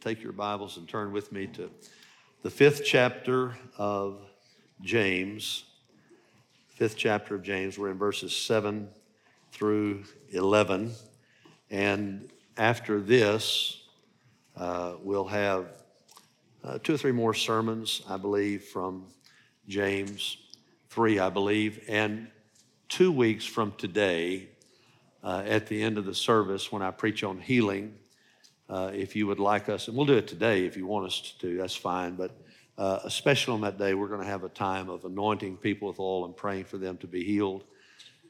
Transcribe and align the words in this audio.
take 0.00 0.22
your 0.22 0.32
Bibles 0.32 0.78
and 0.78 0.88
turn 0.88 1.12
with 1.12 1.30
me 1.30 1.46
to 1.46 1.70
the 2.40 2.48
fifth 2.48 2.84
chapter 2.86 3.54
of 3.76 4.22
James. 4.80 5.64
Fifth 6.68 6.96
chapter 6.96 7.34
of 7.34 7.42
James. 7.42 7.78
We're 7.78 7.90
in 7.90 7.98
verses 7.98 8.34
7 8.34 8.88
through 9.52 10.04
11. 10.30 10.92
And 11.68 12.30
after 12.56 12.98
this, 12.98 13.82
uh, 14.56 14.94
we'll 15.02 15.26
have 15.26 15.66
uh, 16.64 16.78
two 16.82 16.94
or 16.94 16.96
three 16.96 17.12
more 17.12 17.34
sermons, 17.34 18.00
I 18.08 18.16
believe, 18.16 18.64
from 18.64 19.04
James. 19.68 20.38
Three, 20.88 21.18
I 21.18 21.28
believe. 21.28 21.84
And 21.88 22.28
two 22.88 23.12
weeks 23.12 23.44
from 23.44 23.72
today, 23.72 24.48
uh, 25.22 25.42
at 25.44 25.66
the 25.66 25.82
end 25.82 25.98
of 25.98 26.06
the 26.06 26.14
service, 26.14 26.72
when 26.72 26.80
I 26.80 26.90
preach 26.90 27.22
on 27.22 27.38
healing, 27.38 27.98
uh, 28.70 28.92
if 28.94 29.16
you 29.16 29.26
would 29.26 29.40
like 29.40 29.68
us, 29.68 29.88
and 29.88 29.96
we'll 29.96 30.06
do 30.06 30.16
it 30.16 30.28
today 30.28 30.64
if 30.64 30.76
you 30.76 30.86
want 30.86 31.06
us 31.06 31.34
to, 31.40 31.56
that's 31.56 31.74
fine. 31.74 32.14
But 32.14 32.30
uh, 32.78 33.00
especially 33.04 33.54
on 33.54 33.60
that 33.62 33.78
day, 33.78 33.94
we're 33.94 34.08
going 34.08 34.20
to 34.20 34.26
have 34.26 34.44
a 34.44 34.48
time 34.48 34.88
of 34.88 35.04
anointing 35.04 35.56
people 35.56 35.88
with 35.88 35.98
oil 35.98 36.24
and 36.24 36.36
praying 36.36 36.64
for 36.64 36.78
them 36.78 36.96
to 36.98 37.08
be 37.08 37.24
healed. 37.24 37.64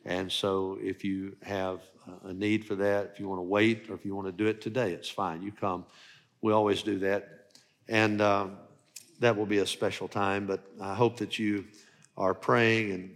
And 0.07 0.33
so, 0.33 0.79
if 0.81 1.05
you 1.05 1.37
have 1.43 1.81
a 2.25 2.33
need 2.33 2.65
for 2.65 2.75
that, 2.77 3.11
if 3.13 3.21
you 3.21 3.29
want 3.29 3.39
to 3.39 3.43
wait 3.43 3.91
or 3.91 3.95
if 3.95 4.05
you 4.05 4.17
want 4.17 4.29
to 4.29 4.33
do 4.33 4.47
it 4.47 4.63
today, 4.63 4.93
it's 4.93 5.11
fine. 5.11 5.43
You 5.43 5.53
come. 5.53 5.85
We 6.41 6.55
always 6.55 6.83
do 6.83 6.99
that. 7.01 7.51
And 7.89 8.23
um, 8.23 8.57
that 9.19 9.37
will 9.37 9.47
be 9.47 9.59
a 9.59 9.67
special 9.67 10.09
time. 10.09 10.47
But 10.47 10.65
I 10.81 10.95
hope 10.95 11.19
that 11.19 11.39
you 11.39 11.67
are 12.17 12.33
praying 12.33 12.93
and 12.93 13.15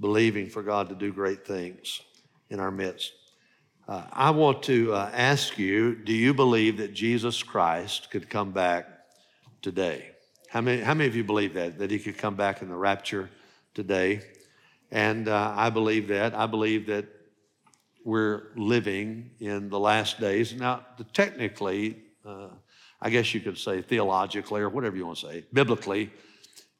believing 0.00 0.48
for 0.48 0.62
God 0.62 0.88
to 0.88 0.94
do 0.94 1.12
great 1.12 1.46
things 1.46 2.00
in 2.48 2.60
our 2.60 2.70
midst. 2.70 3.12
Uh, 3.92 4.06
I 4.10 4.30
want 4.30 4.62
to 4.62 4.94
uh, 4.94 5.10
ask 5.12 5.58
you 5.58 5.94
do 5.94 6.14
you 6.14 6.32
believe 6.32 6.78
that 6.78 6.94
Jesus 6.94 7.42
Christ 7.42 8.10
could 8.10 8.30
come 8.30 8.50
back 8.50 8.88
today? 9.60 10.12
How 10.48 10.62
many, 10.62 10.80
how 10.80 10.94
many 10.94 11.08
of 11.08 11.14
you 11.14 11.24
believe 11.24 11.52
that? 11.52 11.78
That 11.78 11.90
he 11.90 11.98
could 11.98 12.16
come 12.16 12.34
back 12.34 12.62
in 12.62 12.70
the 12.70 12.74
rapture 12.74 13.28
today? 13.74 14.22
And 14.90 15.28
uh, 15.28 15.52
I 15.54 15.68
believe 15.68 16.08
that. 16.08 16.34
I 16.34 16.46
believe 16.46 16.86
that 16.86 17.04
we're 18.02 18.44
living 18.56 19.32
in 19.40 19.68
the 19.68 19.78
last 19.78 20.18
days. 20.18 20.54
Now, 20.54 20.86
technically, 21.12 21.98
uh, 22.24 22.48
I 22.98 23.10
guess 23.10 23.34
you 23.34 23.40
could 23.40 23.58
say 23.58 23.82
theologically 23.82 24.62
or 24.62 24.70
whatever 24.70 24.96
you 24.96 25.04
want 25.04 25.18
to 25.18 25.26
say, 25.26 25.44
biblically, 25.52 26.10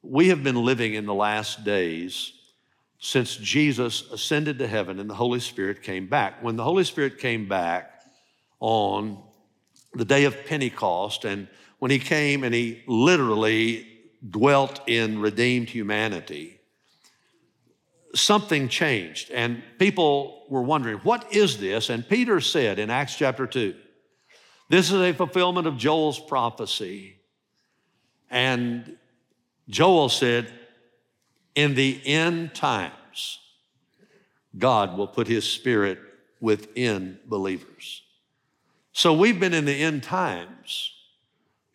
we 0.00 0.28
have 0.28 0.42
been 0.42 0.64
living 0.64 0.94
in 0.94 1.04
the 1.04 1.12
last 1.12 1.62
days 1.62 2.32
since 3.04 3.36
Jesus 3.36 4.08
ascended 4.12 4.60
to 4.60 4.68
heaven 4.68 5.00
and 5.00 5.10
the 5.10 5.14
Holy 5.14 5.40
Spirit 5.40 5.82
came 5.82 6.06
back. 6.06 6.40
When 6.40 6.54
the 6.54 6.62
Holy 6.62 6.84
Spirit 6.84 7.18
came 7.18 7.48
back 7.48 8.00
on 8.60 9.20
the 9.94 10.04
day 10.04 10.24
of 10.24 10.46
Pentecost, 10.46 11.24
and 11.24 11.48
when 11.80 11.90
he 11.90 11.98
came 11.98 12.44
and 12.44 12.54
he 12.54 12.84
literally 12.86 13.88
dwelt 14.30 14.88
in 14.88 15.20
redeemed 15.20 15.68
humanity, 15.68 16.60
something 18.14 18.68
changed. 18.68 19.32
And 19.32 19.64
people 19.80 20.44
were 20.48 20.62
wondering, 20.62 20.98
what 20.98 21.34
is 21.34 21.58
this? 21.58 21.90
And 21.90 22.08
Peter 22.08 22.40
said 22.40 22.78
in 22.78 22.88
Acts 22.88 23.16
chapter 23.16 23.48
2, 23.48 23.74
this 24.68 24.92
is 24.92 25.00
a 25.00 25.12
fulfillment 25.12 25.66
of 25.66 25.76
Joel's 25.76 26.20
prophecy. 26.20 27.16
And 28.30 28.96
Joel 29.68 30.08
said, 30.08 30.52
in 31.54 31.74
the 31.74 32.00
end 32.04 32.54
times, 32.54 33.38
God 34.58 34.96
will 34.96 35.06
put 35.06 35.26
his 35.26 35.48
spirit 35.48 35.98
within 36.40 37.18
believers. 37.26 38.02
So 38.92 39.12
we've 39.12 39.40
been 39.40 39.54
in 39.54 39.64
the 39.64 39.82
end 39.82 40.02
times 40.02 40.92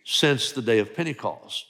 since 0.04 0.52
the 0.52 0.62
day 0.62 0.80
of 0.80 0.96
Pentecost. 0.96 1.66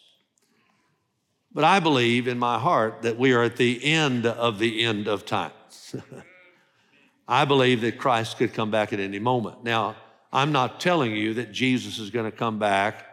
But 1.53 1.63
I 1.63 1.79
believe 1.79 2.27
in 2.27 2.37
my 2.37 2.59
heart 2.59 3.01
that 3.01 3.17
we 3.17 3.33
are 3.33 3.43
at 3.43 3.55
the 3.55 3.83
end 3.83 4.25
of 4.25 4.59
the 4.59 4.83
end 4.83 5.07
of 5.07 5.25
time. 5.25 5.51
I 7.27 7.45
believe 7.45 7.81
that 7.81 7.97
Christ 7.97 8.37
could 8.37 8.53
come 8.53 8.71
back 8.71 8.93
at 8.93 8.99
any 8.99 9.19
moment. 9.19 9.63
Now, 9.63 9.95
I'm 10.31 10.51
not 10.51 10.79
telling 10.79 11.15
you 11.15 11.33
that 11.35 11.51
Jesus 11.51 11.99
is 11.99 12.09
going 12.09 12.29
to 12.29 12.37
come 12.37 12.59
back 12.59 13.06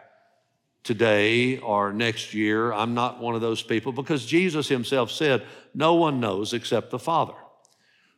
today 0.85 1.57
or 1.57 1.91
next 1.91 2.33
year. 2.33 2.71
I'm 2.71 2.93
not 2.93 3.19
one 3.19 3.35
of 3.35 3.41
those 3.41 3.61
people 3.61 3.91
because 3.91 4.25
Jesus 4.25 4.69
himself 4.69 5.11
said, 5.11 5.43
No 5.73 5.95
one 5.95 6.21
knows 6.21 6.53
except 6.53 6.91
the 6.91 6.99
Father. 6.99 7.33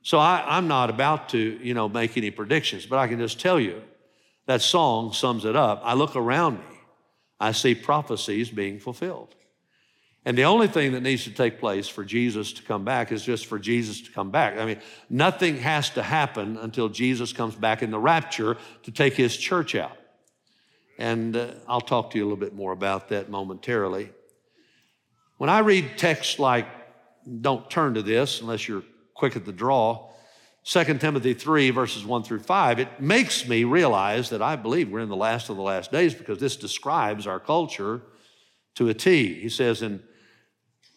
So 0.04 0.20
I, 0.20 0.58
am 0.58 0.68
not 0.68 0.90
about 0.90 1.30
to, 1.30 1.38
you 1.40 1.74
know, 1.74 1.90
make 1.90 2.16
any 2.16 2.30
predictions, 2.30 2.86
but 2.86 3.00
I 3.00 3.08
can 3.08 3.18
just 3.18 3.40
tell 3.40 3.60
you 3.60 3.82
that 4.46 4.62
song 4.62 5.12
sums 5.12 5.44
it 5.44 5.56
up. 5.56 5.82
I 5.84 5.96
look 5.96 6.16
around 6.16 6.60
me, 6.60 6.78
I 7.40 7.52
see 7.52 7.74
prophecies 7.74 8.50
being 8.50 8.80
fulfilled. 8.80 9.34
And 10.26 10.38
the 10.38 10.44
only 10.44 10.68
thing 10.68 10.92
that 10.92 11.02
needs 11.02 11.24
to 11.24 11.32
take 11.32 11.58
place 11.58 11.88
for 11.88 12.04
Jesus 12.04 12.52
to 12.54 12.64
come 12.64 12.84
back 12.84 13.14
is 13.14 13.24
just 13.24 13.46
for 13.46 13.58
Jesus 13.58 14.02
to 14.02 14.12
come 14.12 14.30
back. 14.30 14.58
I 14.58 14.66
mean, 14.66 14.82
nothing 15.10 15.56
has 15.60 15.90
to 15.92 16.04
happen 16.04 16.58
until 16.58 16.90
Jesus 16.90 17.32
comes 17.32 17.56
back 17.56 17.82
in 17.82 17.92
the 17.92 18.00
rapture 18.00 18.58
to 18.84 18.92
take 18.92 19.14
his 19.14 19.38
church 19.38 19.74
out. 19.74 19.98
And 20.98 21.36
uh, 21.36 21.52
I'll 21.68 21.82
talk 21.82 22.12
to 22.12 22.18
you 22.18 22.24
a 22.24 22.28
little 22.28 22.38
bit 22.38 22.56
more 22.56 22.72
about 22.72 23.10
that 23.10 23.30
momentarily. 23.30 24.12
When 25.38 25.50
I 25.50 25.60
read 25.60 25.98
texts 25.98 26.40
like, 26.40 26.68
don't 27.42 27.70
turn 27.70 27.94
to 27.96 28.02
this 28.02 28.42
unless 28.42 28.68
you're 28.68 28.84
quick 29.14 29.36
at 29.36 29.46
the 29.46 29.52
draw, 29.52 30.10
2 30.64 30.98
Timothy 30.98 31.34
3, 31.34 31.70
verses 31.70 32.06
1 32.06 32.24
through 32.24 32.42
5, 32.42 32.80
it 32.80 33.00
makes 33.00 33.48
me 33.48 33.64
realize 33.64 34.30
that 34.32 34.42
I 34.42 34.58
believe 34.58 34.90
we're 34.90 35.00
in 35.00 35.08
the 35.08 35.16
last 35.16 35.50
of 35.50 35.56
the 35.56 35.62
last 35.62 35.94
days 35.94 36.14
because 36.14 36.40
this 36.40 36.58
describes 36.58 37.26
our 37.26 37.40
culture 37.40 38.02
to 38.76 38.90
a 38.90 38.94
T. 38.94 39.34
He 39.36 39.48
says 39.48 39.82
in 39.82 40.04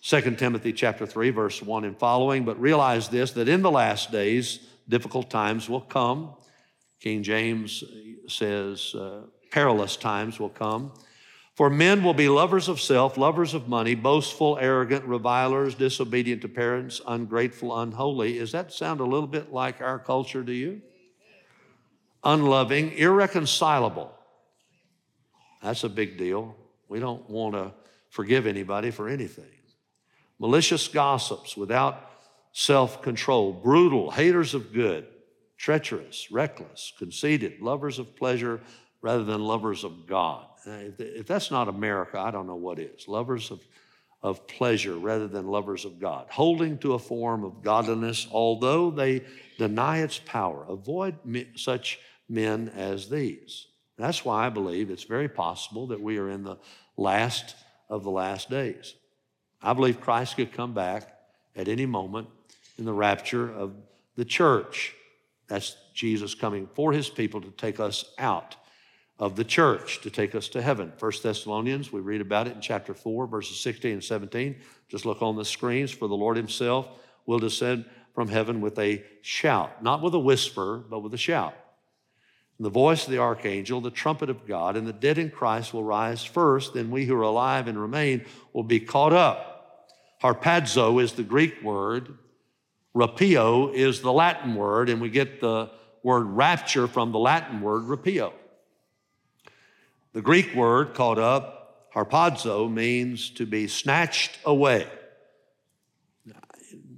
2 0.02 0.34
Timothy 0.36 0.72
chapter 0.72 1.06
3, 1.06 1.30
verse 1.30 1.62
1 1.62 1.84
and 1.84 1.96
following, 1.96 2.44
but 2.44 2.60
realize 2.60 3.08
this, 3.08 3.30
that 3.32 3.48
in 3.48 3.62
the 3.62 3.70
last 3.70 4.10
days, 4.10 4.58
difficult 4.88 5.30
times 5.30 5.68
will 5.68 5.80
come. 5.80 6.34
King 6.98 7.22
James 7.22 7.84
says, 8.26 8.92
uh, 8.94 9.22
perilous 9.50 9.96
times 9.96 10.38
will 10.38 10.48
come. 10.48 10.92
For 11.54 11.68
men 11.68 12.02
will 12.02 12.14
be 12.14 12.28
lovers 12.28 12.68
of 12.68 12.80
self, 12.80 13.18
lovers 13.18 13.52
of 13.52 13.68
money, 13.68 13.94
boastful, 13.94 14.56
arrogant, 14.58 15.04
revilers, 15.04 15.74
disobedient 15.74 16.42
to 16.42 16.48
parents, 16.48 17.00
ungrateful, 17.06 17.78
unholy. 17.78 18.38
Does 18.38 18.52
that 18.52 18.72
sound 18.72 19.00
a 19.00 19.04
little 19.04 19.26
bit 19.26 19.52
like 19.52 19.82
our 19.82 19.98
culture 19.98 20.42
to 20.42 20.52
you? 20.52 20.80
Unloving, 22.24 22.92
irreconcilable. 22.92 24.10
That's 25.62 25.84
a 25.84 25.88
big 25.88 26.16
deal. 26.16 26.56
We 26.88 26.98
don't 27.00 27.28
want 27.28 27.54
to 27.54 27.72
forgive 28.08 28.46
anybody 28.46 28.90
for 28.90 29.08
anything. 29.08 29.44
Malicious 30.38 30.88
gossips 30.88 31.56
without 31.56 32.10
self 32.52 33.02
control, 33.02 33.52
brutal, 33.52 34.10
haters 34.10 34.54
of 34.54 34.72
good, 34.72 35.06
treacherous, 35.58 36.30
reckless, 36.30 36.92
conceited, 36.98 37.60
lovers 37.60 37.98
of 37.98 38.16
pleasure 38.16 38.60
rather 39.02 39.24
than 39.24 39.40
lovers 39.40 39.84
of 39.84 40.06
God. 40.06 40.46
Uh, 40.66 40.90
if 40.98 41.26
that's 41.26 41.50
not 41.50 41.68
America, 41.68 42.18
I 42.18 42.30
don't 42.30 42.46
know 42.46 42.56
what 42.56 42.78
is. 42.78 43.08
Lovers 43.08 43.50
of, 43.50 43.60
of 44.22 44.46
pleasure 44.46 44.94
rather 44.94 45.26
than 45.26 45.46
lovers 45.48 45.84
of 45.84 45.98
God. 45.98 46.26
Holding 46.30 46.78
to 46.78 46.94
a 46.94 46.98
form 46.98 47.44
of 47.44 47.62
godliness, 47.62 48.26
although 48.30 48.90
they 48.90 49.22
deny 49.58 49.98
its 49.98 50.18
power. 50.18 50.66
Avoid 50.68 51.16
such 51.56 51.98
men 52.28 52.70
as 52.76 53.08
these. 53.08 53.66
That's 53.96 54.24
why 54.24 54.46
I 54.46 54.48
believe 54.50 54.90
it's 54.90 55.04
very 55.04 55.28
possible 55.28 55.88
that 55.88 56.00
we 56.00 56.18
are 56.18 56.30
in 56.30 56.42
the 56.42 56.56
last 56.96 57.54
of 57.88 58.04
the 58.04 58.10
last 58.10 58.48
days. 58.48 58.94
I 59.62 59.72
believe 59.72 60.00
Christ 60.00 60.36
could 60.36 60.52
come 60.52 60.72
back 60.72 61.14
at 61.56 61.68
any 61.68 61.86
moment 61.86 62.28
in 62.78 62.84
the 62.84 62.92
rapture 62.92 63.52
of 63.52 63.74
the 64.16 64.24
church. 64.24 64.94
That's 65.48 65.76
Jesus 65.92 66.34
coming 66.34 66.68
for 66.74 66.92
his 66.92 67.10
people 67.10 67.40
to 67.42 67.50
take 67.50 67.80
us 67.80 68.04
out 68.18 68.56
of 69.20 69.36
the 69.36 69.44
church 69.44 70.00
to 70.00 70.10
take 70.10 70.34
us 70.34 70.48
to 70.48 70.62
heaven. 70.62 70.90
First 70.96 71.22
Thessalonians, 71.22 71.92
we 71.92 72.00
read 72.00 72.22
about 72.22 72.48
it 72.48 72.54
in 72.54 72.62
chapter 72.62 72.94
4, 72.94 73.26
verses 73.26 73.60
16 73.60 73.92
and 73.92 74.02
17. 74.04 74.56
Just 74.88 75.04
look 75.04 75.20
on 75.20 75.36
the 75.36 75.44
screens, 75.44 75.90
for 75.90 76.08
the 76.08 76.16
Lord 76.16 76.38
Himself 76.38 76.88
will 77.26 77.38
descend 77.38 77.84
from 78.14 78.28
heaven 78.28 78.62
with 78.62 78.78
a 78.78 79.04
shout, 79.20 79.82
not 79.82 80.00
with 80.00 80.14
a 80.14 80.18
whisper, 80.18 80.78
but 80.78 81.00
with 81.00 81.12
a 81.12 81.18
shout. 81.18 81.54
The 82.58 82.70
voice 82.70 83.04
of 83.04 83.10
the 83.10 83.18
archangel, 83.18 83.80
the 83.80 83.90
trumpet 83.90 84.30
of 84.30 84.46
God, 84.46 84.76
and 84.76 84.86
the 84.86 84.92
dead 84.92 85.18
in 85.18 85.30
Christ 85.30 85.72
will 85.72 85.84
rise 85.84 86.24
first, 86.24 86.74
then 86.74 86.90
we 86.90 87.04
who 87.04 87.14
are 87.14 87.22
alive 87.22 87.68
and 87.68 87.80
remain 87.80 88.24
will 88.54 88.62
be 88.62 88.80
caught 88.80 89.12
up. 89.12 89.90
Harpazo 90.22 91.02
is 91.02 91.12
the 91.12 91.22
Greek 91.22 91.62
word, 91.62 92.18
rapio 92.94 93.72
is 93.72 94.00
the 94.00 94.12
Latin 94.12 94.54
word, 94.54 94.88
and 94.88 95.00
we 95.00 95.08
get 95.10 95.40
the 95.40 95.70
word 96.02 96.24
rapture 96.24 96.86
from 96.86 97.12
the 97.12 97.18
Latin 97.18 97.60
word 97.60 97.84
rapio. 97.84 98.32
The 100.12 100.22
Greek 100.22 100.54
word 100.56 100.94
called 100.94 101.20
up, 101.20 101.92
harpazo, 101.94 102.72
means 102.72 103.30
to 103.30 103.46
be 103.46 103.68
snatched 103.68 104.38
away. 104.44 104.88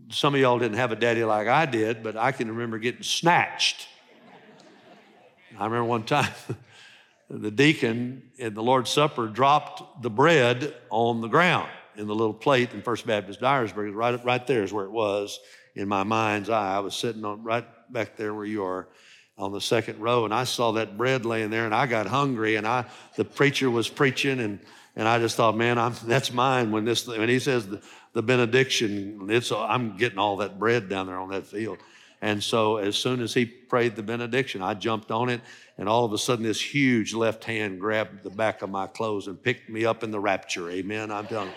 Some 0.08 0.34
of 0.34 0.40
y'all 0.40 0.58
didn't 0.58 0.78
have 0.78 0.92
a 0.92 0.96
daddy 0.96 1.22
like 1.22 1.46
I 1.46 1.66
did, 1.66 2.02
but 2.02 2.16
I 2.16 2.32
can 2.32 2.48
remember 2.48 2.78
getting 2.78 3.02
snatched. 3.02 3.86
I 5.58 5.64
remember 5.64 5.84
one 5.84 6.04
time 6.04 6.32
the 7.30 7.50
deacon 7.50 8.22
in 8.36 8.54
the 8.54 8.62
Lord's 8.62 8.90
Supper 8.90 9.26
dropped 9.26 10.02
the 10.02 10.10
bread 10.10 10.74
on 10.88 11.20
the 11.20 11.28
ground 11.28 11.68
in 11.96 12.06
the 12.06 12.14
little 12.14 12.34
plate 12.34 12.72
in 12.72 12.80
First 12.80 13.06
Baptist 13.06 13.40
Dyersburg. 13.40 13.94
Right, 13.94 14.24
right 14.24 14.46
there 14.46 14.62
is 14.62 14.72
where 14.72 14.86
it 14.86 14.90
was 14.90 15.38
in 15.74 15.86
my 15.86 16.02
mind's 16.02 16.48
eye. 16.48 16.76
I 16.76 16.80
was 16.80 16.94
sitting 16.94 17.26
on 17.26 17.42
right 17.42 17.66
back 17.92 18.16
there 18.16 18.32
where 18.32 18.46
you 18.46 18.64
are 18.64 18.88
on 19.38 19.52
the 19.52 19.60
second 19.60 19.98
row, 19.98 20.24
and 20.24 20.34
I 20.34 20.44
saw 20.44 20.72
that 20.72 20.96
bread 20.96 21.24
laying 21.24 21.50
there, 21.50 21.64
and 21.64 21.74
I 21.74 21.86
got 21.86 22.06
hungry, 22.06 22.56
and 22.56 22.66
I 22.66 22.84
the 23.16 23.24
preacher 23.24 23.70
was 23.70 23.88
preaching, 23.88 24.40
and 24.40 24.60
and 24.94 25.08
I 25.08 25.18
just 25.18 25.36
thought, 25.36 25.56
man, 25.56 25.78
I'm, 25.78 25.94
that's 26.04 26.32
mine. 26.32 26.70
When 26.70 26.84
this 26.84 27.06
when 27.06 27.28
he 27.28 27.38
says 27.38 27.66
the, 27.66 27.80
the 28.12 28.22
benediction, 28.22 29.26
it's 29.30 29.50
I'm 29.50 29.96
getting 29.96 30.18
all 30.18 30.36
that 30.38 30.58
bread 30.58 30.88
down 30.88 31.06
there 31.06 31.18
on 31.18 31.30
that 31.30 31.46
field. 31.46 31.78
And 32.20 32.42
so 32.42 32.76
as 32.76 32.94
soon 32.94 33.20
as 33.20 33.34
he 33.34 33.44
prayed 33.44 33.96
the 33.96 34.02
benediction, 34.02 34.62
I 34.62 34.74
jumped 34.74 35.10
on 35.10 35.28
it, 35.28 35.40
and 35.76 35.88
all 35.88 36.04
of 36.04 36.12
a 36.12 36.18
sudden 36.18 36.44
this 36.44 36.60
huge 36.60 37.14
left 37.14 37.42
hand 37.42 37.80
grabbed 37.80 38.22
the 38.22 38.30
back 38.30 38.62
of 38.62 38.70
my 38.70 38.86
clothes 38.86 39.26
and 39.26 39.42
picked 39.42 39.68
me 39.68 39.84
up 39.84 40.04
in 40.04 40.12
the 40.12 40.20
rapture. 40.20 40.70
Amen. 40.70 41.10
I'm 41.10 41.26
telling 41.26 41.48
you. 41.48 41.54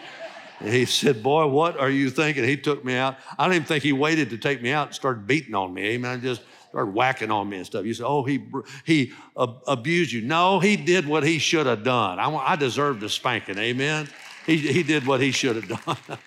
And 0.61 0.73
he 0.73 0.85
said, 0.85 1.21
Boy, 1.21 1.45
what 1.47 1.77
are 1.77 1.89
you 1.89 2.09
thinking? 2.09 2.43
He 2.43 2.57
took 2.57 2.83
me 2.83 2.95
out. 2.95 3.17
I 3.37 3.43
didn't 3.43 3.55
even 3.55 3.67
think 3.67 3.83
he 3.83 3.93
waited 3.93 4.31
to 4.31 4.37
take 4.37 4.61
me 4.61 4.71
out 4.71 4.87
and 4.87 4.95
started 4.95 5.27
beating 5.27 5.53
on 5.53 5.73
me. 5.73 5.83
Amen. 5.89 6.21
Just 6.21 6.41
started 6.75 6.93
whacking 6.93 7.31
on 7.31 7.47
me 7.47 7.55
and 7.55 7.65
stuff. 7.65 7.85
You 7.85 7.93
say, 7.93 8.03
Oh, 8.05 8.23
he, 8.23 8.45
he 8.83 9.13
abused 9.37 10.11
you. 10.11 10.21
No, 10.21 10.59
he 10.59 10.75
did 10.75 11.07
what 11.07 11.23
he 11.23 11.39
should 11.39 11.67
have 11.67 11.85
done. 11.85 12.19
I, 12.19 12.29
I 12.35 12.57
deserved 12.57 13.01
a 13.03 13.07
spanking. 13.07 13.57
Amen. 13.57 14.09
He, 14.45 14.57
he 14.57 14.83
did 14.83 15.07
what 15.07 15.21
he 15.21 15.31
should 15.31 15.55
have 15.55 15.67
done. 15.85 16.17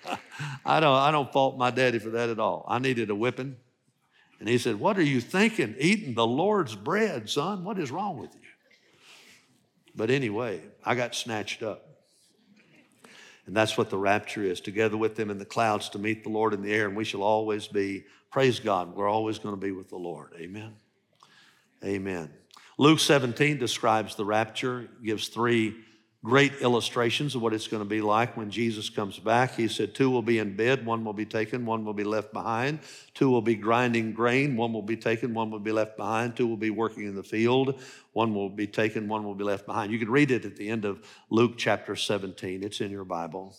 I, 0.65 0.79
don't, 0.79 0.95
I 0.95 1.11
don't 1.11 1.31
fault 1.31 1.55
my 1.59 1.69
daddy 1.69 1.99
for 1.99 2.09
that 2.09 2.29
at 2.29 2.39
all. 2.39 2.65
I 2.67 2.79
needed 2.79 3.11
a 3.11 3.15
whipping. 3.15 3.57
And 4.39 4.49
he 4.49 4.57
said, 4.57 4.79
What 4.79 4.97
are 4.97 5.03
you 5.03 5.21
thinking? 5.21 5.75
Eating 5.77 6.15
the 6.15 6.25
Lord's 6.25 6.75
bread, 6.75 7.29
son? 7.29 7.63
What 7.63 7.77
is 7.77 7.91
wrong 7.91 8.17
with 8.17 8.33
you? 8.33 8.41
But 9.95 10.09
anyway, 10.09 10.61
I 10.83 10.95
got 10.95 11.13
snatched 11.13 11.61
up. 11.61 11.85
And 13.45 13.55
that's 13.55 13.77
what 13.77 13.91
the 13.91 13.97
rapture 13.99 14.43
is 14.43 14.61
together 14.61 14.97
with 14.97 15.15
them 15.15 15.29
in 15.29 15.37
the 15.37 15.45
clouds 15.45 15.89
to 15.89 15.99
meet 15.99 16.23
the 16.23 16.29
Lord 16.29 16.55
in 16.55 16.63
the 16.63 16.73
air. 16.73 16.87
And 16.87 16.97
we 16.97 17.03
shall 17.03 17.21
always 17.21 17.67
be, 17.67 18.05
praise 18.31 18.59
God, 18.59 18.95
we're 18.95 19.09
always 19.09 19.39
going 19.39 19.53
to 19.53 19.61
be 19.61 19.71
with 19.71 19.89
the 19.89 19.97
Lord. 19.97 20.33
Amen. 20.37 20.73
Amen. 21.83 22.31
Luke 22.77 22.99
17 22.99 23.57
describes 23.57 24.15
the 24.15 24.25
rapture, 24.25 24.89
gives 25.03 25.27
three 25.27 25.75
great 26.23 26.53
illustrations 26.61 27.33
of 27.33 27.41
what 27.41 27.53
it's 27.53 27.67
going 27.67 27.81
to 27.81 27.89
be 27.89 28.01
like 28.01 28.35
when 28.35 28.51
Jesus 28.51 28.89
comes 28.89 29.17
back. 29.17 29.55
He 29.55 29.67
said, 29.67 29.95
Two 29.95 30.09
will 30.09 30.21
be 30.21 30.39
in 30.39 30.55
bed, 30.55 30.85
one 30.85 31.05
will 31.05 31.13
be 31.13 31.25
taken, 31.25 31.65
one 31.65 31.85
will 31.85 31.93
be 31.93 32.03
left 32.03 32.33
behind. 32.33 32.79
Two 33.13 33.29
will 33.29 33.41
be 33.41 33.55
grinding 33.55 34.13
grain, 34.13 34.57
one 34.57 34.73
will 34.73 34.81
be 34.81 34.97
taken, 34.97 35.33
one 35.33 35.49
will 35.49 35.59
be 35.59 35.71
left 35.71 35.97
behind. 35.97 36.35
Two 36.35 36.47
will 36.47 36.57
be 36.57 36.69
working 36.69 37.03
in 37.03 37.15
the 37.15 37.23
field, 37.23 37.81
one 38.13 38.33
will 38.33 38.49
be 38.49 38.67
taken, 38.67 39.07
one 39.07 39.23
will 39.23 39.35
be 39.35 39.45
left 39.45 39.65
behind. 39.65 39.91
You 39.91 39.99
can 39.99 40.11
read 40.11 40.31
it 40.31 40.45
at 40.45 40.57
the 40.57 40.69
end 40.69 40.85
of 40.85 41.05
Luke 41.29 41.53
chapter 41.57 41.95
17, 41.95 42.63
it's 42.63 42.81
in 42.81 42.91
your 42.91 43.05
Bible. 43.05 43.55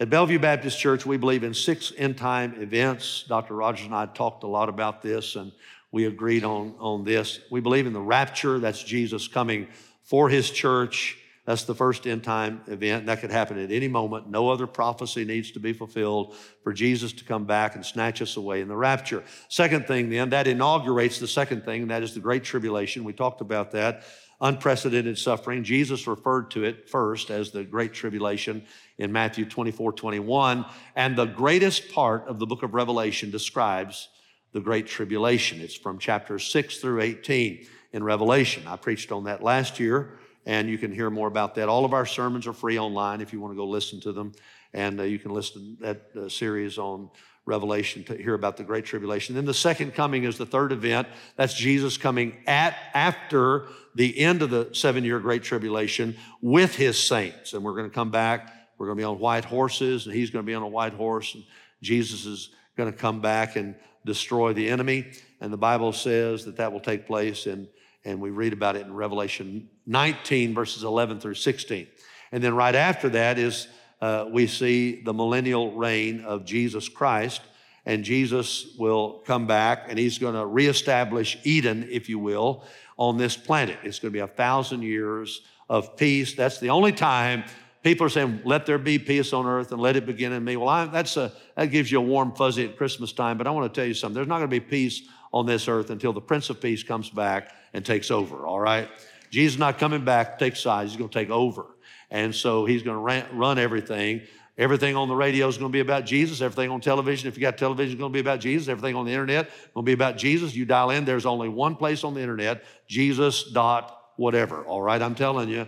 At 0.00 0.08
Bellevue 0.08 0.38
Baptist 0.38 0.78
Church, 0.78 1.04
we 1.04 1.18
believe 1.18 1.44
in 1.44 1.52
six 1.52 1.92
end 1.98 2.16
time 2.16 2.54
events. 2.62 3.24
Dr. 3.28 3.54
Rogers 3.54 3.84
and 3.84 3.94
I 3.94 4.06
talked 4.06 4.44
a 4.44 4.46
lot 4.46 4.70
about 4.70 5.02
this, 5.02 5.36
and 5.36 5.52
we 5.92 6.06
agreed 6.06 6.42
on, 6.42 6.74
on 6.78 7.04
this. 7.04 7.40
We 7.50 7.60
believe 7.60 7.86
in 7.86 7.92
the 7.92 8.00
rapture, 8.00 8.58
that's 8.58 8.82
Jesus 8.82 9.28
coming 9.28 9.68
for 10.02 10.30
his 10.30 10.50
church 10.50 11.18
that's 11.50 11.64
the 11.64 11.74
first 11.74 12.06
end 12.06 12.22
time 12.22 12.60
event. 12.68 13.06
That 13.06 13.20
could 13.20 13.32
happen 13.32 13.58
at 13.58 13.72
any 13.72 13.88
moment. 13.88 14.28
No 14.30 14.50
other 14.50 14.68
prophecy 14.68 15.24
needs 15.24 15.50
to 15.50 15.58
be 15.58 15.72
fulfilled 15.72 16.36
for 16.62 16.72
Jesus 16.72 17.12
to 17.14 17.24
come 17.24 17.44
back 17.44 17.74
and 17.74 17.84
snatch 17.84 18.22
us 18.22 18.36
away 18.36 18.60
in 18.60 18.68
the 18.68 18.76
rapture. 18.76 19.24
Second 19.48 19.88
thing, 19.88 20.10
then, 20.10 20.30
that 20.30 20.46
inaugurates 20.46 21.18
the 21.18 21.26
second 21.26 21.64
thing, 21.64 21.88
that 21.88 22.04
is 22.04 22.14
the 22.14 22.20
Great 22.20 22.44
Tribulation. 22.44 23.02
We 23.02 23.14
talked 23.14 23.40
about 23.40 23.72
that. 23.72 24.04
Unprecedented 24.40 25.18
suffering. 25.18 25.64
Jesus 25.64 26.06
referred 26.06 26.50
to 26.52 26.64
it 26.64 26.88
first 26.88 27.30
as 27.30 27.50
the 27.50 27.64
Great 27.64 27.92
Tribulation 27.92 28.64
in 28.98 29.12
Matthew 29.12 29.44
24, 29.44 29.92
21. 29.92 30.64
And 30.96 31.16
the 31.16 31.26
greatest 31.26 31.92
part 31.92 32.26
of 32.26 32.38
the 32.38 32.46
book 32.46 32.62
of 32.62 32.74
Revelation 32.74 33.30
describes 33.30 34.08
the 34.52 34.60
Great 34.60 34.86
Tribulation. 34.86 35.60
It's 35.60 35.76
from 35.76 35.98
chapters 35.98 36.44
6 36.50 36.78
through 36.78 37.02
18 37.02 37.66
in 37.92 38.02
Revelation. 38.02 38.66
I 38.66 38.76
preached 38.76 39.12
on 39.12 39.24
that 39.24 39.42
last 39.42 39.78
year 39.78 40.18
and 40.46 40.68
you 40.68 40.78
can 40.78 40.92
hear 40.92 41.10
more 41.10 41.28
about 41.28 41.54
that. 41.56 41.68
All 41.68 41.84
of 41.84 41.92
our 41.92 42.06
sermons 42.06 42.46
are 42.46 42.52
free 42.52 42.78
online 42.78 43.20
if 43.20 43.32
you 43.32 43.40
want 43.40 43.52
to 43.52 43.56
go 43.56 43.66
listen 43.66 44.00
to 44.00 44.12
them, 44.12 44.32
and 44.72 45.00
uh, 45.00 45.04
you 45.04 45.18
can 45.18 45.32
listen 45.32 45.76
to 45.76 45.82
that 45.82 46.10
uh, 46.16 46.28
series 46.28 46.78
on 46.78 47.10
Revelation 47.46 48.04
to 48.04 48.16
hear 48.16 48.34
about 48.34 48.56
the 48.56 48.64
Great 48.64 48.84
Tribulation. 48.84 49.34
Then 49.34 49.44
the 49.44 49.54
second 49.54 49.94
coming 49.94 50.24
is 50.24 50.38
the 50.38 50.46
third 50.46 50.72
event. 50.72 51.08
That's 51.36 51.54
Jesus 51.54 51.96
coming 51.96 52.36
at 52.46 52.76
after 52.94 53.66
the 53.94 54.18
end 54.18 54.42
of 54.42 54.50
the 54.50 54.70
seven-year 54.72 55.20
Great 55.20 55.42
Tribulation 55.42 56.16
with 56.40 56.76
His 56.76 57.02
saints, 57.02 57.52
and 57.52 57.64
we're 57.64 57.74
going 57.74 57.88
to 57.88 57.94
come 57.94 58.10
back. 58.10 58.52
We're 58.78 58.86
going 58.86 58.98
to 58.98 59.00
be 59.00 59.06
on 59.06 59.18
white 59.18 59.44
horses, 59.44 60.06
and 60.06 60.14
He's 60.14 60.30
going 60.30 60.44
to 60.44 60.46
be 60.46 60.54
on 60.54 60.62
a 60.62 60.68
white 60.68 60.92
horse, 60.92 61.34
and 61.34 61.44
Jesus 61.82 62.26
is 62.26 62.50
going 62.76 62.92
to 62.92 62.96
come 62.96 63.20
back 63.20 63.56
and 63.56 63.74
destroy 64.04 64.52
the 64.52 64.68
enemy. 64.68 65.12
And 65.40 65.52
the 65.52 65.58
Bible 65.58 65.92
says 65.92 66.44
that 66.44 66.56
that 66.56 66.72
will 66.72 66.80
take 66.80 67.06
place 67.06 67.46
in 67.46 67.68
and 68.04 68.20
we 68.20 68.30
read 68.30 68.52
about 68.52 68.76
it 68.76 68.86
in 68.86 68.94
Revelation 68.94 69.68
19, 69.86 70.54
verses 70.54 70.84
11 70.84 71.20
through 71.20 71.34
16. 71.34 71.86
And 72.32 72.42
then 72.42 72.54
right 72.54 72.74
after 72.74 73.08
that 73.10 73.38
is 73.38 73.68
uh, 74.00 74.26
we 74.30 74.46
see 74.46 75.02
the 75.02 75.12
millennial 75.12 75.72
reign 75.72 76.24
of 76.24 76.44
Jesus 76.44 76.88
Christ, 76.88 77.42
and 77.86 78.04
Jesus 78.04 78.74
will 78.78 79.22
come 79.26 79.46
back 79.46 79.86
and 79.88 79.98
he's 79.98 80.18
going 80.18 80.34
to 80.34 80.46
reestablish 80.46 81.38
Eden, 81.44 81.88
if 81.90 82.08
you 82.08 82.18
will, 82.18 82.64
on 82.96 83.16
this 83.16 83.36
planet. 83.36 83.78
It's 83.82 83.98
going 83.98 84.12
to 84.12 84.16
be 84.16 84.20
a 84.20 84.26
thousand 84.26 84.82
years 84.82 85.42
of 85.68 85.96
peace. 85.96 86.34
That's 86.34 86.60
the 86.60 86.70
only 86.70 86.92
time 86.92 87.44
people 87.82 88.06
are 88.06 88.10
saying, 88.10 88.42
"Let 88.44 88.66
there 88.66 88.78
be 88.78 88.98
peace 88.98 89.32
on 89.32 89.46
earth 89.46 89.72
and 89.72 89.80
let 89.80 89.96
it 89.96 90.04
begin 90.06 90.32
in 90.32 90.44
me." 90.44 90.56
Well, 90.56 90.68
I, 90.68 90.86
that's 90.86 91.16
a 91.16 91.32
that 91.56 91.66
gives 91.66 91.90
you 91.90 91.98
a 91.98 92.02
warm 92.02 92.34
fuzzy 92.34 92.64
at 92.64 92.76
Christmas 92.76 93.12
time. 93.12 93.38
But 93.38 93.46
I 93.46 93.50
want 93.50 93.72
to 93.72 93.80
tell 93.80 93.86
you 93.86 93.94
something. 93.94 94.14
There's 94.14 94.28
not 94.28 94.38
going 94.38 94.50
to 94.50 94.60
be 94.60 94.60
peace 94.60 95.02
on 95.32 95.46
this 95.46 95.68
earth 95.68 95.90
until 95.90 96.12
the 96.12 96.20
Prince 96.20 96.50
of 96.50 96.60
Peace 96.60 96.82
comes 96.82 97.08
back 97.08 97.52
and 97.72 97.84
takes 97.84 98.10
over, 98.10 98.46
all 98.46 98.60
right? 98.60 98.88
Jesus 99.30 99.54
is 99.54 99.58
not 99.60 99.78
coming 99.78 100.04
back 100.04 100.38
to 100.38 100.44
take 100.44 100.56
sides, 100.56 100.90
he's 100.90 100.98
going 100.98 101.10
to 101.10 101.18
take 101.18 101.30
over. 101.30 101.66
And 102.10 102.34
so 102.34 102.64
he's 102.64 102.82
going 102.82 102.96
to 102.96 103.34
run 103.34 103.58
everything. 103.58 104.22
Everything 104.58 104.96
on 104.96 105.08
the 105.08 105.16
radio 105.16 105.48
is 105.48 105.56
going 105.56 105.70
to 105.70 105.72
be 105.72 105.80
about 105.80 106.04
Jesus. 106.04 106.40
Everything 106.42 106.70
on 106.70 106.80
television, 106.80 107.28
if 107.28 107.36
you 107.36 107.40
got 107.40 107.56
television, 107.56 107.94
is 107.94 107.98
going 107.98 108.12
to 108.12 108.14
be 108.14 108.20
about 108.20 108.40
Jesus. 108.40 108.68
Everything 108.68 108.94
on 108.94 109.06
the 109.06 109.12
internet 109.12 109.48
going 109.74 109.84
to 109.84 109.88
be 109.88 109.94
about 109.94 110.16
Jesus. 110.18 110.54
You 110.54 110.64
dial 110.64 110.90
in, 110.90 111.04
there's 111.04 111.24
only 111.24 111.48
one 111.48 111.76
place 111.76 112.04
on 112.04 112.14
the 112.14 112.20
internet, 112.20 112.64
Jesus 112.86 113.44
dot 113.44 113.96
whatever. 114.16 114.62
All 114.64 114.82
right, 114.82 115.00
I'm 115.00 115.14
telling 115.14 115.48
you, 115.48 115.66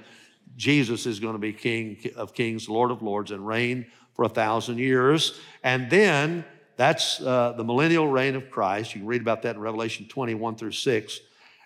Jesus 0.56 1.06
is 1.06 1.20
going 1.20 1.32
to 1.32 1.38
be 1.38 1.52
King 1.54 1.96
of 2.16 2.34
Kings, 2.34 2.68
Lord 2.68 2.90
of 2.90 3.02
Lords, 3.02 3.30
and 3.30 3.46
reign 3.46 3.86
for 4.14 4.24
a 4.26 4.28
thousand 4.28 4.78
years. 4.78 5.40
And 5.62 5.88
then 5.88 6.44
that's 6.76 7.20
uh, 7.20 7.54
the 7.56 7.64
millennial 7.64 8.08
reign 8.08 8.34
of 8.34 8.50
Christ. 8.50 8.94
You 8.94 9.00
can 9.00 9.08
read 9.08 9.22
about 9.22 9.42
that 9.42 9.56
in 9.56 9.62
Revelation 9.62 10.06
21 10.06 10.56
through 10.56 10.72
6. 10.72 11.20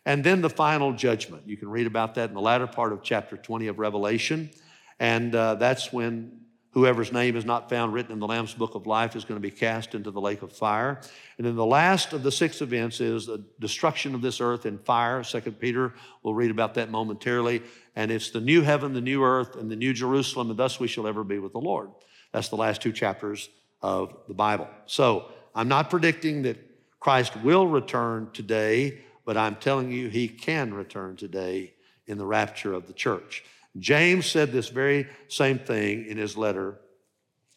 And 0.05 0.23
then 0.23 0.41
the 0.41 0.51
final 0.51 0.93
judgment. 0.93 1.43
You 1.47 1.57
can 1.57 1.69
read 1.69 1.89
about 1.89 2.15
that 2.15 2.29
in 2.29 2.35
the 2.35 2.41
latter 2.41 2.69
part 2.69 2.93
of 2.93 3.03
chapter 3.03 3.37
20 3.37 3.67
of 3.67 3.81
Revelation. 3.81 4.51
And 4.99 5.35
uh, 5.35 5.57
that's 5.57 5.93
when 5.93 6.41
whoever's 6.77 7.11
name 7.11 7.37
is 7.37 7.45
not 7.47 7.71
found 7.71 7.95
written 7.95 8.13
in 8.13 8.19
the 8.19 8.27
Lamb's 8.27 8.53
book 8.53 8.75
of 8.75 8.87
life 8.87 9.17
is 9.17 9.25
going 9.25 9.41
to 9.41 9.43
be 9.43 9.51
cast 9.51 9.95
into 9.95 10.11
the 10.11 10.21
lake 10.21 10.43
of 10.43 10.53
fire. 10.53 11.01
And 11.39 11.47
then 11.47 11.57
the 11.57 11.65
last 11.65 12.13
of 12.13 12.23
the 12.23 12.31
six 12.31 12.61
events 12.61 13.01
is 13.01 13.25
the 13.25 13.43
destruction 13.61 14.15
of 14.15 14.21
this 14.21 14.43
earth 14.43 14.67
in 14.67 14.79
fire. 14.79 15.23
Second 15.25 15.59
Peter, 15.59 15.95
we'll 16.23 16.35
read 16.35 16.51
about 16.51 16.75
that 16.75 16.91
momentarily. 16.91 17.63
And 17.95 18.11
it's 18.11 18.31
the 18.31 18.43
new 18.43 18.61
heaven, 18.61 18.93
the 18.93 19.01
new 19.01 19.25
earth, 19.25 19.57
and 19.57 19.71
the 19.71 19.77
new 19.77 19.95
Jerusalem, 19.95 20.51
and 20.51 20.59
thus 20.59 20.79
we 20.79 20.87
shall 20.87 21.07
ever 21.07 21.25
be 21.25 21.39
with 21.39 21.53
the 21.53 21.61
Lord. 21.61 21.89
That's 22.33 22.51
the 22.51 22.57
last 22.57 22.83
two 22.83 22.93
chapters 22.93 23.49
of 23.81 24.15
the 24.29 24.35
Bible. 24.35 24.69
So 24.85 25.33
I'm 25.55 25.69
not 25.69 25.89
predicting 25.89 26.43
that 26.43 26.59
Christ 27.01 27.35
will 27.43 27.67
return 27.67 28.29
today, 28.35 28.99
but 29.25 29.39
I'm 29.39 29.57
telling 29.57 29.91
you 29.91 30.09
he 30.09 30.29
can 30.29 30.75
return 30.75 31.17
today 31.17 31.73
in 32.07 32.19
the 32.19 32.27
rapture 32.27 32.75
of 32.75 32.87
the 32.87 32.93
church. 32.93 33.45
James 33.79 34.27
said 34.27 34.53
this 34.53 34.69
very 34.69 35.09
same 35.29 35.59
thing 35.59 36.07
in 36.07 36.17
his 36.17 36.37
letter. 36.37 36.79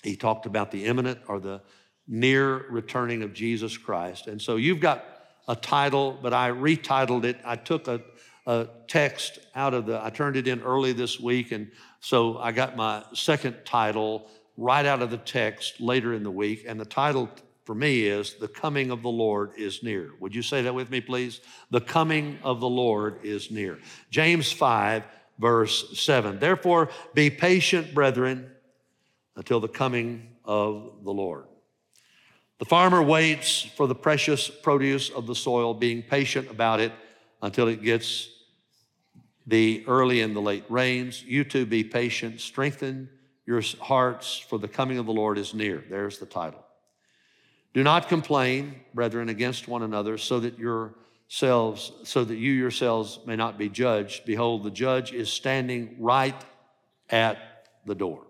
He 0.04 0.16
talked 0.16 0.46
about 0.46 0.72
the 0.72 0.86
imminent 0.86 1.20
or 1.28 1.40
the 1.40 1.62
near 2.08 2.66
returning 2.70 3.22
of 3.24 3.34
Jesus 3.34 3.78
Christ. 3.78 4.28
And 4.28 4.42
so 4.42 4.56
you've 4.56 4.80
got 4.80 5.06
a 5.48 5.56
title, 5.56 6.18
but 6.22 6.34
I 6.34 6.50
retitled 6.52 7.24
it. 7.24 7.38
I 7.46 7.56
took 7.56 7.88
a, 7.88 8.02
a 8.46 8.68
text 8.88 9.40
out 9.56 9.74
of 9.74 9.86
the, 9.86 10.04
I 10.04 10.10
turned 10.10 10.36
it 10.36 10.48
in 10.48 10.62
early 10.62 10.94
this 10.94 11.20
week, 11.20 11.52
and 11.52 11.72
so 12.00 12.38
I 12.38 12.52
got 12.52 12.76
my 12.76 13.04
second 13.14 13.58
title 13.66 14.30
right 14.58 14.86
out 14.86 15.02
of 15.02 15.12
the 15.12 15.18
text 15.18 15.80
later 15.80 16.14
in 16.14 16.24
the 16.24 16.32
week. 16.32 16.66
And 16.68 16.80
the 16.80 16.86
title 16.86 17.30
for 17.66 17.76
me 17.76 18.06
is 18.06 18.36
The 18.36 18.48
Coming 18.48 18.92
of 18.92 19.04
the 19.04 19.10
Lord 19.10 19.52
is 19.58 19.84
Near. 19.84 20.12
Would 20.20 20.34
you 20.34 20.42
say 20.42 20.64
that 20.64 20.74
with 20.74 20.90
me, 20.90 21.02
please? 21.02 21.42
The 21.70 21.82
Coming 21.82 22.40
of 22.44 22.60
the 22.60 22.70
Lord 22.70 23.20
is 23.24 23.52
Near. 23.52 23.78
James 24.10 24.52
5, 24.52 25.04
verse 25.40 25.98
7. 26.00 26.38
Therefore, 26.40 26.90
be 27.16 27.30
patient, 27.30 27.96
brethren, 27.96 28.52
until 29.36 29.60
the 29.60 29.68
coming 29.68 30.36
of 30.44 31.04
the 31.04 31.12
Lord. 31.12 31.46
The 32.60 32.66
farmer 32.66 33.02
waits 33.02 33.62
for 33.62 33.88
the 33.88 33.96
precious 33.96 34.50
produce 34.50 35.10
of 35.10 35.26
the 35.26 35.36
soil, 35.36 35.74
being 35.74 36.04
patient 36.04 36.52
about 36.52 36.82
it 36.82 36.92
until 37.42 37.70
it 37.70 37.82
gets 37.82 38.30
the 39.48 39.84
early 39.88 40.22
and 40.22 40.36
the 40.36 40.42
late 40.42 40.66
rains. 40.68 41.24
You 41.24 41.46
too 41.46 41.66
be 41.66 41.86
patient, 41.86 42.42
strengthen 42.42 43.10
your 43.46 43.62
hearts, 43.80 44.38
for 44.38 44.60
the 44.60 44.68
coming 44.68 44.98
of 44.98 45.06
the 45.06 45.14
Lord 45.14 45.38
is 45.38 45.54
near. 45.54 45.84
There's 45.90 46.20
the 46.20 46.26
title. 46.26 46.64
Do 47.74 47.82
not 47.82 48.10
complain, 48.10 48.82
brethren, 48.94 49.30
against 49.30 49.68
one 49.68 49.82
another, 49.82 50.18
so 50.18 50.40
that 50.42 50.60
yourselves, 51.30 51.92
so 52.04 52.24
that 52.24 52.36
you 52.36 52.52
yourselves 52.52 53.20
may 53.26 53.36
not 53.36 53.58
be 53.58 53.70
judged. 53.70 54.26
Behold, 54.26 54.64
the 54.64 54.72
judge 54.72 55.14
is 55.14 55.32
standing 55.32 55.96
right 56.00 56.36
at 57.10 57.38
the 57.86 57.94
door. 57.94 58.26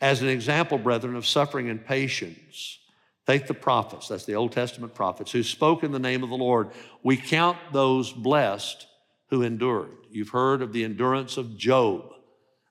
As 0.00 0.20
an 0.20 0.28
example, 0.28 0.76
brethren, 0.76 1.16
of 1.16 1.26
suffering 1.26 1.70
and 1.70 1.82
patience, 1.82 2.78
take 3.26 3.46
the 3.46 3.54
prophets, 3.54 4.08
that's 4.08 4.26
the 4.26 4.34
Old 4.34 4.52
Testament 4.52 4.94
prophets, 4.94 5.32
who 5.32 5.42
spoke 5.42 5.82
in 5.82 5.90
the 5.90 5.98
name 5.98 6.22
of 6.22 6.28
the 6.28 6.36
Lord. 6.36 6.68
We 7.02 7.16
count 7.16 7.56
those 7.72 8.12
blessed 8.12 8.86
who 9.30 9.42
endured. 9.42 9.96
You've 10.10 10.28
heard 10.28 10.60
of 10.60 10.74
the 10.74 10.84
endurance 10.84 11.38
of 11.38 11.56
Job. 11.56 12.12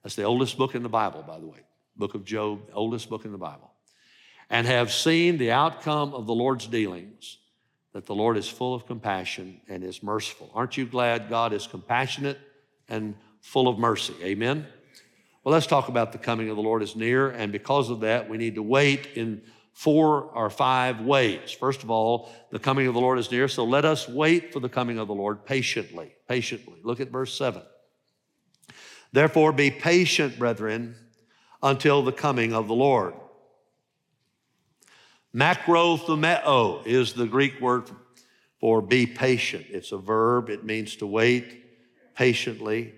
That's 0.04 0.16
the 0.16 0.24
oldest 0.24 0.56
book 0.56 0.76
in 0.76 0.84
the 0.84 0.90
Bible, 0.90 1.24
by 1.24 1.40
the 1.40 1.48
way. 1.48 1.62
Book 1.98 2.14
of 2.14 2.26
Job, 2.26 2.62
oldest 2.74 3.10
book 3.10 3.26
in 3.26 3.32
the 3.32 3.40
Bible. 3.40 3.72
And 4.52 4.68
have 4.68 4.94
seen 4.94 5.40
the 5.40 5.52
outcome 5.52 6.14
of 6.14 6.28
the 6.28 6.36
Lord's 6.36 6.68
dealings, 6.68 7.40
that 7.96 8.06
the 8.06 8.14
Lord 8.14 8.36
is 8.36 8.50
full 8.50 8.76
of 8.76 8.86
compassion 8.86 9.62
and 9.70 9.82
is 9.82 10.04
merciful. 10.04 10.52
Aren't 10.54 10.76
you 10.76 10.86
glad 10.86 11.30
God 11.30 11.54
is 11.54 11.66
compassionate 11.66 12.38
and 12.90 13.16
full 13.40 13.70
of 13.70 13.80
mercy? 13.80 14.14
Amen? 14.22 14.68
Well, 15.46 15.54
let's 15.54 15.66
talk 15.66 15.88
about 15.88 16.12
the 16.12 16.18
coming 16.18 16.50
of 16.50 16.58
the 16.58 16.62
Lord 16.62 16.84
is 16.84 16.98
near, 16.98 17.30
and 17.30 17.54
because 17.54 17.90
of 17.90 18.02
that, 18.02 18.28
we 18.28 18.38
need 18.38 18.56
to 18.56 18.62
wait 18.62 19.08
in 19.16 19.42
four 19.72 20.24
or 20.24 20.50
five 20.50 21.00
ways. 21.00 21.52
First 21.52 21.84
of 21.84 21.90
all, 21.90 22.30
the 22.52 22.60
coming 22.60 22.86
of 22.88 22.94
the 22.96 23.00
Lord 23.00 23.18
is 23.18 23.32
near, 23.32 23.48
so 23.48 23.64
let 23.64 23.86
us 23.86 24.10
wait 24.10 24.52
for 24.52 24.60
the 24.60 24.68
coming 24.68 25.00
of 25.00 25.08
the 25.08 25.16
Lord 25.16 25.46
patiently. 25.46 26.12
Patiently. 26.28 26.80
Look 26.84 27.00
at 27.00 27.12
verse 27.12 27.34
7. 27.38 27.62
Therefore, 29.14 29.54
be 29.54 29.72
patient, 29.72 30.38
brethren, 30.38 30.98
until 31.64 32.04
the 32.04 32.12
coming 32.12 32.52
of 32.52 32.68
the 32.68 32.76
Lord. 32.76 33.14
Macrothumeo 35.36 36.88
is 36.88 37.12
the 37.12 37.26
Greek 37.26 37.60
word 37.60 37.90
for 38.62 38.82
be 38.82 39.06
patient. 39.06 39.66
It's 39.70 39.92
a 39.92 39.98
verb, 39.98 40.50
it 40.50 40.64
means 40.64 40.96
to 40.98 41.06
wait 41.08 41.66
patiently. 42.16 42.94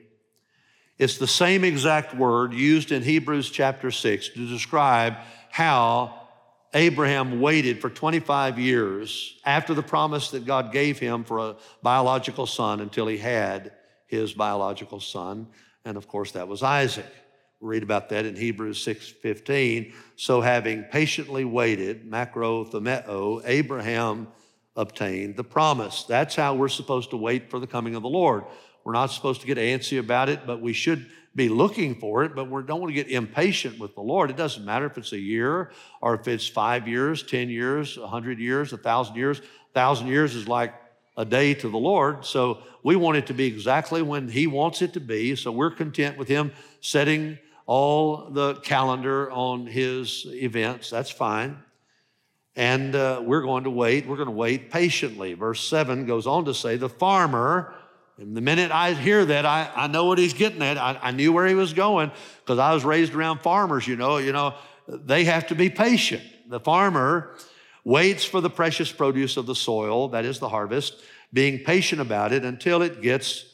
It's 0.99 1.17
the 1.17 1.27
same 1.27 1.63
exact 1.63 2.15
word 2.15 2.53
used 2.53 2.91
in 2.91 3.01
Hebrews 3.01 3.49
chapter 3.49 3.89
6 3.89 4.29
to 4.29 4.47
describe 4.47 5.15
how 5.49 6.27
Abraham 6.75 7.41
waited 7.41 7.81
for 7.81 7.89
25 7.89 8.59
years 8.59 9.39
after 9.43 9.73
the 9.73 9.81
promise 9.81 10.29
that 10.31 10.45
God 10.45 10.71
gave 10.71 10.99
him 10.99 11.23
for 11.23 11.39
a 11.39 11.55
biological 11.81 12.45
son 12.45 12.81
until 12.81 13.07
he 13.07 13.17
had 13.17 13.71
his 14.05 14.33
biological 14.33 14.99
son. 14.99 15.47
And 15.85 15.97
of 15.97 16.07
course, 16.07 16.33
that 16.33 16.47
was 16.47 16.61
Isaac. 16.61 17.05
Read 17.59 17.81
about 17.81 18.09
that 18.09 18.25
in 18.25 18.35
Hebrews 18.35 18.83
6:15. 18.83 19.93
So 20.15 20.41
having 20.41 20.83
patiently 20.83 21.43
waited, 21.43 22.09
macrothumeo, 22.09 23.41
Abraham 23.45 24.27
obtained 24.75 25.35
the 25.37 25.43
promise. 25.43 26.03
That's 26.03 26.35
how 26.35 26.53
we're 26.53 26.67
supposed 26.67 27.09
to 27.09 27.17
wait 27.17 27.49
for 27.49 27.59
the 27.59 27.65
coming 27.65 27.95
of 27.95 28.03
the 28.03 28.09
Lord. 28.09 28.43
We're 28.83 28.93
not 28.93 29.07
supposed 29.07 29.41
to 29.41 29.47
get 29.47 29.57
antsy 29.57 29.99
about 29.99 30.29
it, 30.29 30.45
but 30.45 30.61
we 30.61 30.71
should 30.71 31.07
be 31.35 31.49
looking 31.49 31.95
for 31.95 32.23
it, 32.23 32.35
but 32.35 32.49
we 32.49 32.61
don't 32.63 32.79
want 32.79 32.95
to 32.95 33.03
get 33.03 33.11
impatient 33.11 33.79
with 33.79 33.95
the 33.95 34.01
Lord. 34.01 34.29
It 34.29 34.37
doesn't 34.37 34.63
matter 34.63 34.85
if 34.85 34.97
it's 34.97 35.11
a 35.11 35.19
year 35.19 35.71
or 35.99 36.15
if 36.15 36.27
it's 36.27 36.47
five 36.47 36.87
years, 36.87 37.21
10 37.23 37.49
years, 37.49 37.97
100 37.97 38.39
years, 38.39 38.71
1,000 38.71 39.15
years. 39.15 39.39
1,000 39.73 40.07
years 40.07 40.35
is 40.35 40.47
like 40.47 40.73
a 41.17 41.25
day 41.25 41.53
to 41.55 41.69
the 41.69 41.77
Lord. 41.77 42.23
So 42.23 42.59
we 42.83 42.95
want 42.95 43.17
it 43.17 43.27
to 43.27 43.33
be 43.33 43.45
exactly 43.45 44.01
when 44.01 44.29
He 44.29 44.47
wants 44.47 44.81
it 44.81 44.93
to 44.93 44.99
be. 44.99 45.35
So 45.35 45.51
we're 45.51 45.71
content 45.71 46.17
with 46.17 46.27
Him 46.27 46.51
setting 46.79 47.39
all 47.67 48.31
the 48.31 48.55
calendar 48.55 49.29
on 49.29 49.67
His 49.67 50.25
events. 50.29 50.89
That's 50.89 51.11
fine. 51.11 51.59
And 52.55 52.95
uh, 52.95 53.21
we're 53.23 53.43
going 53.43 53.65
to 53.65 53.69
wait. 53.69 54.07
We're 54.07 54.15
going 54.15 54.27
to 54.27 54.31
wait 54.31 54.71
patiently. 54.71 55.35
Verse 55.35 55.63
7 55.67 56.07
goes 56.07 56.25
on 56.25 56.45
to 56.45 56.55
say, 56.55 56.77
The 56.77 56.89
farmer 56.89 57.75
and 58.17 58.35
the 58.35 58.41
minute 58.41 58.71
I 58.71 58.93
hear 58.93 59.23
that, 59.25 59.45
I, 59.45 59.69
I 59.75 59.87
know 59.87 60.05
what 60.05 60.17
he's 60.17 60.33
getting 60.33 60.63
at. 60.63 60.77
I, 60.77 60.97
I 60.99 61.11
knew 61.11 61.31
where 61.31 61.45
he 61.45 61.53
was 61.53 61.73
going 61.73 62.11
because 62.39 62.57
I 62.57 62.73
was 62.73 62.83
raised 62.83 63.13
around 63.13 63.41
farmers, 63.41 63.87
you 63.87 63.95
know, 63.95 64.17
you 64.17 64.31
know, 64.31 64.55
they 64.87 65.25
have 65.25 65.47
to 65.47 65.55
be 65.55 65.69
patient. 65.69 66.23
The 66.47 66.59
farmer 66.59 67.35
waits 67.83 68.25
for 68.25 68.41
the 68.41 68.49
precious 68.49 68.91
produce 68.91 69.37
of 69.37 69.45
the 69.45 69.55
soil, 69.55 70.09
that 70.09 70.25
is 70.25 70.39
the 70.39 70.49
harvest, 70.49 70.95
being 71.31 71.59
patient 71.59 72.01
about 72.01 72.33
it 72.33 72.43
until 72.43 72.81
it 72.81 73.01
gets 73.01 73.45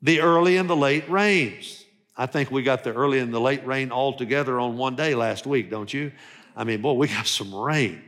the 0.00 0.20
early 0.20 0.56
and 0.56 0.68
the 0.68 0.76
late 0.76 1.08
rains. 1.08 1.81
I 2.16 2.26
think 2.26 2.50
we 2.50 2.62
got 2.62 2.84
the 2.84 2.92
early 2.92 3.18
and 3.18 3.32
the 3.32 3.40
late 3.40 3.66
rain 3.66 3.90
all 3.90 4.12
together 4.12 4.60
on 4.60 4.76
one 4.76 4.96
day 4.96 5.14
last 5.14 5.46
week, 5.46 5.70
don't 5.70 5.92
you? 5.92 6.12
I 6.56 6.64
mean, 6.64 6.82
boy, 6.82 6.92
we 6.94 7.08
got 7.08 7.26
some 7.38 7.54
rain. 7.54 8.02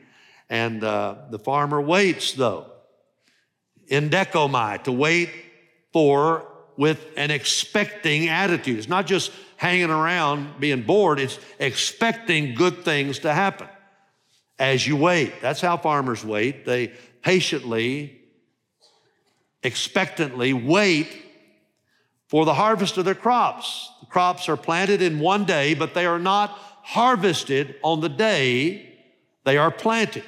And 0.50 0.84
uh, 0.84 1.16
the 1.30 1.38
farmer 1.38 1.80
waits, 1.80 2.32
though, 2.32 2.66
ekdechomai, 3.90 4.84
to 4.84 4.92
wait 4.92 5.30
for 5.92 6.46
with 6.76 7.06
an 7.16 7.30
expecting 7.30 8.28
attitude. 8.28 8.78
It's 8.78 8.88
not 8.88 9.06
just 9.06 9.30
hanging 9.56 9.90
around 9.90 10.60
being 10.60 10.82
bored, 10.82 11.20
it's 11.20 11.38
expecting 11.58 12.54
good 12.54 12.84
things 12.84 13.20
to 13.20 13.32
happen 13.32 13.68
as 14.58 14.86
you 14.86 14.96
wait. 14.96 15.40
That's 15.40 15.60
how 15.60 15.76
farmers 15.76 16.24
wait. 16.24 16.64
They 16.66 16.92
patiently, 17.22 18.20
expectantly 19.62 20.52
wait 20.52 21.08
for 22.28 22.44
the 22.44 22.54
harvest 22.54 22.98
of 22.98 23.04
their 23.04 23.14
crops. 23.14 23.90
Crops 24.14 24.48
are 24.48 24.56
planted 24.56 25.02
in 25.02 25.18
one 25.18 25.44
day, 25.44 25.74
but 25.74 25.92
they 25.92 26.06
are 26.06 26.20
not 26.20 26.50
harvested 26.84 27.74
on 27.82 28.00
the 28.00 28.08
day 28.08 28.94
they 29.42 29.56
are 29.56 29.72
planted. 29.72 30.22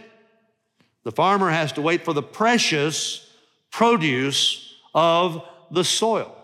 The 1.04 1.12
farmer 1.12 1.50
has 1.50 1.70
to 1.74 1.82
wait 1.82 2.04
for 2.04 2.12
the 2.12 2.20
precious 2.20 3.30
produce 3.70 4.74
of 4.92 5.40
the 5.70 5.84
soil. 5.84 6.36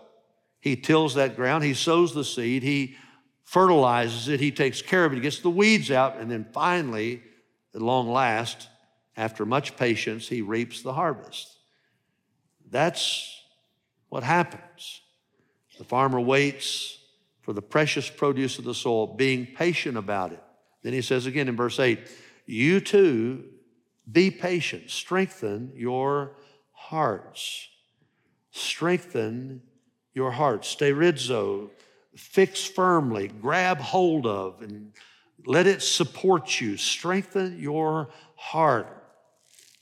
He 0.61 0.77
tills 0.77 1.15
that 1.15 1.35
ground, 1.35 1.65
he 1.65 1.73
sows 1.73 2.13
the 2.13 2.23
seed, 2.23 2.63
he 2.63 2.95
fertilizes 3.43 4.29
it, 4.29 4.39
he 4.39 4.49
takes 4.49 4.81
care 4.81 5.03
of 5.03 5.11
it, 5.11 5.15
he 5.15 5.21
gets 5.21 5.39
the 5.39 5.49
weeds 5.49 5.91
out, 5.91 6.15
and 6.15 6.31
then 6.31 6.47
finally, 6.53 7.21
at 7.75 7.81
long 7.81 8.07
last, 8.09 8.69
after 9.17 9.45
much 9.45 9.75
patience, 9.75 10.29
he 10.29 10.41
reaps 10.41 10.81
the 10.81 10.93
harvest. 10.93 11.57
That's 12.71 13.37
what 14.07 14.23
happens. 14.23 15.01
The 15.77 15.83
farmer 15.83 16.21
waits 16.21 16.99
for 17.43 17.53
the 17.53 17.61
precious 17.61 18.09
produce 18.09 18.57
of 18.57 18.65
the 18.65 18.73
soil, 18.73 19.15
being 19.15 19.45
patient 19.45 19.97
about 19.97 20.31
it. 20.31 20.43
Then 20.81 20.93
he 20.93 21.01
says 21.01 21.27
again 21.27 21.47
in 21.47 21.55
verse 21.55 21.79
8, 21.79 21.99
You 22.45 22.79
too 22.79 23.43
be 24.11 24.31
patient, 24.31 24.89
strengthen 24.89 25.71
your 25.75 26.35
hearts 26.71 27.69
strengthen 28.53 29.61
your 30.13 30.31
heart. 30.31 30.61
Sterizo, 30.61 31.69
fix 32.15 32.63
firmly, 32.63 33.27
grab 33.27 33.79
hold 33.79 34.27
of, 34.27 34.61
and 34.61 34.93
let 35.45 35.67
it 35.67 35.81
support 35.81 36.61
you. 36.61 36.77
Strengthen 36.77 37.59
your 37.59 38.09
heart. 38.35 39.02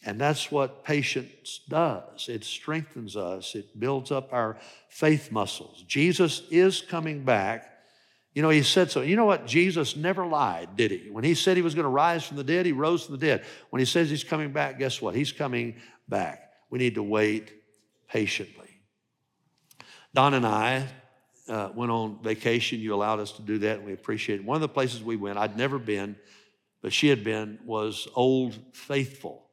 And 0.04 0.20
that's 0.20 0.52
what 0.52 0.84
patience 0.84 1.62
does. 1.70 2.28
It 2.28 2.44
strengthens 2.44 3.16
us, 3.16 3.54
it 3.56 3.80
builds 3.80 4.12
up 4.12 4.34
our 4.34 4.58
faith 4.90 5.32
muscles. 5.32 5.84
Jesus 5.88 6.44
is 6.50 6.82
coming 6.82 7.24
back. 7.24 7.68
You 8.34 8.42
know, 8.42 8.50
he 8.50 8.64
said 8.64 8.90
so. 8.90 9.02
You 9.02 9.18
know 9.18 9.26
what? 9.26 9.46
Jesus 9.46 9.98
never 9.98 10.26
lied, 10.26 10.78
did 10.78 10.92
he? 10.92 11.10
When 11.12 11.24
he 11.26 11.36
said 11.36 11.58
he 11.58 11.62
was 11.62 11.76
going 11.76 11.84
to 11.84 11.90
rise 11.90 12.24
from 12.24 12.38
the 12.38 12.46
dead, 12.46 12.66
he 12.66 12.72
rose 12.72 13.06
from 13.06 13.18
the 13.18 13.26
dead. 13.26 13.44
When 13.72 13.82
he 13.82 13.86
says 13.86 14.10
he's 14.10 14.24
coming 14.24 14.54
back, 14.54 14.80
guess 14.80 15.02
what? 15.02 15.16
He's 15.16 15.34
coming 15.34 15.76
back. 16.08 16.50
We 16.70 16.80
need 16.80 16.96
to 16.96 17.04
wait 17.04 17.52
patiently. 18.08 18.70
Donna 20.14 20.38
and 20.38 20.48
I 20.48 20.88
uh, 21.48 21.70
went 21.76 21.92
on 21.92 22.24
vacation. 22.24 22.80
You 22.80 22.96
allowed 22.96 23.20
us 23.20 23.34
to 23.34 23.42
do 23.42 23.60
that, 23.60 23.78
and 23.78 23.86
we 23.86 23.94
appreciate 23.94 24.40
it. 24.40 24.46
One 24.46 24.56
of 24.56 24.62
the 24.62 24.70
places 24.70 25.04
we 25.04 25.18
went, 25.18 25.38
I'd 25.38 25.58
never 25.58 25.78
been, 25.78 26.16
but 26.82 26.94
she 26.94 27.10
had 27.10 27.24
been, 27.24 27.60
was 27.66 28.08
Old 28.16 28.58
Faithful. 28.74 29.46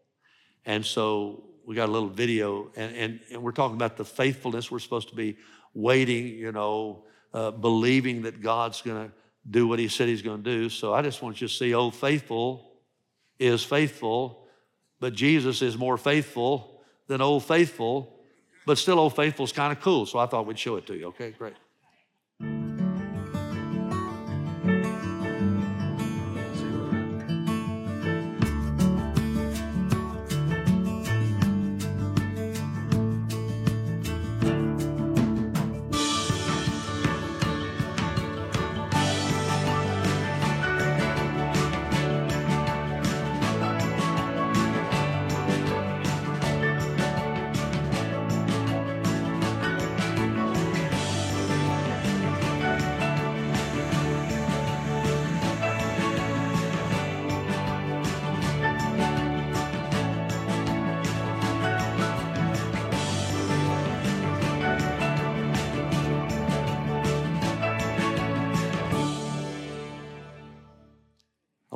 And 0.69 0.87
so 0.87 1.43
we 1.67 1.75
got 1.75 1.89
a 1.89 1.93
little 1.93 2.09
video, 2.09 2.71
and, 2.77 2.95
and, 2.95 3.21
and 3.33 3.43
we're 3.43 3.51
talking 3.51 3.75
about 3.75 3.97
the 3.97 4.05
faithfulness. 4.05 4.71
We're 4.71 4.79
supposed 4.79 5.09
to 5.09 5.17
be 5.17 5.37
waiting, 5.75 6.29
you 6.29 6.53
know, 6.53 7.03
uh, 7.35 7.51
believing 7.51 8.23
that 8.23 8.41
God's 8.41 8.81
going 8.83 9.09
to 9.09 9.13
do 9.51 9.67
what 9.67 9.81
He 9.81 9.89
said 9.89 10.07
He's 10.07 10.23
going 10.23 10.45
to 10.45 10.51
do. 10.51 10.69
So 10.69 10.95
I 10.95 11.03
just 11.03 11.23
want 11.23 11.41
you 11.41 11.49
to 11.49 11.53
see 11.53 11.75
Old 11.75 11.97
Faithful 11.97 12.71
is 13.41 13.65
faithful, 13.65 14.47
but 15.01 15.13
Jesus 15.15 15.61
is 15.61 15.77
more 15.77 15.99
faithful 15.99 16.81
than 17.09 17.21
Old 17.21 17.45
Faithful 17.45 18.15
but 18.69 18.77
still, 18.77 18.99
Old 18.99 19.17
Faithful 19.17 19.47
is 19.47 19.53
kind 19.53 19.73
of 19.73 19.81
cool, 19.81 20.05
so 20.05 20.19
I 20.19 20.27
thought 20.27 20.45
we'd 20.45 20.59
show 20.59 20.77
it 20.77 20.87
to 20.89 20.95
you. 20.95 21.07
Okay, 21.07 21.31
great. 21.31 21.55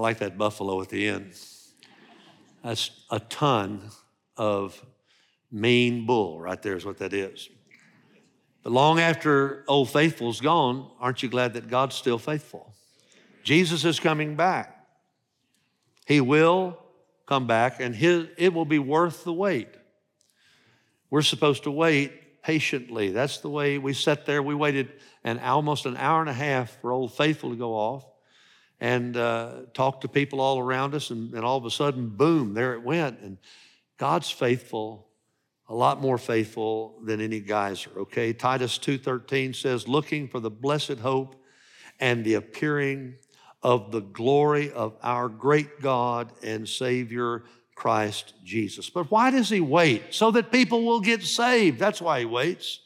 Like 0.03 0.19
that 0.19 0.37
buffalo 0.37 0.83
at 0.83 0.91
the 0.91 1.09
end. 1.09 1.33
That's 2.63 2.91
a 3.11 3.21
ton 3.21 3.91
of 4.37 4.85
mean 5.51 6.05
bull, 6.07 6.41
right 6.41 6.61
there 6.61 6.77
is 6.77 6.85
what 6.85 6.99
that 6.99 7.13
is. 7.13 7.49
But 8.63 8.73
long 8.73 9.01
after 9.01 9.65
Old 9.67 9.91
Faithful's 9.91 10.41
gone, 10.41 10.91
aren't 11.01 11.23
you 11.23 11.29
glad 11.29 11.55
that 11.55 11.69
God's 11.69 11.97
still 11.97 12.19
faithful? 12.19 12.75
Jesus 13.43 13.85
is 13.85 13.99
coming 13.99 14.37
back. 14.37 14.87
He 16.07 16.21
will 16.21 16.79
come 17.27 17.47
back, 17.47 17.81
and 17.81 17.95
his, 17.95 18.27
it 18.37 18.53
will 18.53 18.65
be 18.65 18.79
worth 18.79 19.25
the 19.25 19.33
wait. 19.33 19.69
We're 21.11 21.23
supposed 21.23 21.65
to 21.65 21.71
wait 21.71 22.43
patiently. 22.43 23.11
That's 23.11 23.39
the 23.39 23.51
way 23.51 23.79
we 23.79 23.93
sat 23.93 24.27
there. 24.27 24.43
We 24.43 24.55
waited 24.55 24.93
an 25.25 25.39
almost 25.39 25.87
an 25.87 25.97
hour 25.97 26.21
and 26.21 26.31
a 26.31 26.35
half 26.35 26.81
for 26.81 26.93
Old 26.93 27.15
Faithful 27.15 27.51
to 27.51 27.57
go 27.57 27.75
off 27.75 28.05
and 28.83 29.17
uh, 29.17 29.61
talk 29.75 30.01
to 30.01 30.09
people 30.09 30.41
all 30.41 30.59
around 30.59 30.93
us, 30.95 31.11
and, 31.11 31.33
and 31.35 31.45
all 31.45 31.57
of 31.57 31.65
a 31.65 31.71
sudden, 31.71 32.09
boom, 32.09 32.53
there 32.53 32.75
it 32.75 32.83
went. 32.83 33.21
And 33.21 33.39
God's 33.97 34.29
faithful, 34.29 35.07
a 35.69 35.75
lot 35.75 36.01
more 36.01 36.19
faithful 36.19 36.99
than 37.07 37.21
any 37.21 37.39
geyser. 37.39 37.91
Okay, 37.97 38.33
Titus 38.33 38.79
two 38.79 38.99
thirteen 38.99 39.55
says, 39.55 39.87
"Looking 39.87 40.27
for 40.27 40.41
the 40.41 40.51
blessed 40.51 40.99
hope 40.99 41.37
and 42.01 42.25
the 42.25 42.35
appearing 42.35 43.15
of 43.63 43.93
the 43.93 44.01
glory 44.01 44.73
of 44.73 44.97
our 45.03 45.29
great 45.29 45.81
God 45.81 46.33
and 46.43 46.69
Savior." 46.69 47.45
Christ 47.75 48.35
Jesus. 48.45 48.91
But 48.91 49.11
why 49.11 49.31
does 49.31 49.49
he 49.49 49.61
wait? 49.61 50.03
So 50.11 50.31
that 50.33 50.53
people 50.53 50.85
will 50.85 51.01
get 51.01 51.23
saved. 51.23 51.81
That's 51.81 52.03
why 52.03 52.21
he 52.21 52.27
waits. 52.27 52.81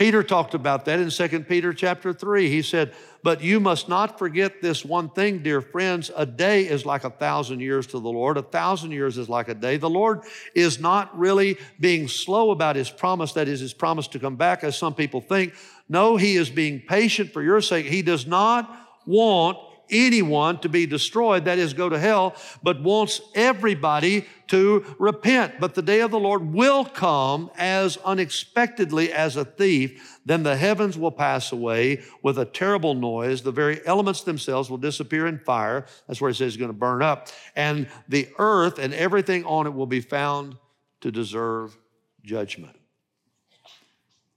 Peter 0.00 0.22
talked 0.22 0.54
about 0.54 0.86
that 0.86 0.98
in 0.98 1.10
2 1.10 1.40
Peter 1.40 1.74
chapter 1.74 2.14
3. 2.14 2.48
He 2.48 2.62
said, 2.62 2.94
But 3.22 3.42
you 3.42 3.60
must 3.60 3.86
not 3.86 4.18
forget 4.18 4.62
this 4.62 4.82
one 4.82 5.10
thing, 5.10 5.42
dear 5.42 5.60
friends. 5.60 6.10
A 6.16 6.24
day 6.24 6.62
is 6.62 6.86
like 6.86 7.04
a 7.04 7.10
thousand 7.10 7.60
years 7.60 7.86
to 7.88 8.00
the 8.00 8.08
Lord, 8.08 8.38
a 8.38 8.42
thousand 8.42 8.92
years 8.92 9.18
is 9.18 9.28
like 9.28 9.48
a 9.48 9.54
day. 9.54 9.76
The 9.76 9.90
Lord 9.90 10.22
is 10.54 10.80
not 10.80 11.18
really 11.18 11.58
being 11.80 12.08
slow 12.08 12.50
about 12.50 12.76
his 12.76 12.88
promise, 12.88 13.34
that 13.34 13.46
is, 13.46 13.60
his 13.60 13.74
promise 13.74 14.08
to 14.08 14.18
come 14.18 14.36
back, 14.36 14.64
as 14.64 14.74
some 14.74 14.94
people 14.94 15.20
think. 15.20 15.52
No, 15.86 16.16
he 16.16 16.36
is 16.36 16.48
being 16.48 16.80
patient 16.80 17.30
for 17.30 17.42
your 17.42 17.60
sake. 17.60 17.84
He 17.84 18.00
does 18.00 18.26
not 18.26 18.74
want 19.04 19.58
anyone 19.90 20.58
to 20.60 20.68
be 20.68 20.86
destroyed, 20.86 21.44
that 21.44 21.58
is, 21.58 21.74
go 21.74 21.88
to 21.88 21.98
hell, 21.98 22.34
but 22.62 22.82
wants 22.82 23.20
everybody 23.34 24.26
to 24.48 24.84
repent. 24.98 25.60
But 25.60 25.74
the 25.74 25.82
day 25.82 26.00
of 26.00 26.10
the 26.10 26.18
Lord 26.18 26.52
will 26.52 26.84
come 26.84 27.50
as 27.56 27.96
unexpectedly 27.98 29.12
as 29.12 29.36
a 29.36 29.44
thief. 29.44 30.18
Then 30.24 30.42
the 30.42 30.56
heavens 30.56 30.98
will 30.98 31.12
pass 31.12 31.52
away 31.52 32.02
with 32.22 32.38
a 32.38 32.44
terrible 32.44 32.94
noise. 32.94 33.42
The 33.42 33.52
very 33.52 33.80
elements 33.86 34.22
themselves 34.22 34.70
will 34.70 34.78
disappear 34.78 35.26
in 35.26 35.38
fire. 35.38 35.86
That's 36.06 36.20
where 36.20 36.30
it 36.30 36.34
says 36.34 36.48
it's 36.48 36.56
going 36.56 36.70
to 36.70 36.76
burn 36.76 37.02
up. 37.02 37.28
And 37.54 37.88
the 38.08 38.28
earth 38.38 38.78
and 38.78 38.92
everything 38.94 39.44
on 39.44 39.66
it 39.66 39.74
will 39.74 39.86
be 39.86 40.00
found 40.00 40.56
to 41.00 41.10
deserve 41.10 41.76
judgment. 42.24 42.76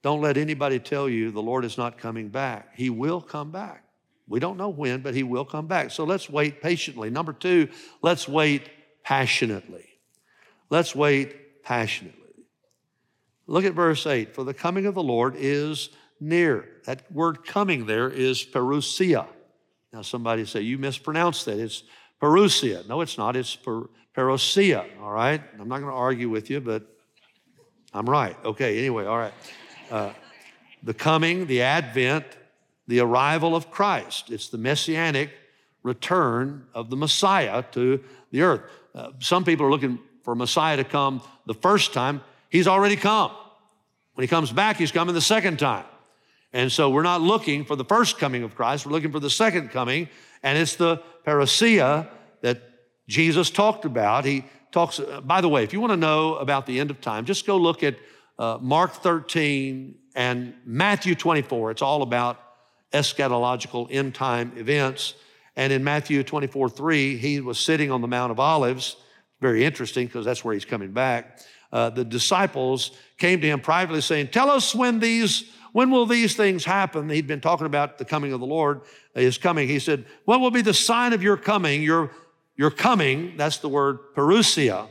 Don't 0.04 0.22
let 0.22 0.38
anybody 0.38 0.80
tell 0.80 1.08
you 1.08 1.32
the 1.32 1.42
Lord 1.42 1.64
is 1.66 1.78
not 1.78 1.98
coming 1.98 2.28
back. 2.28 2.76
He 2.76 2.90
will 2.90 3.22
come 3.22 3.52
back. 3.52 3.83
We 4.28 4.40
don't 4.40 4.58
know 4.58 4.70
when, 4.70 5.02
but 5.02 5.14
he 5.14 5.24
will 5.24 5.46
come 5.46 5.68
back. 5.68 5.92
So 5.92 6.04
let's 6.04 6.30
wait 6.30 6.62
patiently. 6.62 7.10
Number 7.10 7.34
two, 7.34 7.70
let's 8.02 8.28
wait 8.28 8.70
passionately. 9.04 9.86
Let's 10.70 10.96
wait 10.96 11.64
passionately. 11.64 12.20
Look 13.48 13.66
at 13.66 13.74
verse 13.74 14.08
8. 14.08 14.34
For 14.34 14.44
the 14.44 14.54
coming 14.54 14.86
of 14.86 14.96
the 14.96 15.04
Lord 15.04 15.36
is 15.38 15.90
near. 16.20 16.68
That 16.86 17.12
word 17.12 17.46
coming 17.46 17.86
there 17.86 18.10
is 18.10 18.44
parousia. 18.44 19.28
Now, 19.92 20.02
somebody 20.02 20.46
say, 20.46 20.62
you 20.62 20.78
mispronounced 20.78 21.46
that. 21.46 21.60
It's 21.60 21.84
parousia. 22.22 22.88
No, 22.88 23.02
it's 23.02 23.18
not. 23.18 23.36
It's 23.36 23.56
per, 23.56 23.84
parousia, 24.16 24.86
all 25.02 25.12
right? 25.12 25.42
I'm 25.60 25.68
not 25.68 25.80
going 25.80 25.92
to 25.92 25.98
argue 25.98 26.30
with 26.30 26.50
you, 26.50 26.62
but 26.62 26.84
I'm 27.94 28.06
right. 28.06 28.36
Okay, 28.46 28.80
anyway, 28.80 29.06
all 29.06 29.18
right. 29.18 29.34
Uh, 29.92 30.14
the 30.84 30.94
coming, 30.94 31.46
the 31.48 31.62
advent, 31.62 32.26
the 32.88 33.00
arrival 33.00 33.56
of 33.56 33.72
Christ. 33.72 34.30
It's 34.32 34.50
the 34.50 34.58
messianic 34.58 35.32
return 35.84 36.66
of 36.74 36.90
the 36.90 36.96
Messiah 36.96 37.64
to 37.72 38.04
the 38.32 38.42
earth. 38.42 38.62
Uh, 38.96 39.12
some 39.20 39.44
people 39.44 39.66
are 39.66 39.72
looking 39.72 40.00
for 40.24 40.36
Messiah 40.36 40.78
to 40.78 40.84
come 40.84 41.22
the 41.46 41.54
first 41.54 41.94
time. 41.94 42.22
He's 42.50 42.68
already 42.68 42.96
come. 42.96 43.32
When 44.14 44.24
he 44.24 44.28
comes 44.28 44.52
back, 44.52 44.78
he's 44.78 44.92
coming 44.92 45.14
the 45.14 45.22
second 45.22 45.60
time. 45.60 45.86
And 46.54 46.72
so 46.72 46.90
we're 46.90 47.04
not 47.04 47.22
looking 47.22 47.66
for 47.66 47.76
the 47.76 47.84
first 47.84 48.20
coming 48.20 48.44
of 48.44 48.56
Christ, 48.56 48.86
we're 48.86 48.92
looking 48.92 49.12
for 49.12 49.20
the 49.20 49.30
second 49.30 49.72
coming, 49.72 50.08
and 50.44 50.58
it's 50.58 50.76
the 50.76 51.02
parousia 51.26 52.08
that 52.42 52.62
Jesus 53.08 53.50
talked 53.50 53.86
about. 53.86 54.24
He 54.24 54.46
talks, 54.72 55.00
uh, 55.00 55.22
by 55.22 55.42
the 55.42 55.50
way, 55.50 55.64
if 55.64 55.74
you 55.74 55.82
want 55.82 55.92
to 55.92 55.98
know 55.98 56.36
about 56.36 56.68
the 56.68 56.80
end 56.80 56.92
of 56.92 57.02
time, 57.02 57.26
just 57.26 57.48
go 57.48 57.58
look 57.58 57.82
at 57.84 57.96
uh, 58.38 58.60
Mark 58.62 58.94
13 58.94 59.96
and 60.16 60.54
Matthew 60.64 61.16
24. 61.16 61.72
It's 61.72 61.82
all 61.82 62.04
about 62.04 62.40
eschatological 62.94 63.88
end 63.90 64.16
time 64.16 64.54
events. 64.56 65.16
And 65.56 65.74
in 65.74 65.84
Matthew 65.84 66.24
24 66.24 66.70
3, 66.70 67.18
he 67.18 67.42
was 67.42 67.60
sitting 67.60 67.92
on 67.92 68.02
the 68.02 68.08
Mount 68.08 68.32
of 68.32 68.40
Olives. 68.40 68.96
Very 69.42 69.66
interesting 69.66 70.08
because 70.08 70.26
that's 70.26 70.44
where 70.44 70.54
he's 70.54 70.66
coming 70.66 70.92
back. 70.92 71.40
Uh, 71.72 71.90
the 71.90 72.06
disciples 72.06 72.92
came 73.18 73.42
to 73.42 73.48
him 73.48 73.60
privately 73.60 74.02
saying, 74.02 74.28
Tell 74.28 74.50
us 74.50 74.74
when 74.74 75.00
these, 75.00 75.52
when 75.72 75.90
will 75.90 76.06
these 76.06 76.36
things 76.36 76.64
happen? 76.64 77.10
He'd 77.10 77.28
been 77.28 77.42
talking 77.42 77.66
about 77.66 77.98
the 77.98 78.06
coming 78.06 78.32
of 78.32 78.40
the 78.40 78.46
Lord, 78.46 78.82
his 79.16 79.38
coming. 79.38 79.68
He 79.68 79.80
said, 79.80 80.06
What 80.26 80.40
will 80.40 80.52
be 80.52 80.62
the 80.62 80.74
sign 80.74 81.14
of 81.14 81.24
your 81.24 81.36
coming? 81.36 81.82
Your, 81.82 82.12
your 82.56 82.72
coming, 82.72 83.36
that's 83.38 83.58
the 83.58 83.70
word 83.70 84.14
parousia, 84.16 84.88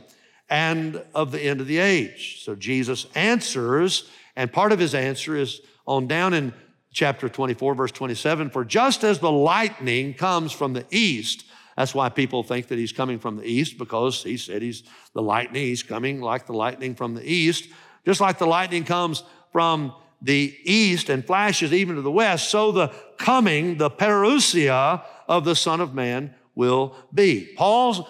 and 0.49 1.01
of 1.15 1.31
the 1.31 1.41
end 1.41 1.61
of 1.61 1.67
the 1.67 1.79
age. 1.79 2.43
So 2.43 2.53
Jesus 2.53 3.07
answers, 3.15 4.09
and 4.35 4.51
part 4.51 4.71
of 4.71 4.79
his 4.79 4.93
answer 4.93 5.37
is 5.37 5.61
on 5.87 6.07
down 6.07 6.33
in 6.33 6.53
chapter 6.93 7.27
24, 7.27 7.75
verse 7.75 7.91
27 7.91 8.49
For 8.49 8.63
just 8.63 9.03
as 9.03 9.19
the 9.19 9.31
lightning 9.31 10.13
comes 10.13 10.51
from 10.51 10.73
the 10.73 10.85
east, 10.91 11.45
that's 11.75 11.95
why 11.95 12.09
people 12.09 12.43
think 12.43 12.67
that 12.67 12.77
he's 12.77 12.91
coming 12.91 13.19
from 13.19 13.37
the 13.37 13.45
east 13.45 13.77
because 13.77 14.23
he 14.23 14.37
said 14.37 14.61
he's 14.61 14.83
the 15.13 15.21
lightning. 15.21 15.63
He's 15.63 15.83
coming 15.83 16.21
like 16.21 16.45
the 16.45 16.53
lightning 16.53 16.95
from 16.95 17.15
the 17.15 17.27
east. 17.27 17.67
Just 18.05 18.21
like 18.21 18.37
the 18.37 18.45
lightning 18.45 18.83
comes 18.83 19.23
from 19.51 19.93
the 20.21 20.55
east 20.63 21.09
and 21.09 21.25
flashes 21.25 21.73
even 21.73 21.95
to 21.95 22.01
the 22.01 22.11
west, 22.11 22.49
so 22.49 22.71
the 22.71 22.87
coming, 23.17 23.77
the 23.77 23.89
parousia 23.89 25.03
of 25.27 25.43
the 25.43 25.55
Son 25.55 25.81
of 25.81 25.93
Man 25.93 26.33
will 26.55 26.95
be. 27.13 27.53
Paul's 27.57 28.01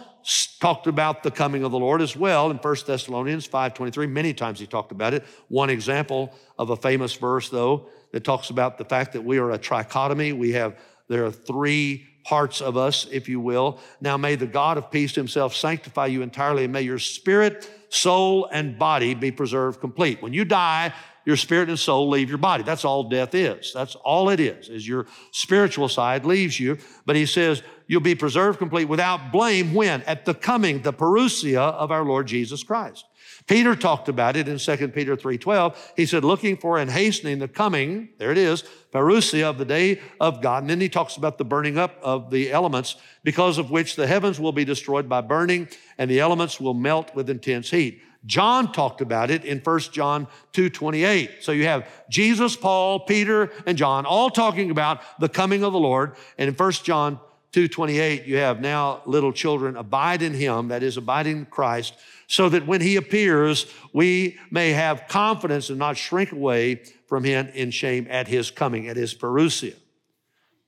talked 0.59 0.87
about 0.87 1.23
the 1.23 1.31
coming 1.31 1.63
of 1.63 1.71
the 1.71 1.79
Lord 1.79 2.01
as 2.01 2.15
well 2.15 2.51
in 2.51 2.57
1 2.57 2.75
Thessalonians 2.85 3.47
5.23. 3.47 4.09
Many 4.09 4.33
times 4.33 4.59
he 4.59 4.67
talked 4.67 4.91
about 4.91 5.13
it. 5.13 5.23
One 5.47 5.69
example 5.69 6.33
of 6.57 6.69
a 6.69 6.75
famous 6.75 7.13
verse, 7.13 7.49
though, 7.49 7.89
that 8.13 8.23
talks 8.23 8.49
about 8.49 8.77
the 8.77 8.85
fact 8.85 9.11
that 9.13 9.23
we 9.23 9.37
are 9.39 9.51
a 9.51 9.59
trichotomy. 9.59 10.37
We 10.37 10.53
have, 10.53 10.79
there 11.09 11.25
are 11.25 11.31
three 11.31 12.07
parts 12.23 12.61
of 12.61 12.77
us, 12.77 13.05
if 13.11 13.27
you 13.27 13.41
will. 13.41 13.79
Now 13.99 14.15
may 14.15 14.35
the 14.35 14.47
God 14.47 14.77
of 14.77 14.89
peace 14.89 15.13
himself 15.13 15.53
sanctify 15.53 16.05
you 16.05 16.21
entirely, 16.21 16.63
and 16.63 16.71
may 16.71 16.83
your 16.83 16.99
spirit, 16.99 17.69
soul, 17.89 18.47
and 18.51 18.79
body 18.79 19.13
be 19.13 19.31
preserved 19.31 19.81
complete. 19.81 20.21
When 20.21 20.31
you 20.31 20.45
die, 20.45 20.93
your 21.25 21.35
spirit 21.37 21.69
and 21.69 21.79
soul 21.79 22.09
leave 22.09 22.29
your 22.29 22.37
body. 22.37 22.63
That's 22.63 22.85
all 22.85 23.09
death 23.09 23.33
is. 23.33 23.71
That's 23.73 23.95
all 23.95 24.29
it 24.29 24.39
is, 24.39 24.69
is 24.69 24.87
your 24.87 25.07
spiritual 25.31 25.89
side 25.89 26.25
leaves 26.25 26.59
you. 26.59 26.77
But 27.05 27.15
he 27.15 27.25
says, 27.25 27.63
you'll 27.87 28.01
be 28.01 28.15
preserved 28.15 28.59
complete 28.59 28.85
without 28.85 29.31
blame 29.31 29.73
when? 29.73 30.01
At 30.03 30.25
the 30.25 30.33
coming, 30.33 30.81
the 30.81 30.93
parousia 30.93 31.73
of 31.73 31.91
our 31.91 32.03
Lord 32.03 32.27
Jesus 32.27 32.63
Christ. 32.63 33.05
Peter 33.47 33.75
talked 33.75 34.07
about 34.07 34.35
it 34.35 34.47
in 34.47 34.57
2 34.57 34.87
Peter 34.89 35.17
3.12. 35.17 35.75
He 35.95 36.05
said, 36.05 36.23
looking 36.23 36.55
for 36.55 36.77
and 36.77 36.89
hastening 36.89 37.39
the 37.39 37.47
coming, 37.47 38.09
there 38.17 38.31
it 38.31 38.37
is, 38.37 38.63
parousia 38.93 39.43
of 39.43 39.57
the 39.57 39.65
day 39.65 39.99
of 40.19 40.41
God. 40.41 40.63
And 40.63 40.69
then 40.69 40.79
he 40.79 40.89
talks 40.89 41.17
about 41.17 41.37
the 41.37 41.45
burning 41.45 41.77
up 41.77 41.97
of 42.01 42.31
the 42.31 42.51
elements, 42.51 42.95
because 43.23 43.57
of 43.57 43.69
which 43.69 43.95
the 43.95 44.07
heavens 44.07 44.39
will 44.39 44.53
be 44.53 44.65
destroyed 44.65 45.09
by 45.09 45.21
burning 45.21 45.67
and 45.97 46.09
the 46.09 46.19
elements 46.19 46.59
will 46.59 46.73
melt 46.73 47.13
with 47.15 47.29
intense 47.29 47.69
heat. 47.69 48.01
John 48.25 48.71
talked 48.71 49.01
about 49.01 49.29
it 49.29 49.43
in 49.43 49.59
1 49.59 49.79
John 49.91 50.27
2:28. 50.53 51.43
So 51.43 51.51
you 51.51 51.65
have 51.65 51.85
Jesus, 52.09 52.55
Paul, 52.55 53.01
Peter, 53.01 53.51
and 53.65 53.77
John 53.77 54.05
all 54.05 54.29
talking 54.29 54.71
about 54.71 55.01
the 55.19 55.27
coming 55.27 55.63
of 55.63 55.73
the 55.73 55.79
Lord. 55.79 56.15
And 56.37 56.47
in 56.47 56.55
1 56.55 56.85
John 56.85 57.19
2:28, 57.51 58.25
you 58.25 58.37
have 58.37 58.61
now 58.61 59.01
little 59.05 59.33
children 59.33 59.75
abide 59.75 60.21
in 60.21 60.33
him, 60.33 60.69
that 60.69 60.83
is 60.83 60.95
abiding 60.95 61.39
in 61.39 61.45
Christ, 61.45 61.95
so 62.33 62.49
that 62.49 62.65
when 62.65 62.81
he 62.81 62.95
appears, 62.95 63.67
we 63.93 64.39
may 64.49 64.71
have 64.71 65.07
confidence 65.07 65.69
and 65.69 65.77
not 65.77 65.95
shrink 65.95 66.31
away 66.31 66.81
from 67.05 67.23
him 67.23 67.47
in 67.53 67.69
shame 67.69 68.07
at 68.09 68.27
his 68.27 68.49
coming, 68.49 68.87
at 68.87 68.97
his 68.97 69.13
parousia. 69.13 69.75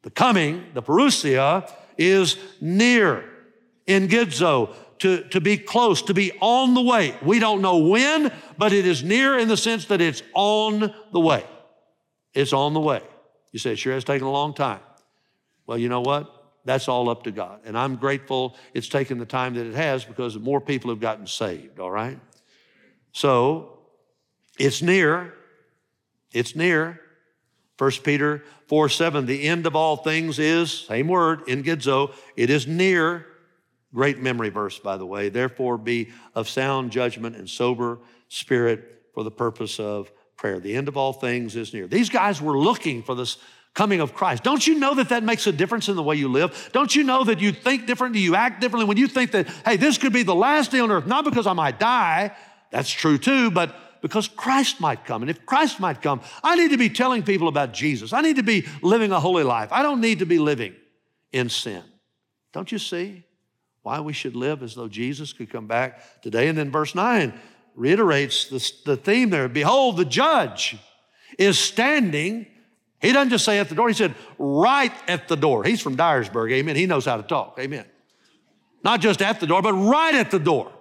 The 0.03 0.11
coming, 0.11 0.63
the 0.75 0.83
parousia, 0.83 1.67
is 1.97 2.37
near, 2.61 3.27
engidzo, 3.87 4.75
to, 4.99 5.23
to 5.29 5.41
be 5.41 5.57
close, 5.57 6.03
to 6.03 6.13
be 6.13 6.33
on 6.39 6.75
the 6.75 6.83
way. 6.83 7.17
We 7.23 7.39
don't 7.39 7.63
know 7.63 7.77
when, 7.77 8.31
but 8.59 8.71
it 8.71 8.85
is 8.85 9.03
near 9.03 9.39
in 9.39 9.47
the 9.47 9.57
sense 9.57 9.85
that 9.85 10.01
it's 10.01 10.21
on 10.35 10.93
the 11.13 11.19
way. 11.19 11.43
It's 12.35 12.53
on 12.53 12.75
the 12.75 12.79
way. 12.79 13.01
You 13.53 13.57
say, 13.57 13.71
it 13.71 13.79
sure 13.79 13.93
has 13.95 14.03
taken 14.03 14.27
a 14.27 14.31
long 14.31 14.53
time. 14.53 14.81
Well, 15.65 15.79
you 15.79 15.89
know 15.89 16.01
what? 16.01 16.31
That's 16.65 16.87
all 16.87 17.09
up 17.09 17.23
to 17.23 17.31
God. 17.31 17.61
And 17.63 17.77
I'm 17.77 17.95
grateful 17.95 18.55
it's 18.73 18.89
taken 18.89 19.19
the 19.19 19.25
time 19.25 19.53
that 19.53 19.65
it 19.65 19.75
has 19.75 20.03
because 20.03 20.37
more 20.37 20.59
people 20.59 20.89
have 20.89 20.99
gotten 20.99 21.27
saved, 21.27 21.79
all 21.79 21.91
right? 21.91 22.19
So 23.11 23.77
it's 24.59 24.81
near. 24.81 25.33
It's 26.31 26.55
near. 26.55 26.99
1 27.77 27.91
Peter 28.03 28.43
4 28.67 28.89
7, 28.89 29.25
the 29.25 29.43
end 29.43 29.67
of 29.67 29.75
all 29.75 29.97
things 29.97 30.39
is, 30.39 30.71
same 30.71 31.07
word, 31.07 31.45
engidzo, 31.45 32.13
it 32.35 32.49
is 32.49 32.67
near. 32.67 33.27
Great 33.93 34.19
memory 34.19 34.49
verse, 34.49 34.79
by 34.79 34.97
the 34.97 35.05
way. 35.05 35.29
Therefore, 35.29 35.77
be 35.77 36.09
of 36.33 36.49
sound 36.49 36.91
judgment 36.91 37.35
and 37.35 37.49
sober 37.49 37.99
spirit 38.27 39.03
for 39.13 39.23
the 39.23 39.31
purpose 39.31 39.79
of 39.79 40.11
prayer. 40.35 40.59
The 40.59 40.75
end 40.75 40.87
of 40.87 40.97
all 40.97 41.13
things 41.13 41.55
is 41.55 41.73
near. 41.73 41.87
These 41.87 42.09
guys 42.09 42.41
were 42.41 42.57
looking 42.57 43.03
for 43.03 43.15
this 43.15 43.37
coming 43.75 43.99
of 43.99 44.15
Christ. 44.15 44.43
Don't 44.43 44.65
you 44.65 44.79
know 44.79 44.95
that 44.95 45.09
that 45.09 45.23
makes 45.23 45.45
a 45.45 45.51
difference 45.51 45.89
in 45.89 45.95
the 45.95 46.01
way 46.01 46.15
you 46.15 46.29
live? 46.29 46.69
Don't 46.73 46.95
you 46.95 47.03
know 47.03 47.23
that 47.25 47.39
you 47.39 47.51
think 47.51 47.85
differently, 47.85 48.21
you 48.21 48.33
act 48.33 48.61
differently 48.61 48.87
when 48.87 48.97
you 48.97 49.07
think 49.07 49.31
that, 49.31 49.47
hey, 49.63 49.77
this 49.77 49.99
could 49.99 50.13
be 50.13 50.23
the 50.23 50.33
last 50.33 50.71
day 50.71 50.79
on 50.79 50.89
earth, 50.89 51.05
not 51.05 51.25
because 51.25 51.45
I 51.45 51.53
might 51.53 51.77
die, 51.77 52.35
that's 52.71 52.89
true 52.89 53.17
too, 53.19 53.51
but 53.51 54.01
because 54.01 54.27
Christ 54.27 54.79
might 54.79 55.03
come. 55.03 55.21
And 55.23 55.29
if 55.29 55.45
Christ 55.45 55.79
might 55.79 56.01
come, 56.01 56.21
I 56.43 56.55
need 56.55 56.71
to 56.71 56.77
be 56.77 56.89
telling 56.89 57.21
people 57.21 57.47
about 57.47 57.73
Jesus. 57.73 58.13
I 58.13 58.21
need 58.21 58.37
to 58.37 58.43
be 58.43 58.65
living 58.81 59.11
a 59.11 59.19
holy 59.19 59.43
life. 59.43 59.69
I 59.71 59.83
don't 59.83 59.99
need 59.99 60.19
to 60.19 60.25
be 60.25 60.39
living 60.39 60.73
in 61.31 61.49
sin. 61.49 61.83
Don't 62.53 62.71
you 62.71 62.79
see 62.79 63.23
why 63.83 63.99
we 63.99 64.13
should 64.13 64.35
live 64.35 64.63
as 64.63 64.73
though 64.73 64.87
Jesus 64.87 65.33
could 65.33 65.49
come 65.49 65.67
back 65.67 66.21
today? 66.21 66.47
And 66.47 66.57
then 66.57 66.71
verse 66.71 66.95
9 66.95 67.33
reiterates 67.75 68.47
the, 68.47 68.71
the 68.85 68.95
theme 68.95 69.31
there 69.31 69.49
Behold, 69.49 69.97
the 69.97 70.05
judge 70.05 70.77
is 71.37 71.59
standing. 71.59 72.47
He 73.05 73.11
doesn't 73.11 73.29
just 73.29 73.45
say 73.45 73.59
at 73.59 73.69
the 73.69 73.75
door, 73.75 73.87
he 73.87 73.93
said 73.93 74.15
right 74.39 74.91
at 75.07 75.27
the 75.27 75.35
door. 75.35 75.63
He's 75.63 75.79
from 75.79 75.95
Dyersburg, 75.95 76.51
amen. 76.51 76.75
He 76.75 76.87
knows 76.87 77.05
how 77.05 77.17
to 77.17 77.23
talk, 77.23 77.59
amen. 77.59 77.85
Not 78.83 78.99
just 78.99 79.21
at 79.21 79.39
the 79.39 79.45
door, 79.45 79.61
but 79.61 79.73
right 79.73 80.15
at 80.15 80.31
the 80.31 80.39
door. 80.39 80.71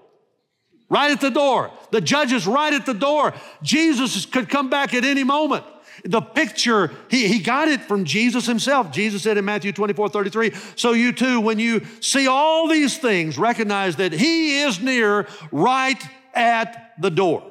Right 0.88 1.10
at 1.10 1.20
the 1.20 1.30
door. 1.30 1.70
The 1.90 2.00
judge 2.00 2.32
is 2.32 2.46
right 2.46 2.72
at 2.72 2.87
the 2.87 2.94
door. 2.94 3.34
Jesus 3.62 4.24
could 4.24 4.48
come 4.48 4.70
back 4.70 4.94
at 4.94 5.04
any 5.04 5.22
moment. 5.22 5.64
The 6.04 6.22
picture, 6.22 6.92
he, 7.10 7.28
he 7.28 7.40
got 7.40 7.68
it 7.68 7.82
from 7.82 8.04
Jesus 8.06 8.46
himself. 8.46 8.90
Jesus 8.90 9.22
said 9.22 9.37
in 9.37 9.44
Matthew 9.44 9.72
24, 9.72 10.08
33, 10.08 10.52
so 10.76 10.92
you 10.92 11.12
too, 11.12 11.40
when 11.40 11.58
you 11.58 11.82
see 12.00 12.26
all 12.26 12.68
these 12.68 12.96
things, 12.96 13.37
recognize 13.37 13.96
that 13.96 14.12
he 14.12 14.62
is 14.62 14.80
near 14.80 15.26
right 15.52 16.02
at 16.32 16.94
the 16.98 17.10
door. 17.10 17.42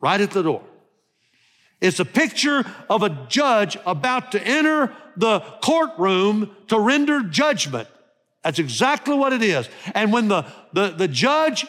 Right 0.00 0.20
at 0.20 0.30
the 0.30 0.42
door. 0.42 0.62
It's 1.80 2.00
a 2.00 2.04
picture 2.04 2.64
of 2.90 3.02
a 3.02 3.26
judge 3.28 3.76
about 3.86 4.32
to 4.32 4.42
enter 4.42 4.92
the 5.16 5.40
courtroom 5.62 6.54
to 6.68 6.78
render 6.78 7.22
judgment. 7.22 7.88
That's 8.42 8.58
exactly 8.58 9.16
what 9.16 9.32
it 9.32 9.42
is. 9.42 9.68
And 9.94 10.12
when 10.12 10.28
the, 10.28 10.46
the, 10.72 10.90
the 10.90 11.08
judge 11.08 11.66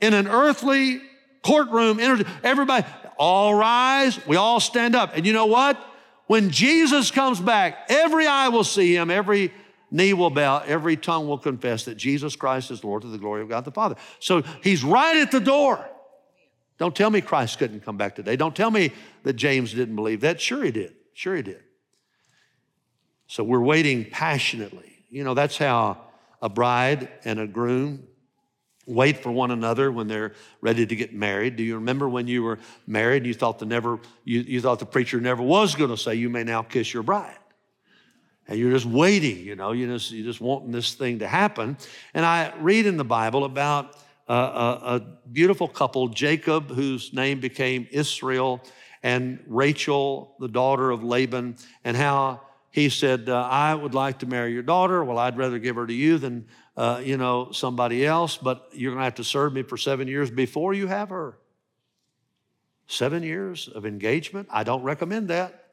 in 0.00 0.14
an 0.14 0.26
earthly 0.26 1.00
courtroom, 1.42 2.00
enters, 2.00 2.26
everybody, 2.42 2.86
all 3.18 3.54
rise, 3.54 4.24
we 4.26 4.36
all 4.36 4.60
stand 4.60 4.94
up. 4.94 5.16
And 5.16 5.26
you 5.26 5.32
know 5.32 5.46
what? 5.46 5.82
When 6.26 6.50
Jesus 6.50 7.10
comes 7.10 7.40
back, 7.40 7.86
every 7.88 8.26
eye 8.26 8.48
will 8.48 8.64
see 8.64 8.94
him, 8.94 9.10
every 9.10 9.52
knee 9.90 10.12
will 10.12 10.30
bow, 10.30 10.62
every 10.66 10.96
tongue 10.96 11.26
will 11.26 11.38
confess 11.38 11.86
that 11.86 11.96
Jesus 11.96 12.36
Christ 12.36 12.70
is 12.70 12.84
Lord 12.84 13.02
to 13.02 13.08
the 13.08 13.18
glory 13.18 13.42
of 13.42 13.48
God 13.48 13.64
the 13.64 13.70
Father. 13.70 13.96
So 14.18 14.42
he's 14.62 14.84
right 14.84 15.16
at 15.16 15.30
the 15.30 15.40
door. 15.40 15.88
Don't 16.78 16.94
tell 16.94 17.10
me 17.10 17.20
Christ 17.20 17.58
couldn't 17.58 17.84
come 17.84 17.96
back 17.96 18.14
today. 18.14 18.36
Don't 18.36 18.54
tell 18.54 18.70
me 18.70 18.92
that 19.24 19.34
James 19.34 19.72
didn't 19.72 19.96
believe 19.96 20.20
that. 20.20 20.40
Sure, 20.40 20.64
he 20.64 20.70
did. 20.70 20.94
Sure, 21.12 21.34
he 21.34 21.42
did. 21.42 21.62
So 23.26 23.42
we're 23.44 23.60
waiting 23.60 24.04
passionately. 24.04 25.04
You 25.10 25.24
know, 25.24 25.34
that's 25.34 25.58
how 25.58 25.98
a 26.40 26.48
bride 26.48 27.08
and 27.24 27.40
a 27.40 27.46
groom 27.46 28.04
wait 28.86 29.22
for 29.22 29.30
one 29.30 29.50
another 29.50 29.92
when 29.92 30.08
they're 30.08 30.32
ready 30.60 30.86
to 30.86 30.96
get 30.96 31.12
married. 31.12 31.56
Do 31.56 31.62
you 31.62 31.74
remember 31.74 32.08
when 32.08 32.26
you 32.26 32.42
were 32.42 32.58
married 32.86 33.18
and 33.18 33.26
you 33.26 33.34
thought 33.34 33.58
the 33.58 33.66
never 33.66 34.00
you, 34.24 34.40
you 34.40 34.60
thought 34.60 34.78
the 34.78 34.86
preacher 34.86 35.20
never 35.20 35.42
was 35.42 35.74
going 35.74 35.90
to 35.90 35.96
say 35.96 36.14
you 36.14 36.30
may 36.30 36.44
now 36.44 36.62
kiss 36.62 36.94
your 36.94 37.02
bride? 37.02 37.36
And 38.46 38.58
you're 38.58 38.70
just 38.70 38.86
waiting, 38.86 39.44
you 39.44 39.56
know, 39.56 39.72
you're 39.72 39.92
just, 39.92 40.10
you're 40.10 40.24
just 40.24 40.40
wanting 40.40 40.70
this 40.70 40.94
thing 40.94 41.18
to 41.18 41.28
happen. 41.28 41.76
And 42.14 42.24
I 42.24 42.54
read 42.60 42.86
in 42.86 42.96
the 42.96 43.04
Bible 43.04 43.44
about 43.44 43.94
a, 44.32 44.80
a 44.96 45.00
beautiful 45.30 45.68
couple, 45.68 46.08
Jacob, 46.08 46.70
whose 46.70 47.12
name 47.12 47.40
became 47.40 47.88
Israel, 47.90 48.62
and 49.02 49.42
Rachel, 49.46 50.34
the 50.38 50.48
daughter 50.48 50.90
of 50.90 51.04
Laban, 51.04 51.56
and 51.84 51.96
how 51.96 52.42
he 52.70 52.88
said, 52.88 53.28
uh, 53.28 53.48
I 53.50 53.74
would 53.74 53.94
like 53.94 54.20
to 54.20 54.26
marry 54.26 54.52
your 54.52 54.62
daughter. 54.62 55.02
Well, 55.02 55.18
I'd 55.18 55.36
rather 55.36 55.58
give 55.58 55.76
her 55.76 55.86
to 55.86 55.92
you 55.92 56.18
than 56.18 56.46
uh, 56.76 57.00
you 57.04 57.16
know, 57.16 57.50
somebody 57.50 58.06
else, 58.06 58.36
but 58.36 58.68
you're 58.72 58.92
going 58.92 59.00
to 59.00 59.04
have 59.04 59.16
to 59.16 59.24
serve 59.24 59.52
me 59.52 59.62
for 59.62 59.76
seven 59.76 60.06
years 60.06 60.30
before 60.30 60.74
you 60.74 60.86
have 60.86 61.08
her. 61.08 61.36
Seven 62.86 63.22
years 63.22 63.68
of 63.68 63.84
engagement? 63.84 64.48
I 64.50 64.62
don't 64.62 64.82
recommend 64.82 65.28
that. 65.28 65.64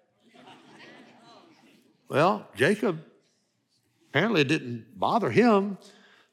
Well, 2.09 2.47
Jacob 2.55 3.03
apparently 4.09 4.41
it 4.41 4.47
didn't 4.47 4.97
bother 4.97 5.29
him 5.29 5.77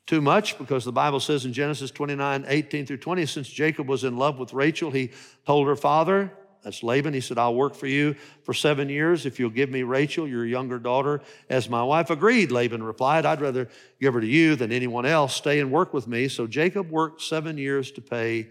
too 0.07 0.21
much 0.21 0.59
because 0.59 0.85
the 0.85 0.93
Bible 0.93 1.21
says 1.21 1.45
in 1.45 1.53
Genesis 1.53 1.91
29 1.91 2.45
18 2.47 2.87
through 2.87 2.97
20, 2.99 3.27
since 3.27 3.49
Jacob 3.49 3.88
was 3.88 4.05
in 4.05 4.17
love 4.17 4.38
with 4.38 4.53
Rachel, 4.53 4.91
he 4.91 5.11
told 5.47 5.67
her 5.69 5.77
father, 5.77 6.33
that's 6.62 6.83
Laban. 6.83 7.12
He 7.12 7.21
said, 7.21 7.38
I'll 7.38 7.55
work 7.55 7.75
for 7.75 7.88
you 7.88 8.15
for 8.45 8.55
seven 8.55 8.88
years 8.88 9.27
if 9.27 9.41
you'll 9.41 9.51
give 9.51 9.69
me 9.69 9.83
Rachel, 9.83 10.29
your 10.29 10.47
younger 10.47 10.79
daughter, 10.79 11.21
as 11.51 11.69
my 11.69 11.83
wife. 11.83 12.11
Agreed, 12.11 12.53
Laban 12.53 12.83
replied. 12.83 13.27
I'd 13.27 13.41
rather 13.41 13.69
give 14.01 14.15
her 14.15 14.21
to 14.21 14.27
you 14.27 14.55
than 14.55 14.71
anyone 14.71 15.05
else. 15.05 15.35
Stay 15.35 15.59
and 15.59 15.73
work 15.73 15.93
with 15.93 16.07
me. 16.07 16.29
So 16.29 16.47
Jacob 16.47 16.88
worked 16.91 17.21
seven 17.21 17.59
years 17.59 17.91
to 17.93 18.01
pay 18.01 18.49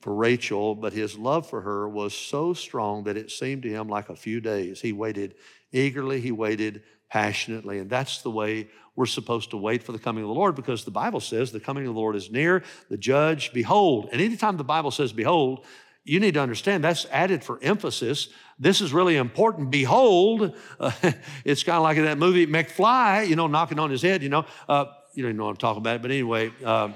for 0.00 0.14
Rachel, 0.14 0.76
but 0.76 0.92
his 0.92 1.18
love 1.18 1.48
for 1.48 1.60
her 1.62 1.88
was 1.88 2.14
so 2.14 2.54
strong 2.54 3.04
that 3.04 3.16
it 3.16 3.32
seemed 3.32 3.64
to 3.64 3.68
him 3.68 3.88
like 3.88 4.10
a 4.10 4.16
few 4.16 4.40
days. 4.40 4.80
He 4.80 4.92
waited 4.92 5.34
eagerly, 5.72 6.20
he 6.20 6.30
waited 6.30 6.82
passionately. 7.10 7.78
And 7.78 7.90
that's 7.90 8.22
the 8.22 8.30
way 8.30 8.68
we're 8.98 9.06
supposed 9.06 9.50
to 9.50 9.56
wait 9.56 9.84
for 9.84 9.92
the 9.92 9.98
coming 9.98 10.24
of 10.24 10.28
the 10.28 10.34
Lord 10.34 10.56
because 10.56 10.84
the 10.84 10.90
Bible 10.90 11.20
says 11.20 11.52
the 11.52 11.60
coming 11.60 11.86
of 11.86 11.94
the 11.94 12.00
Lord 12.00 12.16
is 12.16 12.32
near, 12.32 12.64
the 12.90 12.96
judge, 12.96 13.52
behold. 13.52 14.08
And 14.10 14.20
anytime 14.20 14.56
the 14.56 14.64
Bible 14.64 14.90
says 14.90 15.12
behold, 15.12 15.64
you 16.02 16.18
need 16.18 16.34
to 16.34 16.40
understand 16.40 16.82
that's 16.82 17.06
added 17.12 17.44
for 17.44 17.60
emphasis. 17.62 18.28
This 18.58 18.80
is 18.80 18.92
really 18.92 19.14
important. 19.14 19.70
Behold, 19.70 20.52
uh, 20.80 20.90
it's 21.44 21.62
kind 21.62 21.76
of 21.76 21.84
like 21.84 21.96
in 21.96 22.06
that 22.06 22.18
movie 22.18 22.44
McFly, 22.48 23.28
you 23.28 23.36
know, 23.36 23.46
knocking 23.46 23.78
on 23.78 23.88
his 23.88 24.02
head, 24.02 24.20
you 24.20 24.30
know. 24.30 24.44
Uh, 24.68 24.86
you 25.14 25.22
don't 25.22 25.30
even 25.30 25.36
know 25.36 25.44
what 25.44 25.50
I'm 25.50 25.56
talking 25.58 25.80
about, 25.80 26.02
but 26.02 26.10
anyway, 26.10 26.50
uh, 26.64 26.88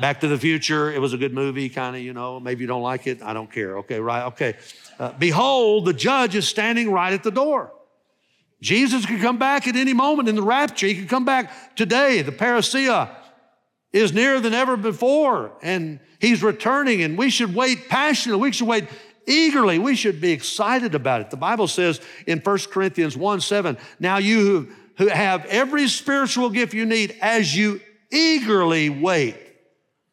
Back 0.00 0.20
to 0.20 0.28
the 0.28 0.38
Future, 0.38 0.90
it 0.90 1.02
was 1.02 1.12
a 1.12 1.18
good 1.18 1.34
movie, 1.34 1.68
kind 1.68 1.96
of, 1.96 2.00
you 2.00 2.14
know. 2.14 2.40
Maybe 2.40 2.62
you 2.62 2.66
don't 2.66 2.82
like 2.82 3.06
it. 3.06 3.20
I 3.22 3.34
don't 3.34 3.52
care. 3.52 3.76
Okay, 3.80 4.00
right. 4.00 4.24
Okay. 4.28 4.56
Uh, 4.98 5.12
behold, 5.18 5.84
the 5.84 5.92
judge 5.92 6.34
is 6.34 6.48
standing 6.48 6.90
right 6.90 7.12
at 7.12 7.22
the 7.22 7.30
door. 7.30 7.74
Jesus 8.60 9.06
could 9.06 9.20
come 9.20 9.38
back 9.38 9.66
at 9.66 9.76
any 9.76 9.94
moment 9.94 10.28
in 10.28 10.34
the 10.34 10.42
rapture. 10.42 10.86
He 10.86 10.94
could 10.94 11.08
come 11.08 11.24
back 11.24 11.76
today. 11.76 12.22
The 12.22 12.32
parousia 12.32 13.10
is 13.92 14.12
nearer 14.12 14.40
than 14.40 14.52
ever 14.52 14.76
before. 14.76 15.52
And 15.62 16.00
He's 16.18 16.42
returning, 16.42 17.02
and 17.02 17.16
we 17.16 17.30
should 17.30 17.54
wait 17.54 17.88
passionately. 17.88 18.42
We 18.42 18.52
should 18.52 18.68
wait 18.68 18.84
eagerly. 19.26 19.78
We 19.78 19.96
should 19.96 20.20
be 20.20 20.32
excited 20.32 20.94
about 20.94 21.22
it. 21.22 21.30
The 21.30 21.36
Bible 21.36 21.68
says 21.68 22.00
in 22.26 22.40
1 22.40 22.58
Corinthians 22.70 23.16
1 23.16 23.40
7, 23.40 23.78
now 23.98 24.18
you 24.18 24.70
who 24.98 25.06
have 25.08 25.46
every 25.46 25.88
spiritual 25.88 26.50
gift 26.50 26.74
you 26.74 26.84
need 26.84 27.16
as 27.22 27.56
you 27.56 27.80
eagerly 28.12 28.90
wait 28.90 29.38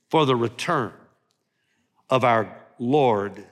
for 0.10 0.26
the 0.26 0.36
return 0.36 0.94
of 2.10 2.24
our 2.24 2.56
Lord 2.80 3.44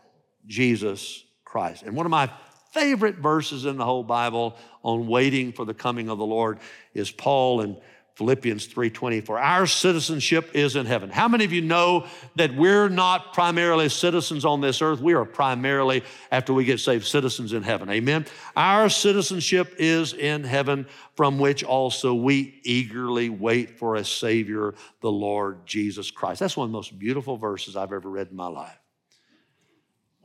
Jesus 0.48 1.24
Christ. 1.44 1.84
And 1.84 1.96
one 1.96 2.06
of 2.06 2.10
my 2.10 2.32
favorite 2.76 3.16
verses 3.16 3.64
in 3.66 3.78
the 3.78 3.86
whole 3.86 4.04
Bible 4.04 4.58
on 4.84 5.08
waiting 5.08 5.54
for 5.54 5.64
the 5.64 5.74
coming 5.74 6.10
of 6.10 6.18
the 6.18 6.26
Lord 6.26 6.60
is 6.94 7.10
Paul 7.10 7.62
in 7.62 7.78
Philippians 8.16 8.68
3:20 8.68 9.22
for 9.22 9.40
our 9.40 9.66
citizenship 9.66 10.52
is 10.54 10.76
in 10.76 10.86
heaven. 10.86 11.10
How 11.10 11.30
many 11.30 11.46
of 11.46 11.54
you 11.54 11.62
know 11.62 12.06
that 12.36 12.54
we're 12.54 12.90
not 12.90 13.34
primarily 13.34 13.88
citizens 13.88 14.44
on 14.44 14.60
this 14.60 14.82
earth? 14.82 15.00
We 15.00 15.14
are 15.14 15.24
primarily 15.24 16.04
after 16.32 16.54
we 16.54 16.66
get 16.66 16.82
saved 16.82 17.06
citizens 17.06 17.54
in 17.54 17.64
heaven. 17.64 17.90
Amen. 17.90 18.26
Our 18.58 18.90
citizenship 18.90 19.76
is 19.78 20.14
in 20.14 20.44
heaven 20.44 20.86
from 21.16 21.40
which 21.40 21.64
also 21.64 22.14
we 22.14 22.60
eagerly 22.64 23.30
wait 23.30 23.80
for 23.80 23.96
a 23.96 24.04
savior, 24.04 24.76
the 25.00 25.12
Lord 25.12 25.66
Jesus 25.66 26.12
Christ. 26.12 26.42
That's 26.42 26.58
one 26.58 26.66
of 26.66 26.72
the 26.72 26.78
most 26.78 27.00
beautiful 27.00 27.38
verses 27.38 27.78
I've 27.78 27.94
ever 27.94 28.10
read 28.10 28.30
in 28.32 28.36
my 28.36 28.48
life. 28.48 28.85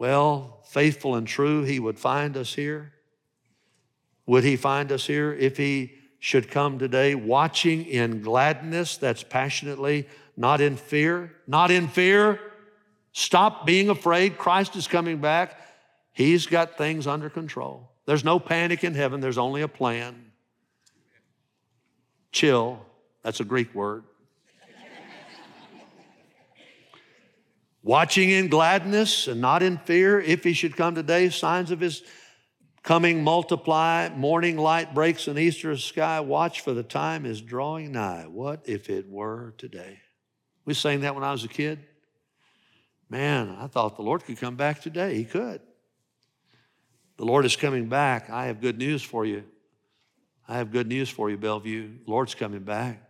Well, 0.00 0.62
faithful 0.64 1.14
and 1.14 1.26
true, 1.26 1.62
he 1.62 1.78
would 1.78 1.98
find 1.98 2.34
us 2.34 2.54
here. 2.54 2.94
Would 4.24 4.44
he 4.44 4.56
find 4.56 4.90
us 4.92 5.06
here 5.06 5.34
if 5.34 5.58
he 5.58 5.92
should 6.18 6.50
come 6.50 6.78
today 6.78 7.14
watching 7.14 7.84
in 7.84 8.22
gladness, 8.22 8.96
that's 8.96 9.22
passionately, 9.22 10.08
not 10.38 10.62
in 10.62 10.76
fear, 10.76 11.36
not 11.46 11.70
in 11.70 11.86
fear. 11.86 12.40
Stop 13.12 13.66
being 13.66 13.90
afraid. 13.90 14.38
Christ 14.38 14.74
is 14.74 14.88
coming 14.88 15.18
back. 15.18 15.60
He's 16.12 16.46
got 16.46 16.78
things 16.78 17.06
under 17.06 17.28
control. 17.28 17.90
There's 18.06 18.24
no 18.24 18.40
panic 18.40 18.82
in 18.84 18.94
heaven, 18.94 19.20
there's 19.20 19.36
only 19.36 19.60
a 19.60 19.68
plan. 19.68 20.32
chill. 22.32 22.80
That's 23.22 23.40
a 23.40 23.44
Greek 23.44 23.74
word. 23.74 24.04
Watching 27.82 28.30
in 28.30 28.48
gladness 28.48 29.26
and 29.26 29.40
not 29.40 29.62
in 29.62 29.78
fear, 29.78 30.20
if 30.20 30.44
he 30.44 30.52
should 30.52 30.76
come 30.76 30.94
today, 30.94 31.30
signs 31.30 31.70
of 31.70 31.80
his 31.80 32.02
coming 32.82 33.24
multiply, 33.24 34.08
morning 34.14 34.58
light 34.58 34.94
breaks 34.94 35.28
in 35.28 35.38
eastern 35.38 35.76
sky, 35.78 36.20
watch 36.20 36.60
for 36.60 36.74
the 36.74 36.82
time 36.82 37.24
is 37.24 37.40
drawing 37.40 37.92
nigh. 37.92 38.26
What 38.26 38.62
if 38.66 38.90
it 38.90 39.08
were 39.08 39.54
today? 39.56 40.00
We 40.64 40.74
sang 40.74 41.00
that 41.00 41.14
when 41.14 41.24
I 41.24 41.32
was 41.32 41.44
a 41.44 41.48
kid. 41.48 41.80
Man, 43.08 43.56
I 43.58 43.66
thought 43.66 43.96
the 43.96 44.02
Lord 44.02 44.24
could 44.24 44.38
come 44.38 44.56
back 44.56 44.80
today. 44.82 45.14
He 45.16 45.24
could. 45.24 45.60
The 47.16 47.24
Lord 47.24 47.44
is 47.44 47.56
coming 47.56 47.88
back. 47.88 48.30
I 48.30 48.46
have 48.46 48.60
good 48.60 48.78
news 48.78 49.02
for 49.02 49.26
you. 49.26 49.44
I 50.46 50.58
have 50.58 50.70
good 50.70 50.86
news 50.86 51.08
for 51.08 51.28
you, 51.28 51.36
Bellevue. 51.36 51.88
The 52.04 52.10
Lord's 52.10 52.34
coming 52.34 52.62
back. 52.62 53.02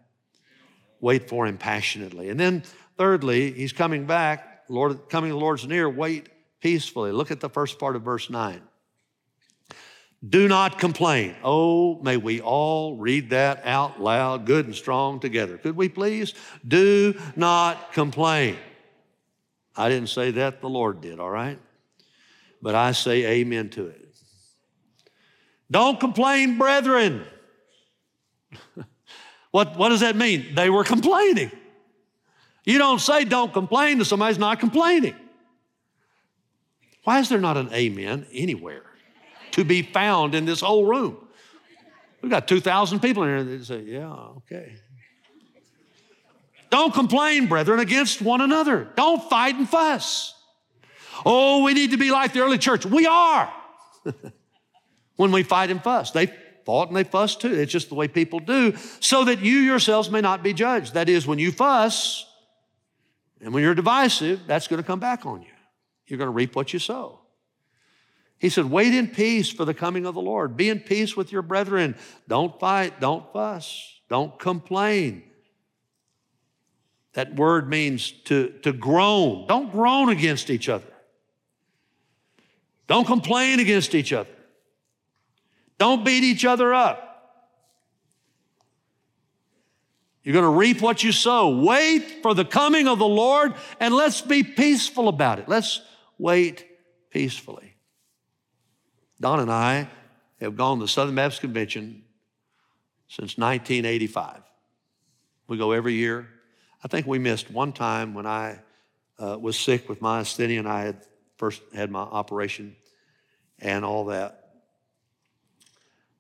Wait 1.01 1.29
for 1.29 1.47
him 1.47 1.59
passionately. 1.59 2.29
And 2.29 2.39
then, 2.39 2.63
thirdly, 2.99 3.53
he's 3.53 3.73
coming 3.73 4.07
back. 4.07 4.50
Lord, 4.71 5.09
coming 5.09 5.31
the 5.31 5.37
Lord's 5.37 5.67
near. 5.67 5.89
Wait 5.89 6.29
peacefully. 6.61 7.13
Look 7.13 7.31
at 7.31 7.41
the 7.41 7.49
first 7.49 7.79
part 7.79 7.97
of 7.97 8.03
verse 8.03 8.31
9. 8.31 8.63
Do 10.27 10.49
not 10.49 10.79
complain. 10.79 11.35
Oh, 11.43 11.99
may 12.03 12.17
we 12.19 12.41
all 12.41 12.97
read 12.97 13.31
that 13.31 13.63
out 13.65 14.01
loud, 14.01 14.45
good 14.45 14.67
and 14.67 14.75
strong 14.75 15.19
together. 15.19 15.57
Could 15.57 15.77
we 15.77 15.89
please? 15.89 16.35
Do 16.67 17.19
not 17.37 17.93
complain. 17.95 18.57
I 19.75 19.89
didn't 19.89 20.11
say 20.11 20.31
that, 20.33 20.61
the 20.61 20.69
Lord 20.69 21.01
did, 21.01 21.19
all 21.19 21.31
right? 21.31 21.59
But 22.61 22.75
I 22.75 22.93
say 22.93 23.25
amen 23.25 23.71
to 23.71 23.87
it. 23.87 24.15
Don't 25.71 25.99
complain, 25.99 26.59
brethren. 26.59 27.25
what, 29.51 29.77
what 29.79 29.89
does 29.89 30.01
that 30.01 30.17
mean? 30.17 30.55
They 30.55 30.69
were 30.69 30.85
complaining. 30.85 31.51
You 32.65 32.79
don't 32.79 33.01
say 33.01 33.25
don't 33.25 33.53
complain 33.53 33.99
to 33.99 34.05
somebody 34.05 34.33
who's 34.33 34.39
not 34.39 34.61
complaining. 34.61 35.15
Why 37.05 37.21
is 37.21 37.29
there 37.29 37.41
not 37.41 37.57
an 37.57 37.73
amen 37.73 38.27
anywhere 38.33 38.85
to 39.53 39.65
be 39.65 39.83
found 39.83 40.35
in 40.35 40.45
this 40.45 40.61
whole 40.61 40.85
room? 40.85 41.17
We've 42.21 42.31
got 42.31 42.47
2,000 42.47 43.01
people 43.01 43.23
in 43.23 43.29
here 43.31 43.45
that 43.45 43.65
say, 43.65 43.81
yeah, 43.81 44.13
okay. 44.13 44.75
Don't 46.69 46.93
complain, 46.93 47.47
brethren, 47.47 47.81
against 47.81 48.23
one 48.23 48.41
another. 48.41 48.89
Don't 48.95 49.29
fight 49.29 49.57
and 49.57 49.69
fuss. 49.69 50.35
Oh, 51.25 51.65
we 51.65 51.75
need 51.75 51.91
to 51.91 51.97
be 51.97 52.11
like 52.11 52.33
the 52.33 52.41
early 52.41 52.59
church. 52.59 52.87
We 52.87 53.07
are. 53.07 53.53
when 55.17 55.33
we 55.33 55.43
fight 55.43 55.71
and 55.71 55.83
fuss. 55.83 56.13
They 56.13 56.33
fought 56.65 56.89
and 56.89 56.97
they 56.97 57.05
fussed 57.05 57.41
too. 57.41 57.53
It's 57.53 57.73
just 57.73 57.89
the 57.89 57.95
way 57.95 58.09
people 58.09 58.39
do, 58.39 58.77
so 59.01 59.25
that 59.25 59.41
you 59.41 59.57
yourselves 59.57 60.11
may 60.11 60.21
not 60.21 60.43
be 60.43 60.53
judged. 60.53 60.95
That 60.95 61.09
is, 61.09 61.27
when 61.27 61.39
you 61.39 61.53
fuss 61.53 62.30
and 63.41 63.55
when 63.55 63.63
you're 63.63 63.75
divisive, 63.75 64.47
that's 64.47 64.69
going 64.69 64.83
to 64.83 64.87
come 64.87 65.01
back 65.01 65.25
on 65.25 65.43
you. 65.43 65.49
You're 66.07 66.19
going 66.19 66.29
to 66.29 66.33
reap 66.33 66.55
what 66.57 66.73
you 66.73 66.79
sow. 66.79 67.21
He 68.39 68.49
said, 68.49 68.67
Wait 68.67 68.95
in 68.95 69.09
peace 69.09 69.51
for 69.51 69.65
the 69.65 69.75
coming 69.75 70.07
of 70.07 70.15
the 70.15 70.21
Lord. 70.21 70.57
Be 70.57 70.69
in 70.69 70.81
peace 70.81 71.17
with 71.17 71.31
your 71.31 71.43
brethren. 71.43 71.95
Don't 72.27 72.59
fight, 72.59 73.01
don't 73.01 73.31
fuss, 73.33 74.01
don't 74.09 74.39
complain. 74.39 75.23
That 77.15 77.35
word 77.35 77.69
means 77.69 78.13
to, 78.25 78.51
to 78.63 78.73
groan. 78.73 79.47
Don't 79.47 79.73
groan 79.73 80.11
against 80.11 80.49
each 80.49 80.69
other. 80.69 80.85
Don't 82.87 83.07
complain 83.07 83.61
against 83.61 83.95
each 83.95 84.13
other. 84.13 84.31
Don't 85.79 86.05
beat 86.05 86.23
each 86.25 86.45
other 86.45 86.73
up. 86.73 87.10
You're 90.23 90.35
going 90.35 90.45
to 90.45 90.51
reap 90.51 90.83
what 90.83 91.03
you 91.03 91.13
sow. 91.13 91.63
Wait 91.63 92.23
for 92.23 92.35
the 92.35 92.45
coming 92.45 92.87
of 92.87 92.99
the 92.99 93.07
Lord 93.07 93.55
and 93.79 93.95
let's 93.95 94.21
be 94.21 94.43
peaceful 94.43 95.09
about 95.09 95.39
it. 95.39 95.49
Let's 95.49 95.81
wait 96.19 96.67
peacefully. 97.11 97.75
Donna 99.21 99.43
and 99.43 99.51
I 99.51 99.89
have 100.41 100.57
gone 100.57 100.79
to 100.79 100.85
the 100.85 100.89
Southern 100.89 101.15
Baptist 101.15 101.41
Convention 101.41 102.03
since 103.09 103.39
1985. 103.39 104.43
We 105.49 105.57
go 105.57 105.73
every 105.73 105.95
year. 105.95 106.29
I 106.85 106.89
think 106.89 107.07
we 107.07 107.19
missed 107.19 107.51
one 107.51 107.73
time 107.73 108.15
when 108.15 108.27
I 108.27 108.61
uh, 109.19 109.39
was 109.39 109.59
sick 109.59 109.89
with 109.89 110.01
myasthenia 110.01 110.59
and 110.59 110.69
I 110.69 110.83
had 110.83 111.03
first 111.37 111.63
had 111.75 111.91
my 111.91 112.01
operation 112.01 112.77
and 113.59 113.85
all 113.85 114.07
that. 114.07 114.37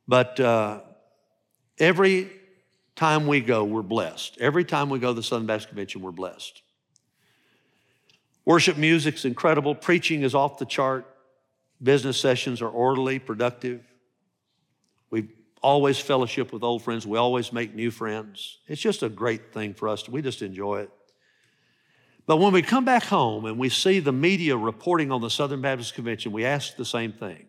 But 0.08 0.40
uh, 0.40 0.80
every 1.78 2.30
time 3.00 3.26
we 3.26 3.40
go, 3.40 3.64
we're 3.64 3.80
blessed. 3.80 4.36
Every 4.40 4.62
time 4.62 4.90
we 4.90 4.98
go 4.98 5.08
to 5.08 5.14
the 5.14 5.22
Southern 5.22 5.46
Baptist 5.46 5.68
Convention, 5.68 6.02
we're 6.02 6.10
blessed. 6.10 6.60
Worship 8.44 8.76
music's 8.76 9.24
incredible. 9.24 9.74
Preaching 9.74 10.22
is 10.22 10.34
off 10.34 10.58
the 10.58 10.66
chart. 10.66 11.06
Business 11.82 12.20
sessions 12.20 12.60
are 12.60 12.68
orderly, 12.68 13.18
productive. 13.18 13.80
We 15.08 15.28
always 15.62 15.98
fellowship 15.98 16.52
with 16.52 16.62
old 16.62 16.82
friends. 16.82 17.06
We 17.06 17.16
always 17.16 17.54
make 17.54 17.74
new 17.74 17.90
friends. 17.90 18.58
It's 18.66 18.82
just 18.82 19.02
a 19.02 19.08
great 19.08 19.54
thing 19.54 19.72
for 19.72 19.88
us. 19.88 20.06
We 20.06 20.20
just 20.20 20.42
enjoy 20.42 20.80
it. 20.80 20.90
But 22.26 22.36
when 22.36 22.52
we 22.52 22.60
come 22.60 22.84
back 22.84 23.04
home 23.04 23.46
and 23.46 23.58
we 23.58 23.70
see 23.70 24.00
the 24.00 24.12
media 24.12 24.58
reporting 24.58 25.10
on 25.10 25.22
the 25.22 25.30
Southern 25.30 25.62
Baptist 25.62 25.94
Convention, 25.94 26.32
we 26.32 26.44
ask 26.44 26.76
the 26.76 26.84
same 26.84 27.12
thing 27.12 27.46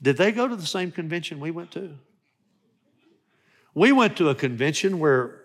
did 0.00 0.18
they 0.18 0.30
go 0.30 0.46
to 0.46 0.54
the 0.54 0.66
same 0.66 0.92
convention 0.92 1.40
we 1.40 1.50
went 1.50 1.72
to? 1.72 1.98
We 3.74 3.92
went 3.92 4.16
to 4.18 4.28
a 4.28 4.34
convention 4.34 4.98
where 4.98 5.40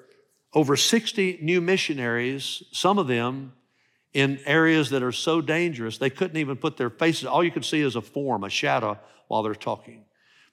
over 0.54 0.76
60 0.76 1.40
new 1.42 1.62
missionaries, 1.62 2.64
some 2.72 2.98
of 2.98 3.08
them 3.08 3.54
in 4.14 4.40
areas 4.46 4.90
that 4.90 5.04
are 5.04 5.12
so 5.12 5.42
dangerous, 5.42 5.98
they 5.98 6.10
couldn't 6.10 6.38
even 6.38 6.58
put 6.58 6.78
their 6.78 6.90
faces, 6.90 7.26
all 7.26 7.44
you 7.44 7.52
could 7.52 7.66
see 7.66 7.82
is 7.82 7.96
a 7.96 8.02
form, 8.02 8.44
a 8.44 8.50
shadow 8.50 8.98
while 9.28 9.44
they're 9.44 9.54
talking. 9.54 10.06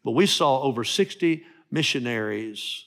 But 0.05 0.13
we 0.13 0.27
saw 0.27 0.61
over 0.61 0.85
60 0.85 1.45
missionaries 1.71 2.85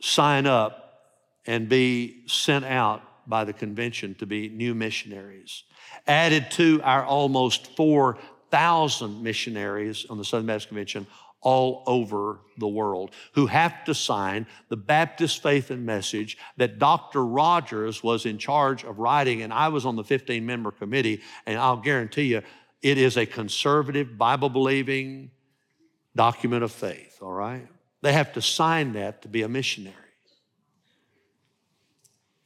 sign 0.00 0.46
up 0.46 1.02
and 1.46 1.68
be 1.68 2.24
sent 2.26 2.64
out 2.64 3.02
by 3.26 3.44
the 3.44 3.52
convention 3.52 4.14
to 4.16 4.26
be 4.26 4.48
new 4.48 4.74
missionaries. 4.74 5.62
Added 6.06 6.50
to 6.52 6.80
our 6.82 7.04
almost 7.04 7.74
4 7.76 8.18
thousand 8.50 9.20
missionaries 9.20 10.06
on 10.08 10.16
the 10.16 10.24
Southern 10.24 10.46
Baptist 10.46 10.68
Convention 10.68 11.08
all 11.44 11.84
over 11.86 12.40
the 12.58 12.66
world 12.66 13.12
who 13.34 13.46
have 13.46 13.84
to 13.84 13.94
sign 13.94 14.46
the 14.70 14.76
Baptist 14.76 15.42
faith 15.42 15.70
and 15.70 15.86
message 15.86 16.36
that 16.56 16.78
Dr. 16.78 17.24
Rogers 17.24 18.02
was 18.02 18.26
in 18.26 18.38
charge 18.38 18.82
of 18.82 18.98
writing, 18.98 19.42
and 19.42 19.52
I 19.52 19.68
was 19.68 19.86
on 19.86 19.94
the 19.94 20.02
15 20.02 20.44
member 20.44 20.72
committee, 20.72 21.20
and 21.46 21.58
I'll 21.58 21.76
guarantee 21.76 22.24
you 22.24 22.42
it 22.82 22.98
is 22.98 23.16
a 23.16 23.26
conservative, 23.26 24.18
Bible 24.18 24.48
believing 24.48 25.30
document 26.16 26.64
of 26.64 26.72
faith, 26.72 27.18
all 27.22 27.32
right? 27.32 27.68
They 28.02 28.12
have 28.12 28.32
to 28.34 28.42
sign 28.42 28.94
that 28.94 29.22
to 29.22 29.28
be 29.28 29.42
a 29.42 29.48
missionary. 29.48 29.94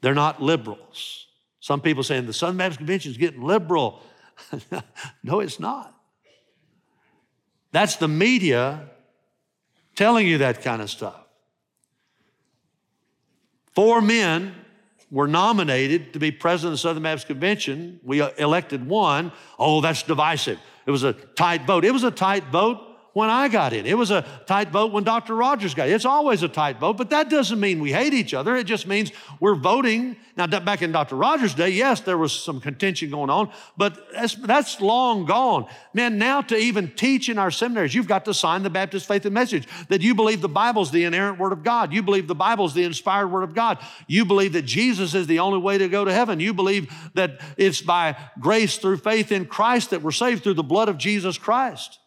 They're 0.00 0.14
not 0.14 0.42
liberals. 0.42 1.26
Some 1.60 1.80
people 1.80 2.02
saying 2.02 2.26
the 2.26 2.32
Southern 2.32 2.56
Baptist 2.56 2.78
Convention 2.78 3.10
is 3.10 3.16
getting 3.16 3.42
liberal. 3.42 4.00
no, 5.22 5.40
it's 5.40 5.58
not. 5.58 5.97
That's 7.72 7.96
the 7.96 8.08
media 8.08 8.88
telling 9.94 10.26
you 10.26 10.38
that 10.38 10.62
kind 10.62 10.80
of 10.80 10.90
stuff. 10.90 11.26
Four 13.74 14.00
men 14.00 14.54
were 15.10 15.28
nominated 15.28 16.12
to 16.12 16.18
be 16.18 16.30
president 16.30 16.72
of 16.72 16.72
the 16.74 16.78
Southern 16.78 17.02
Baptist 17.02 17.26
Convention. 17.26 18.00
We 18.02 18.22
elected 18.38 18.86
one. 18.86 19.32
Oh, 19.58 19.80
that's 19.80 20.02
divisive. 20.02 20.58
It 20.86 20.90
was 20.90 21.02
a 21.02 21.12
tight 21.12 21.62
vote. 21.66 21.84
It 21.84 21.92
was 21.92 22.04
a 22.04 22.10
tight 22.10 22.44
vote 22.46 22.87
when 23.18 23.30
I 23.30 23.48
got 23.48 23.72
in. 23.72 23.84
It 23.84 23.98
was 23.98 24.12
a 24.12 24.24
tight 24.46 24.68
vote 24.68 24.92
when 24.92 25.02
Dr. 25.02 25.34
Rogers 25.34 25.74
got 25.74 25.88
in. 25.88 25.94
It's 25.96 26.04
always 26.04 26.44
a 26.44 26.48
tight 26.48 26.78
vote, 26.78 26.96
but 26.96 27.10
that 27.10 27.28
doesn't 27.28 27.58
mean 27.58 27.80
we 27.80 27.90
hate 27.90 28.14
each 28.14 28.32
other. 28.32 28.54
It 28.54 28.62
just 28.62 28.86
means 28.86 29.10
we're 29.40 29.56
voting. 29.56 30.14
Now, 30.36 30.46
back 30.46 30.82
in 30.82 30.92
Dr. 30.92 31.16
Rogers' 31.16 31.52
day, 31.52 31.70
yes, 31.70 32.00
there 32.00 32.16
was 32.16 32.32
some 32.32 32.60
contention 32.60 33.10
going 33.10 33.28
on, 33.28 33.50
but 33.76 33.98
that's, 34.12 34.36
that's 34.36 34.80
long 34.80 35.24
gone. 35.24 35.66
Man, 35.92 36.16
now 36.16 36.42
to 36.42 36.56
even 36.56 36.92
teach 36.94 37.28
in 37.28 37.38
our 37.38 37.50
seminaries, 37.50 37.92
you've 37.92 38.06
got 38.06 38.24
to 38.26 38.32
sign 38.32 38.62
the 38.62 38.70
Baptist 38.70 39.08
faith 39.08 39.24
and 39.24 39.34
message 39.34 39.66
that 39.88 40.00
you 40.00 40.14
believe 40.14 40.40
the 40.40 40.48
Bible's 40.48 40.92
the 40.92 41.02
inerrant 41.02 41.40
word 41.40 41.52
of 41.52 41.64
God. 41.64 41.92
You 41.92 42.04
believe 42.04 42.28
the 42.28 42.36
Bible's 42.36 42.72
the 42.72 42.84
inspired 42.84 43.26
word 43.26 43.42
of 43.42 43.52
God. 43.52 43.78
You 44.06 44.26
believe 44.26 44.52
that 44.52 44.62
Jesus 44.62 45.16
is 45.16 45.26
the 45.26 45.40
only 45.40 45.58
way 45.58 45.76
to 45.76 45.88
go 45.88 46.04
to 46.04 46.12
heaven. 46.12 46.38
You 46.38 46.54
believe 46.54 46.88
that 47.14 47.40
it's 47.56 47.82
by 47.82 48.16
grace 48.38 48.78
through 48.78 48.98
faith 48.98 49.32
in 49.32 49.46
Christ 49.46 49.90
that 49.90 50.02
we're 50.02 50.12
saved 50.12 50.44
through 50.44 50.54
the 50.54 50.62
blood 50.62 50.88
of 50.88 50.98
Jesus 50.98 51.36
Christ. 51.36 51.98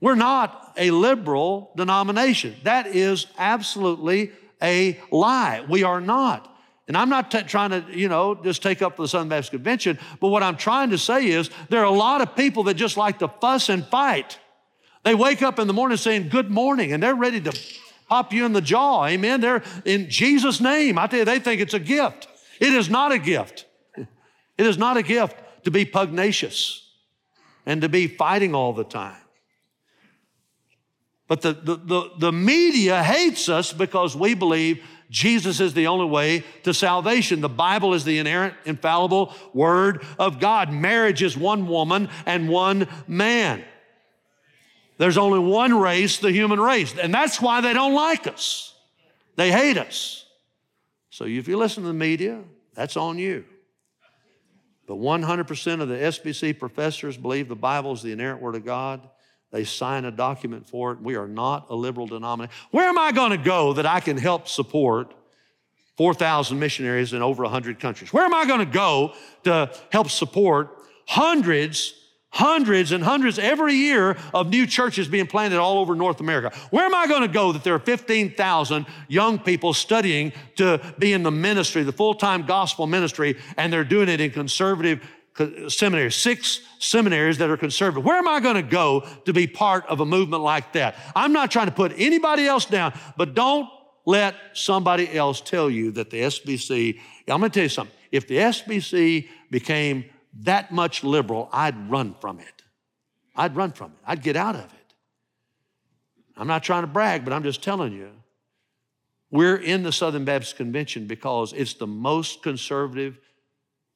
We're 0.00 0.14
not 0.14 0.74
a 0.76 0.90
liberal 0.90 1.72
denomination. 1.76 2.56
That 2.62 2.86
is 2.86 3.26
absolutely 3.36 4.32
a 4.62 5.00
lie. 5.10 5.64
We 5.68 5.82
are 5.82 6.00
not. 6.00 6.54
And 6.86 6.96
I'm 6.96 7.10
not 7.10 7.30
t- 7.30 7.42
trying 7.42 7.70
to, 7.70 7.84
you 7.90 8.08
know, 8.08 8.34
just 8.34 8.62
take 8.62 8.80
up 8.80 8.96
for 8.96 9.02
the 9.02 9.08
Southern 9.08 9.28
Baptist 9.28 9.50
Convention, 9.50 9.98
but 10.20 10.28
what 10.28 10.42
I'm 10.42 10.56
trying 10.56 10.90
to 10.90 10.98
say 10.98 11.26
is 11.26 11.50
there 11.68 11.80
are 11.80 11.84
a 11.84 11.90
lot 11.90 12.22
of 12.22 12.34
people 12.34 12.62
that 12.64 12.74
just 12.74 12.96
like 12.96 13.18
to 13.18 13.28
fuss 13.28 13.68
and 13.68 13.84
fight. 13.86 14.38
They 15.04 15.14
wake 15.14 15.42
up 15.42 15.58
in 15.58 15.66
the 15.66 15.74
morning 15.74 15.98
saying, 15.98 16.30
Good 16.30 16.50
morning, 16.50 16.92
and 16.92 17.02
they're 17.02 17.14
ready 17.14 17.40
to 17.42 17.58
pop 18.08 18.32
you 18.32 18.46
in 18.46 18.54
the 18.54 18.62
jaw. 18.62 19.04
Amen. 19.04 19.40
They're 19.40 19.62
in 19.84 20.08
Jesus' 20.08 20.60
name. 20.60 20.98
I 20.98 21.06
tell 21.06 21.20
you, 21.20 21.24
they 21.26 21.38
think 21.38 21.60
it's 21.60 21.74
a 21.74 21.80
gift. 21.80 22.26
It 22.58 22.72
is 22.72 22.88
not 22.88 23.12
a 23.12 23.18
gift. 23.18 23.66
It 23.96 24.66
is 24.66 24.78
not 24.78 24.96
a 24.96 25.02
gift 25.02 25.36
to 25.64 25.70
be 25.70 25.84
pugnacious 25.84 26.90
and 27.66 27.82
to 27.82 27.88
be 27.88 28.08
fighting 28.08 28.54
all 28.54 28.72
the 28.72 28.84
time. 28.84 29.20
But 31.28 31.42
the, 31.42 31.52
the, 31.52 31.76
the, 31.76 32.10
the, 32.18 32.32
media 32.32 33.02
hates 33.02 33.50
us 33.50 33.72
because 33.72 34.16
we 34.16 34.32
believe 34.34 34.82
Jesus 35.10 35.60
is 35.60 35.74
the 35.74 35.86
only 35.86 36.06
way 36.06 36.42
to 36.62 36.72
salvation. 36.72 37.42
The 37.42 37.50
Bible 37.50 37.92
is 37.92 38.04
the 38.04 38.18
inerrant, 38.18 38.54
infallible 38.64 39.34
Word 39.52 40.04
of 40.18 40.40
God. 40.40 40.72
Marriage 40.72 41.22
is 41.22 41.36
one 41.36 41.68
woman 41.68 42.08
and 42.24 42.48
one 42.48 42.88
man. 43.06 43.62
There's 44.96 45.18
only 45.18 45.38
one 45.38 45.78
race, 45.78 46.18
the 46.18 46.32
human 46.32 46.60
race. 46.60 46.94
And 46.98 47.12
that's 47.12 47.40
why 47.40 47.60
they 47.60 47.74
don't 47.74 47.94
like 47.94 48.26
us. 48.26 48.74
They 49.36 49.52
hate 49.52 49.76
us. 49.76 50.24
So 51.10 51.24
if 51.24 51.46
you 51.46 51.56
listen 51.58 51.82
to 51.84 51.88
the 51.88 51.94
media, 51.94 52.42
that's 52.74 52.96
on 52.96 53.18
you. 53.18 53.44
But 54.86 54.96
100% 54.96 55.80
of 55.82 55.88
the 55.88 55.94
SBC 55.94 56.58
professors 56.58 57.18
believe 57.18 57.48
the 57.48 57.54
Bible 57.54 57.92
is 57.92 58.02
the 58.02 58.12
inerrant 58.12 58.40
Word 58.40 58.54
of 58.56 58.64
God. 58.64 59.08
They 59.50 59.64
sign 59.64 60.04
a 60.04 60.10
document 60.10 60.68
for 60.68 60.92
it. 60.92 61.00
We 61.00 61.16
are 61.16 61.28
not 61.28 61.66
a 61.70 61.74
liberal 61.74 62.06
denomination. 62.06 62.54
Where 62.70 62.88
am 62.88 62.98
I 62.98 63.12
going 63.12 63.30
to 63.30 63.38
go 63.38 63.72
that 63.74 63.86
I 63.86 64.00
can 64.00 64.18
help 64.18 64.46
support 64.46 65.14
4,000 65.96 66.58
missionaries 66.58 67.12
in 67.12 67.22
over 67.22 67.42
100 67.44 67.80
countries? 67.80 68.12
Where 68.12 68.24
am 68.24 68.34
I 68.34 68.46
going 68.46 68.60
to 68.60 68.66
go 68.66 69.14
to 69.44 69.70
help 69.90 70.10
support 70.10 70.76
hundreds, 71.06 71.94
hundreds, 72.28 72.92
and 72.92 73.02
hundreds 73.02 73.38
every 73.38 73.72
year 73.72 74.18
of 74.34 74.50
new 74.50 74.66
churches 74.66 75.08
being 75.08 75.26
planted 75.26 75.58
all 75.58 75.78
over 75.78 75.94
North 75.94 76.20
America? 76.20 76.54
Where 76.70 76.84
am 76.84 76.94
I 76.94 77.06
going 77.06 77.22
to 77.22 77.28
go 77.28 77.52
that 77.52 77.64
there 77.64 77.74
are 77.74 77.78
15,000 77.78 78.86
young 79.08 79.38
people 79.38 79.72
studying 79.72 80.32
to 80.56 80.78
be 80.98 81.14
in 81.14 81.22
the 81.22 81.30
ministry, 81.30 81.84
the 81.84 81.92
full 81.92 82.14
time 82.14 82.44
gospel 82.44 82.86
ministry, 82.86 83.38
and 83.56 83.72
they're 83.72 83.82
doing 83.82 84.10
it 84.10 84.20
in 84.20 84.30
conservative 84.30 85.00
seminaries, 85.68 86.16
six 86.16 86.60
seminaries 86.78 87.38
that 87.38 87.50
are 87.50 87.56
conservative. 87.56 88.04
Where 88.04 88.16
am 88.16 88.28
I 88.28 88.40
going 88.40 88.56
to 88.56 88.62
go 88.62 89.06
to 89.24 89.32
be 89.32 89.46
part 89.46 89.86
of 89.86 90.00
a 90.00 90.06
movement 90.06 90.42
like 90.42 90.72
that? 90.72 90.96
I'm 91.14 91.32
not 91.32 91.50
trying 91.50 91.66
to 91.66 91.72
put 91.72 91.92
anybody 91.96 92.46
else 92.46 92.64
down, 92.64 92.92
but 93.16 93.34
don't 93.34 93.68
let 94.06 94.34
somebody 94.54 95.12
else 95.14 95.40
tell 95.40 95.68
you 95.68 95.92
that 95.92 96.10
the 96.10 96.20
SBC, 96.22 96.98
I'm 97.28 97.40
going 97.40 97.50
to 97.50 97.54
tell 97.54 97.62
you 97.64 97.68
something. 97.68 97.94
If 98.10 98.26
the 98.26 98.36
SBC 98.36 99.28
became 99.50 100.06
that 100.40 100.72
much 100.72 101.04
liberal, 101.04 101.48
I'd 101.52 101.90
run 101.90 102.14
from 102.20 102.40
it. 102.40 102.62
I'd 103.36 103.54
run 103.54 103.72
from 103.72 103.92
it. 103.92 103.98
I'd 104.06 104.22
get 104.22 104.36
out 104.36 104.54
of 104.54 104.64
it. 104.64 104.94
I'm 106.36 106.46
not 106.46 106.62
trying 106.62 106.82
to 106.84 106.88
brag, 106.88 107.24
but 107.24 107.32
I'm 107.32 107.42
just 107.42 107.62
telling 107.62 107.92
you. 107.92 108.10
We're 109.30 109.56
in 109.56 109.82
the 109.82 109.92
Southern 109.92 110.24
Baptist 110.24 110.56
Convention 110.56 111.06
because 111.06 111.52
it's 111.52 111.74
the 111.74 111.86
most 111.86 112.42
conservative 112.42 113.18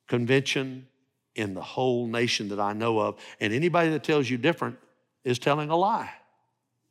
convention 0.09 0.87
in 1.35 1.55
the 1.55 1.63
whole 1.63 2.07
nation 2.07 2.49
that 2.49 2.61
I 2.61 2.73
know 2.73 2.99
of. 2.99 3.17
And 3.41 3.53
anybody 3.53 3.91
that 3.91 4.05
tells 4.05 4.29
you 4.29 4.37
different 4.37 4.77
is 5.25 5.39
telling 5.39 5.71
a 5.71 5.77
lie. 5.77 6.11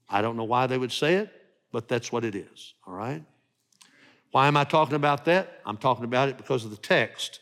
I 0.09 0.21
don't 0.21 0.35
know 0.35 0.43
why 0.43 0.67
they 0.67 0.77
would 0.77 0.91
say 0.91 1.15
it, 1.15 1.31
but 1.71 1.87
that's 1.87 2.11
what 2.11 2.25
it 2.25 2.35
is, 2.35 2.73
all 2.85 2.93
right? 2.93 3.23
Why 4.31 4.47
am 4.47 4.57
I 4.57 4.63
talking 4.63 4.95
about 4.95 5.25
that? 5.25 5.61
I'm 5.65 5.77
talking 5.77 6.05
about 6.05 6.29
it 6.29 6.37
because 6.37 6.65
of 6.65 6.71
the 6.71 6.77
text. 6.77 7.39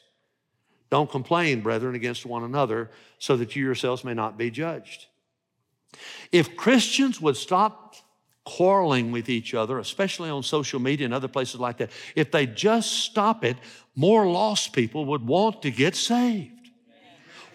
Don't 0.89 1.09
complain, 1.09 1.61
brethren, 1.61 1.95
against 1.95 2.25
one 2.25 2.43
another, 2.43 2.89
so 3.19 3.37
that 3.37 3.55
you 3.55 3.63
yourselves 3.63 4.03
may 4.03 4.13
not 4.13 4.37
be 4.37 4.49
judged. 4.49 5.05
If 6.31 6.55
Christians 6.55 7.21
would 7.21 7.37
stop 7.37 7.95
quarreling 8.43 9.11
with 9.11 9.29
each 9.29 9.53
other, 9.53 9.77
especially 9.77 10.29
on 10.29 10.41
social 10.41 10.79
media 10.79 11.05
and 11.05 11.13
other 11.13 11.27
places 11.27 11.59
like 11.59 11.77
that, 11.77 11.91
if 12.15 12.31
they 12.31 12.47
just 12.47 12.91
stop 12.91 13.43
it, 13.43 13.57
more 13.95 14.25
lost 14.25 14.73
people 14.73 15.05
would 15.05 15.25
want 15.25 15.61
to 15.61 15.69
get 15.71 15.95
saved. 15.95 16.58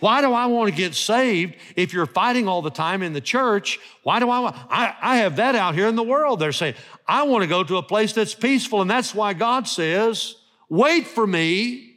Why 0.01 0.21
do 0.21 0.33
I 0.33 0.47
want 0.47 0.71
to 0.71 0.77
get 0.77 0.95
saved 0.95 1.57
if 1.77 1.93
you're 1.93 2.07
fighting 2.07 2.49
all 2.49 2.63
the 2.63 2.71
time 2.71 3.03
in 3.03 3.13
the 3.13 3.21
church? 3.21 3.79
Why 4.03 4.21
do 4.21 4.31
I 4.31 4.41
want, 4.41 4.57
I, 4.71 4.95
I 5.01 5.17
have 5.19 5.37
that 5.37 5.55
out 5.55 5.75
here 5.75 5.89
in 5.89 5.97
the 5.97 6.03
world. 6.03 6.41
They're 6.41 6.53
saying, 6.53 6.75
I 7.07 7.25
want 7.25 7.43
to 7.43 7.49
go 7.49 7.65
to 7.65 7.77
a 7.77 7.83
place 7.83 8.13
that's 8.13 8.35
peaceful. 8.35 8.81
And 8.81 8.91
that's 8.91 9.15
why 9.15 9.33
God 9.33 9.69
says, 9.69 10.37
wait 10.69 11.07
for 11.07 11.27
me 11.27 11.97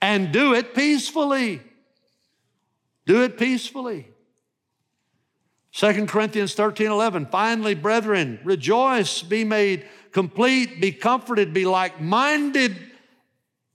and 0.00 0.32
do 0.32 0.54
it 0.54 0.74
peacefully. 0.74 1.60
Do 3.06 3.22
it 3.22 3.38
peacefully. 3.38 4.08
2 5.72 6.06
Corinthians 6.06 6.54
13, 6.54 6.88
11. 6.88 7.26
Finally, 7.26 7.74
brethren, 7.74 8.38
rejoice, 8.44 9.22
be 9.22 9.42
made 9.42 9.86
complete, 10.12 10.80
be 10.80 10.92
comforted, 10.92 11.52
be 11.52 11.64
like 11.64 12.00
minded, 12.00 12.76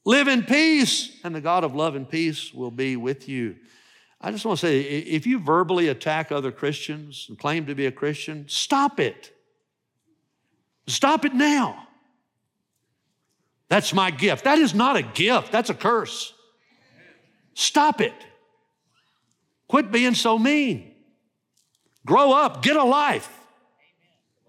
live 0.07 0.29
in 0.29 0.41
peace, 0.41 1.11
and 1.25 1.35
the 1.35 1.41
God 1.41 1.65
of 1.65 1.75
love 1.75 1.95
and 1.95 2.09
peace 2.09 2.53
will 2.53 2.71
be 2.71 2.95
with 2.95 3.27
you. 3.27 3.57
I 4.21 4.31
just 4.31 4.45
want 4.45 4.57
to 4.57 4.65
say 4.65 4.79
if 4.79 5.27
you 5.27 5.37
verbally 5.37 5.89
attack 5.89 6.31
other 6.31 6.49
Christians 6.49 7.25
and 7.27 7.37
claim 7.37 7.65
to 7.65 7.75
be 7.75 7.87
a 7.87 7.91
Christian, 7.91 8.45
stop 8.47 9.01
it. 9.01 9.33
Stop 10.87 11.25
it 11.25 11.33
now. 11.33 11.89
That's 13.67 13.93
my 13.93 14.09
gift. 14.09 14.45
That 14.45 14.59
is 14.59 14.73
not 14.73 14.95
a 14.95 15.01
gift, 15.01 15.51
that's 15.51 15.69
a 15.69 15.73
curse. 15.75 16.33
Stop 17.53 17.99
it. 17.99 18.13
Quit 19.67 19.91
being 19.91 20.13
so 20.13 20.39
mean. 20.39 20.93
Grow 22.05 22.31
up, 22.31 22.63
get 22.63 22.77
a 22.77 22.83
life. 22.83 23.29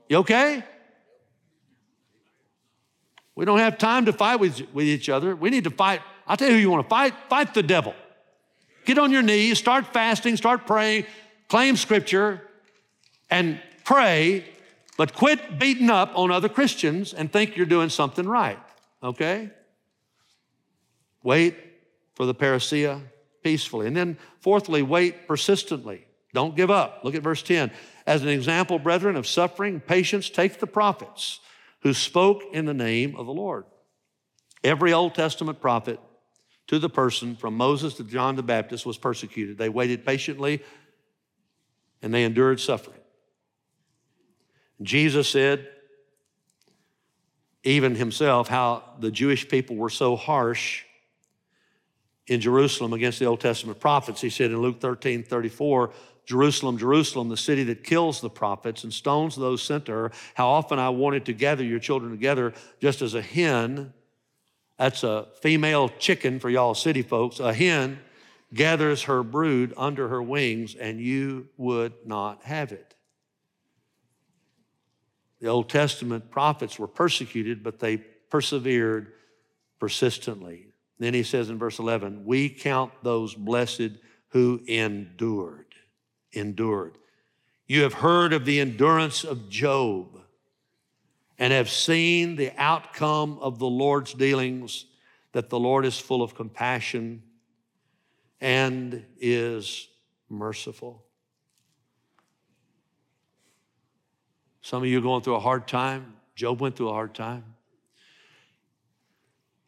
You 0.08 0.18
okay? 0.18 0.62
We 3.38 3.44
don't 3.44 3.60
have 3.60 3.78
time 3.78 4.06
to 4.06 4.12
fight 4.12 4.40
with, 4.40 4.60
with 4.74 4.84
each 4.84 5.08
other. 5.08 5.36
We 5.36 5.48
need 5.50 5.62
to 5.62 5.70
fight. 5.70 6.00
I'll 6.26 6.36
tell 6.36 6.48
you 6.48 6.54
who 6.54 6.60
you 6.60 6.70
want 6.72 6.84
to 6.84 6.88
fight 6.88 7.14
fight 7.30 7.54
the 7.54 7.62
devil. 7.62 7.94
Get 8.84 8.98
on 8.98 9.12
your 9.12 9.22
knees, 9.22 9.60
start 9.60 9.92
fasting, 9.92 10.36
start 10.36 10.66
praying, 10.66 11.06
claim 11.46 11.76
scripture, 11.76 12.42
and 13.30 13.60
pray, 13.84 14.44
but 14.96 15.14
quit 15.14 15.56
beating 15.56 15.88
up 15.88 16.18
on 16.18 16.32
other 16.32 16.48
Christians 16.48 17.14
and 17.14 17.32
think 17.32 17.56
you're 17.56 17.64
doing 17.64 17.90
something 17.90 18.26
right, 18.26 18.58
okay? 19.04 19.50
Wait 21.22 21.54
for 22.16 22.26
the 22.26 22.34
parousia 22.34 23.00
peacefully. 23.44 23.86
And 23.86 23.96
then, 23.96 24.18
fourthly, 24.40 24.82
wait 24.82 25.28
persistently. 25.28 26.04
Don't 26.34 26.56
give 26.56 26.72
up. 26.72 27.02
Look 27.04 27.14
at 27.14 27.22
verse 27.22 27.44
10. 27.44 27.70
As 28.04 28.22
an 28.22 28.30
example, 28.30 28.80
brethren, 28.80 29.14
of 29.14 29.28
suffering, 29.28 29.78
patience, 29.78 30.28
take 30.28 30.58
the 30.58 30.66
prophets 30.66 31.38
who 31.82 31.92
spoke 31.92 32.42
in 32.52 32.64
the 32.64 32.74
name 32.74 33.16
of 33.16 33.26
the 33.26 33.32
Lord. 33.32 33.64
Every 34.64 34.92
Old 34.92 35.14
Testament 35.14 35.60
prophet 35.60 36.00
to 36.66 36.78
the 36.78 36.88
person 36.88 37.36
from 37.36 37.56
Moses 37.56 37.94
to 37.94 38.04
John 38.04 38.36
the 38.36 38.42
Baptist 38.42 38.84
was 38.84 38.98
persecuted. 38.98 39.58
They 39.58 39.68
waited 39.68 40.04
patiently 40.04 40.62
and 42.02 42.12
they 42.12 42.24
endured 42.24 42.60
suffering. 42.60 43.00
Jesus 44.82 45.28
said, 45.28 45.68
even 47.64 47.94
himself, 47.94 48.48
how 48.48 48.82
the 49.00 49.10
Jewish 49.10 49.48
people 49.48 49.76
were 49.76 49.90
so 49.90 50.16
harsh 50.16 50.84
in 52.26 52.40
Jerusalem 52.40 52.92
against 52.92 53.18
the 53.18 53.24
Old 53.24 53.40
Testament 53.40 53.80
prophets. 53.80 54.20
He 54.20 54.30
said 54.30 54.50
in 54.50 54.60
Luke 54.60 54.80
13 54.80 55.24
34, 55.24 55.90
Jerusalem, 56.28 56.78
Jerusalem, 56.78 57.28
the 57.28 57.36
city 57.36 57.64
that 57.64 57.82
kills 57.82 58.20
the 58.20 58.30
prophets 58.30 58.84
and 58.84 58.92
stones 58.92 59.34
those 59.34 59.62
sent 59.62 59.86
to 59.86 59.92
her, 59.92 60.12
how 60.34 60.48
often 60.48 60.78
I 60.78 60.90
wanted 60.90 61.24
to 61.26 61.32
gather 61.32 61.64
your 61.64 61.78
children 61.78 62.12
together 62.12 62.52
just 62.80 63.02
as 63.02 63.14
a 63.14 63.22
hen 63.22 63.94
that's 64.78 65.02
a 65.02 65.26
female 65.42 65.88
chicken 65.98 66.38
for 66.38 66.48
y'all 66.48 66.74
city 66.74 67.02
folks. 67.02 67.40
A 67.40 67.52
hen 67.52 67.98
gathers 68.54 69.02
her 69.02 69.22
brood 69.22 69.74
under 69.76 70.08
her 70.08 70.22
wings, 70.22 70.76
and 70.76 71.00
you 71.00 71.48
would 71.56 71.92
not 72.06 72.44
have 72.44 72.70
it. 72.72 72.94
The 75.40 75.48
Old 75.48 75.68
Testament 75.68 76.30
prophets 76.30 76.78
were 76.78 76.86
persecuted, 76.86 77.62
but 77.62 77.80
they 77.80 77.96
persevered 77.96 79.12
persistently. 79.80 80.66
Then 80.98 81.14
he 81.14 81.22
says 81.24 81.50
in 81.50 81.58
verse 81.58 81.78
11, 81.78 82.24
We 82.24 82.48
count 82.48 82.92
those 83.02 83.34
blessed 83.34 83.90
who 84.28 84.60
endured. 84.66 85.67
Endured. 86.32 86.98
You 87.66 87.82
have 87.82 87.94
heard 87.94 88.32
of 88.32 88.44
the 88.44 88.60
endurance 88.60 89.24
of 89.24 89.48
Job 89.48 90.20
and 91.38 91.52
have 91.52 91.70
seen 91.70 92.36
the 92.36 92.52
outcome 92.56 93.38
of 93.40 93.58
the 93.58 93.66
Lord's 93.66 94.12
dealings, 94.14 94.86
that 95.32 95.50
the 95.50 95.58
Lord 95.58 95.84
is 95.84 95.98
full 95.98 96.22
of 96.22 96.34
compassion 96.34 97.22
and 98.40 99.04
is 99.20 99.88
merciful. 100.28 101.04
Some 104.62 104.82
of 104.82 104.88
you 104.88 104.98
are 104.98 105.02
going 105.02 105.22
through 105.22 105.36
a 105.36 105.40
hard 105.40 105.68
time. 105.68 106.14
Job 106.34 106.60
went 106.60 106.76
through 106.76 106.88
a 106.88 106.92
hard 106.92 107.14
time. 107.14 107.44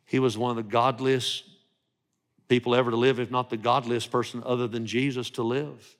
He 0.04 0.18
was 0.18 0.36
one 0.36 0.50
of 0.50 0.56
the 0.56 0.70
godliest 0.70 1.44
people 2.48 2.74
ever 2.74 2.90
to 2.90 2.96
live, 2.96 3.20
if 3.20 3.30
not 3.30 3.48
the 3.48 3.56
godliest 3.56 4.10
person 4.10 4.42
other 4.44 4.66
than 4.66 4.86
Jesus 4.86 5.30
to 5.30 5.42
live. 5.42 5.96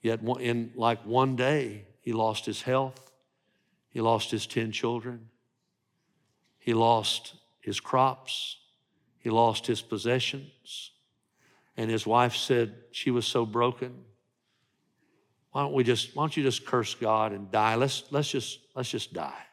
Yet, 0.00 0.20
in 0.40 0.72
like 0.74 1.04
one 1.04 1.36
day, 1.36 1.84
he 2.00 2.12
lost 2.12 2.46
his 2.46 2.62
health, 2.62 3.12
he 3.90 4.00
lost 4.00 4.30
his 4.30 4.46
10 4.46 4.72
children, 4.72 5.28
he 6.58 6.74
lost 6.74 7.34
his 7.60 7.80
crops, 7.80 8.56
he 9.18 9.30
lost 9.30 9.66
his 9.66 9.82
possessions. 9.82 10.92
And 11.76 11.90
his 11.90 12.06
wife 12.06 12.34
said 12.34 12.74
she 12.90 13.10
was 13.10 13.24
so 13.26 13.46
broken. 13.46 13.94
Why 15.52 15.62
don't 15.62 15.74
we 15.74 15.84
just, 15.84 16.14
why 16.14 16.24
don't 16.24 16.36
you 16.36 16.42
just 16.42 16.66
curse 16.66 16.94
God 16.94 17.32
and 17.32 17.50
die? 17.50 17.76
Let's, 17.76 18.04
let's, 18.10 18.30
just, 18.30 18.58
let's 18.74 18.90
just 18.90 19.12
die. 19.12 19.46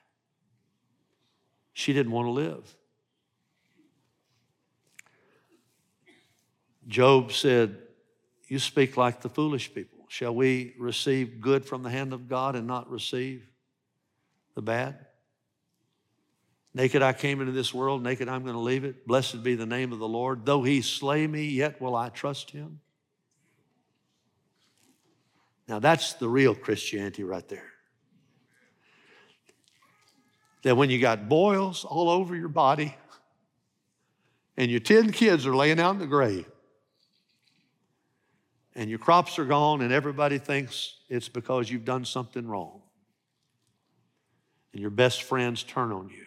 She 1.73 1.93
didn't 1.93 2.11
want 2.11 2.27
to 2.27 2.31
live. 2.31 2.75
Job 6.87 7.31
said, 7.31 7.77
You 8.47 8.59
speak 8.59 8.97
like 8.97 9.21
the 9.21 9.29
foolish 9.29 9.73
people. 9.73 9.94
Shall 10.07 10.35
we 10.35 10.75
receive 10.77 11.41
good 11.41 11.65
from 11.65 11.83
the 11.83 11.89
hand 11.89 12.13
of 12.13 12.27
God 12.27 12.55
and 12.55 12.67
not 12.67 12.89
receive 12.89 13.47
the 14.53 14.61
bad? 14.61 15.05
Naked 16.73 17.01
I 17.01 17.13
came 17.13 17.39
into 17.39 17.53
this 17.53 17.73
world, 17.73 18.03
naked 18.03 18.27
I'm 18.27 18.43
going 18.43 18.55
to 18.55 18.59
leave 18.59 18.83
it. 18.83 19.07
Blessed 19.07 19.43
be 19.43 19.55
the 19.55 19.65
name 19.65 19.93
of 19.93 19.99
the 19.99 20.07
Lord. 20.07 20.45
Though 20.45 20.61
he 20.61 20.81
slay 20.81 21.25
me, 21.25 21.45
yet 21.45 21.79
will 21.79 21.95
I 21.95 22.09
trust 22.09 22.51
him. 22.51 22.81
Now 25.67 25.79
that's 25.79 26.13
the 26.13 26.27
real 26.27 26.53
Christianity 26.53 27.23
right 27.23 27.47
there. 27.47 27.71
That 30.63 30.75
when 30.75 30.89
you 30.89 30.99
got 30.99 31.29
boils 31.29 31.85
all 31.85 32.09
over 32.09 32.35
your 32.35 32.49
body 32.49 32.95
and 34.57 34.69
your 34.69 34.79
10 34.79 35.11
kids 35.11 35.47
are 35.47 35.55
laying 35.55 35.79
out 35.79 35.91
in 35.91 35.99
the 35.99 36.07
grave, 36.07 36.45
and 38.75 38.89
your 38.89 38.99
crops 38.99 39.39
are 39.39 39.45
gone, 39.45 39.81
and 39.81 39.93
everybody 39.93 40.37
thinks 40.37 40.97
it's 41.09 41.29
because 41.29 41.69
you've 41.69 41.85
done 41.85 42.03
something 42.03 42.45
wrong. 42.45 42.81
And 44.73 44.81
your 44.81 44.91
best 44.91 45.23
friends 45.23 45.63
turn 45.63 45.93
on 45.93 46.09
you. 46.09 46.25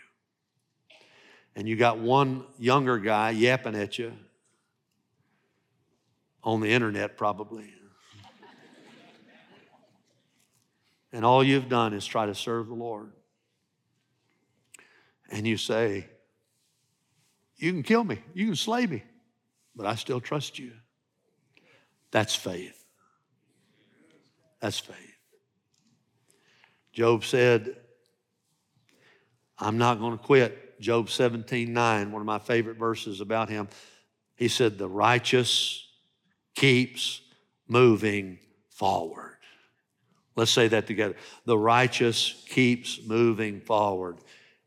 And 1.55 1.68
you 1.68 1.76
got 1.76 1.99
one 1.99 2.44
younger 2.59 2.99
guy 2.99 3.30
yapping 3.30 3.74
at 3.74 3.99
you 3.99 4.12
on 6.42 6.61
the 6.61 6.70
internet, 6.70 7.18
probably. 7.18 7.74
and 11.12 11.24
all 11.24 11.44
you've 11.44 11.68
done 11.68 11.92
is 11.92 12.07
try 12.07 12.24
to 12.24 12.34
serve 12.34 12.68
the 12.68 12.74
Lord. 12.74 13.12
And 15.30 15.46
you 15.46 15.59
say, 15.59 16.07
You 17.57 17.72
can 17.72 17.82
kill 17.82 18.05
me, 18.05 18.20
you 18.32 18.46
can 18.46 18.57
slay 18.57 18.86
me, 18.86 19.03
but 19.76 19.84
I 19.84 19.96
still 19.96 20.20
trust 20.20 20.59
you. 20.59 20.72
That's 22.11 22.35
faith. 22.35 22.85
That's 24.61 24.79
faith. 24.79 24.97
Job 26.93 27.25
said, 27.25 27.77
I'm 29.59 29.79
not 29.79 29.99
going 29.99 30.17
to 30.17 30.25
quit. 30.25 30.81
Job 30.81 31.11
17 31.11 31.73
9, 31.73 32.13
one 32.13 32.23
of 32.23 32.27
my 32.27 32.39
favorite 32.39 32.77
verses 32.77 33.21
about 33.21 33.49
him. 33.49 33.69
He 34.37 34.49
said, 34.49 34.79
The 34.79 34.89
righteous 34.89 35.87
keeps 36.55 37.21
moving 37.67 38.39
forward. 38.71 39.39
Let's 40.37 40.53
say 40.53 40.69
that 40.69 40.87
together. 40.87 41.17
The 41.45 41.59
righteous 41.59 42.45
keeps 42.49 43.01
moving 43.05 43.61
forward, 43.61 44.19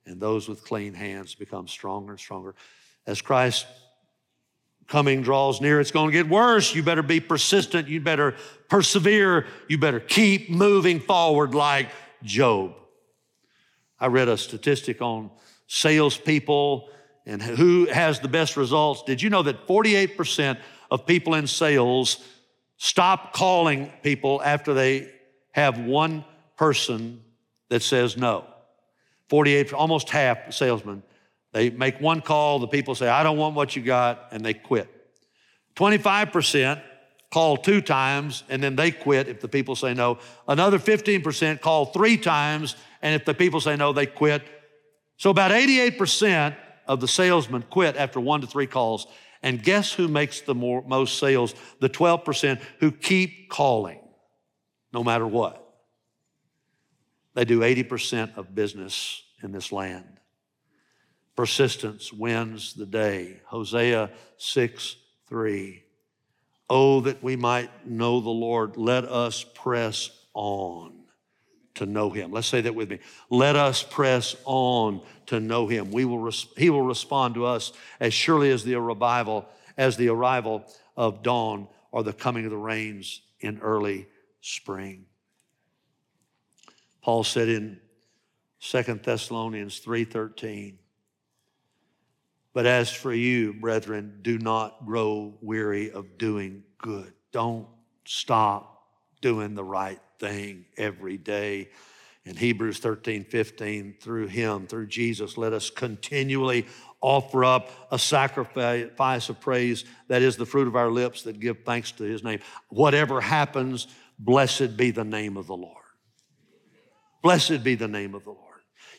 and 0.05 0.19
those 0.19 0.49
with 0.49 0.65
clean 0.65 0.93
hands 0.93 1.33
become 1.33 1.67
stronger 1.67 2.11
and 2.11 2.19
stronger. 2.19 2.55
As 3.07 3.21
Christ 3.21 3.65
coming 4.91 5.21
draws 5.21 5.61
near, 5.61 5.79
it's 5.79 5.89
going 5.89 6.07
to 6.07 6.11
get 6.11 6.27
worse. 6.27 6.75
You 6.75 6.83
better 6.83 7.01
be 7.01 7.21
persistent. 7.21 7.87
You 7.87 8.01
better 8.01 8.35
persevere. 8.67 9.47
You 9.69 9.77
better 9.77 10.01
keep 10.01 10.49
moving 10.49 10.99
forward 10.99 11.55
like 11.55 11.89
Job. 12.23 12.73
I 13.99 14.07
read 14.07 14.27
a 14.27 14.37
statistic 14.37 15.01
on 15.01 15.31
salespeople 15.67 16.89
and 17.25 17.41
who 17.41 17.85
has 17.85 18.19
the 18.19 18.27
best 18.27 18.57
results. 18.57 19.03
Did 19.03 19.21
you 19.21 19.29
know 19.29 19.43
that 19.43 19.65
48% 19.65 20.59
of 20.91 21.05
people 21.05 21.35
in 21.35 21.47
sales 21.47 22.17
stop 22.75 23.31
calling 23.31 23.93
people 24.03 24.41
after 24.43 24.73
they 24.73 25.09
have 25.51 25.79
one 25.79 26.25
person 26.57 27.23
that 27.69 27.81
says 27.81 28.17
no? 28.17 28.45
48, 29.29 29.71
almost 29.71 30.09
half 30.09 30.51
salesmen 30.51 31.01
they 31.53 31.69
make 31.69 31.99
one 31.99 32.21
call, 32.21 32.59
the 32.59 32.67
people 32.67 32.95
say, 32.95 33.07
I 33.07 33.23
don't 33.23 33.37
want 33.37 33.55
what 33.55 33.75
you 33.75 33.81
got, 33.81 34.27
and 34.31 34.45
they 34.45 34.53
quit. 34.53 34.89
25% 35.75 36.81
call 37.31 37.57
two 37.57 37.81
times, 37.81 38.43
and 38.49 38.61
then 38.61 38.75
they 38.75 38.91
quit 38.91 39.27
if 39.27 39.41
the 39.41 39.47
people 39.47 39.75
say 39.75 39.93
no. 39.93 40.19
Another 40.47 40.79
15% 40.79 41.61
call 41.61 41.85
three 41.85 42.17
times, 42.17 42.75
and 43.01 43.15
if 43.15 43.25
the 43.25 43.33
people 43.33 43.59
say 43.59 43.75
no, 43.75 43.93
they 43.93 44.05
quit. 44.05 44.43
So 45.17 45.29
about 45.29 45.51
88% 45.51 46.55
of 46.87 46.99
the 46.99 47.07
salesmen 47.07 47.63
quit 47.69 47.95
after 47.95 48.19
one 48.19 48.41
to 48.41 48.47
three 48.47 48.67
calls. 48.67 49.07
And 49.43 49.61
guess 49.61 49.91
who 49.91 50.07
makes 50.07 50.41
the 50.41 50.55
more, 50.55 50.83
most 50.85 51.17
sales? 51.17 51.55
The 51.79 51.89
12% 51.89 52.61
who 52.79 52.91
keep 52.91 53.49
calling 53.49 53.99
no 54.93 55.03
matter 55.03 55.25
what. 55.25 55.57
They 57.33 57.45
do 57.45 57.61
80% 57.61 58.37
of 58.37 58.53
business 58.53 59.23
in 59.41 59.51
this 59.51 59.71
land. 59.71 60.19
Persistence 61.35 62.11
wins 62.11 62.73
the 62.73 62.85
day. 62.85 63.41
Hosea 63.45 64.11
6 64.37 64.95
3. 65.27 65.83
Oh, 66.69 67.01
that 67.01 67.21
we 67.23 67.35
might 67.35 67.87
know 67.87 68.19
the 68.19 68.29
Lord. 68.29 68.77
Let 68.77 69.05
us 69.05 69.45
press 69.55 70.09
on 70.33 71.01
to 71.75 71.85
know 71.85 72.09
him. 72.09 72.31
Let's 72.31 72.47
say 72.47 72.61
that 72.61 72.75
with 72.75 72.89
me. 72.89 72.99
Let 73.29 73.55
us 73.55 73.83
press 73.83 74.35
on 74.45 75.01
to 75.27 75.39
know 75.39 75.67
him. 75.67 75.91
We 75.91 76.05
will 76.05 76.19
res- 76.19 76.47
he 76.57 76.69
will 76.69 76.81
respond 76.81 77.35
to 77.35 77.45
us 77.45 77.71
as 77.99 78.13
surely 78.13 78.51
as 78.51 78.63
the 78.63 78.75
revival, 78.75 79.47
as 79.77 79.97
the 79.97 80.09
arrival 80.09 80.65
of 80.97 81.23
dawn 81.23 81.67
or 81.91 82.03
the 82.03 82.13
coming 82.13 82.45
of 82.45 82.51
the 82.51 82.57
rains 82.57 83.21
in 83.39 83.59
early 83.59 84.07
spring. 84.41 85.05
Paul 87.01 87.23
said 87.23 87.49
in 87.49 87.79
2 88.59 88.83
Thessalonians 89.03 89.79
3:13, 89.79 90.77
but 92.53 92.65
as 92.65 92.91
for 92.91 93.13
you, 93.13 93.53
brethren, 93.53 94.19
do 94.21 94.37
not 94.37 94.85
grow 94.85 95.33
weary 95.41 95.91
of 95.91 96.17
doing 96.17 96.63
good. 96.77 97.13
Don't 97.31 97.67
stop 98.05 98.87
doing 99.21 99.55
the 99.55 99.63
right 99.63 99.99
thing 100.19 100.65
every 100.77 101.17
day. 101.17 101.69
In 102.25 102.35
Hebrews 102.35 102.79
13, 102.79 103.23
15, 103.23 103.95
through 103.99 104.27
him, 104.27 104.67
through 104.67 104.87
Jesus, 104.87 105.37
let 105.37 105.53
us 105.53 105.69
continually 105.69 106.67
offer 106.99 107.43
up 107.43 107.71
a 107.89 107.97
sacrifice 107.97 109.29
of 109.29 109.39
praise 109.39 109.85
that 110.07 110.21
is 110.21 110.37
the 110.37 110.45
fruit 110.45 110.67
of 110.67 110.75
our 110.75 110.91
lips 110.91 111.23
that 111.23 111.39
give 111.39 111.63
thanks 111.65 111.91
to 111.93 112.03
his 112.03 112.23
name. 112.23 112.39
Whatever 112.69 113.21
happens, 113.21 113.87
blessed 114.19 114.77
be 114.77 114.91
the 114.91 115.03
name 115.03 115.35
of 115.35 115.47
the 115.47 115.57
Lord. 115.57 115.77
Blessed 117.23 117.63
be 117.63 117.73
the 117.73 117.87
name 117.87 118.13
of 118.13 118.23
the 118.23 118.31
Lord. 118.31 118.50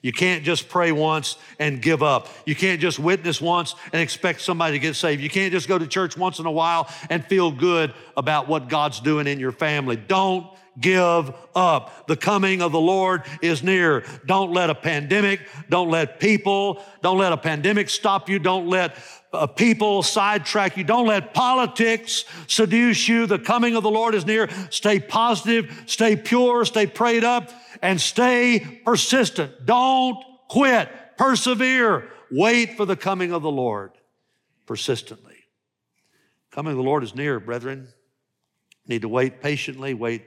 You 0.03 0.12
can't 0.12 0.44
just 0.44 0.68
pray 0.68 0.90
once 0.90 1.36
and 1.61 1.80
give 1.80 2.03
up. 2.03 2.28
You 2.44 2.57
can't 2.57 2.80
just 2.80 2.98
witness 2.98 3.40
once 3.40 3.76
and 3.92 4.03
expect 4.03 4.40
somebody 4.40 4.72
to 4.74 4.80
get 4.80 4.96
saved. 4.96 5.22
You 5.22 5.30
can't 5.30 5.53
just 5.53 5.68
go 5.68 5.78
to 5.78 5.86
church 5.86 6.16
once 6.16 6.40
in 6.40 6.46
a 6.46 6.50
while 6.50 6.90
and 7.09 7.24
feel 7.24 7.53
good 7.53 7.94
about 8.16 8.48
what 8.48 8.68
God's 8.68 8.98
doing 8.98 9.28
in 9.28 9.38
your 9.38 9.53
family. 9.53 9.94
Don't 9.94 10.46
give 10.80 11.34
up. 11.54 12.06
The 12.06 12.16
coming 12.16 12.62
of 12.62 12.72
the 12.72 12.80
Lord 12.80 13.22
is 13.40 13.62
near. 13.62 14.04
Don't 14.26 14.52
let 14.52 14.70
a 14.70 14.74
pandemic, 14.74 15.40
don't 15.68 15.90
let 15.90 16.18
people, 16.18 16.82
don't 17.02 17.18
let 17.18 17.32
a 17.32 17.36
pandemic 17.36 17.90
stop 17.90 18.28
you. 18.28 18.38
Don't 18.38 18.68
let 18.68 18.96
uh, 19.32 19.46
people 19.46 20.02
sidetrack 20.02 20.76
you. 20.76 20.84
Don't 20.84 21.06
let 21.06 21.34
politics 21.34 22.24
seduce 22.46 23.08
you. 23.08 23.26
The 23.26 23.38
coming 23.38 23.76
of 23.76 23.82
the 23.82 23.90
Lord 23.90 24.14
is 24.14 24.26
near. 24.26 24.48
Stay 24.70 25.00
positive, 25.00 25.84
stay 25.86 26.16
pure, 26.16 26.64
stay 26.64 26.86
prayed 26.86 27.24
up 27.24 27.50
and 27.80 28.00
stay 28.00 28.80
persistent. 28.84 29.66
Don't 29.66 30.22
quit. 30.48 30.88
Persevere. 31.16 32.08
Wait 32.30 32.76
for 32.76 32.86
the 32.86 32.96
coming 32.96 33.32
of 33.32 33.42
the 33.42 33.50
Lord 33.50 33.92
persistently. 34.66 35.36
Coming 36.50 36.72
of 36.72 36.76
the 36.78 36.82
Lord 36.82 37.02
is 37.02 37.14
near, 37.14 37.40
brethren. 37.40 37.88
Need 38.86 39.02
to 39.02 39.08
wait 39.08 39.40
patiently, 39.40 39.94
wait 39.94 40.22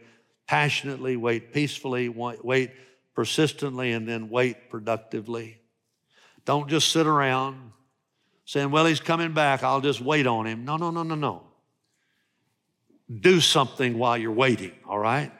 passionately, 0.47 1.17
wait 1.17 1.53
peacefully, 1.53 2.09
wait 2.09 2.71
persistently, 3.13 3.91
and 3.91 4.07
then 4.07 4.29
wait 4.29 4.69
productively. 4.69 5.59
Don't 6.45 6.69
just 6.69 6.91
sit 6.91 7.07
around 7.07 7.71
saying, 8.45 8.71
Well, 8.71 8.85
he's 8.85 8.99
coming 8.99 9.33
back. 9.33 9.63
I'll 9.63 9.81
just 9.81 10.01
wait 10.01 10.27
on 10.27 10.45
him. 10.45 10.65
No, 10.65 10.77
no, 10.77 10.91
no, 10.91 11.03
no, 11.03 11.15
no. 11.15 11.43
Do 13.19 13.39
something 13.39 13.97
while 13.97 14.17
you're 14.17 14.31
waiting, 14.31 14.71
all 14.87 14.99
right? 14.99 15.31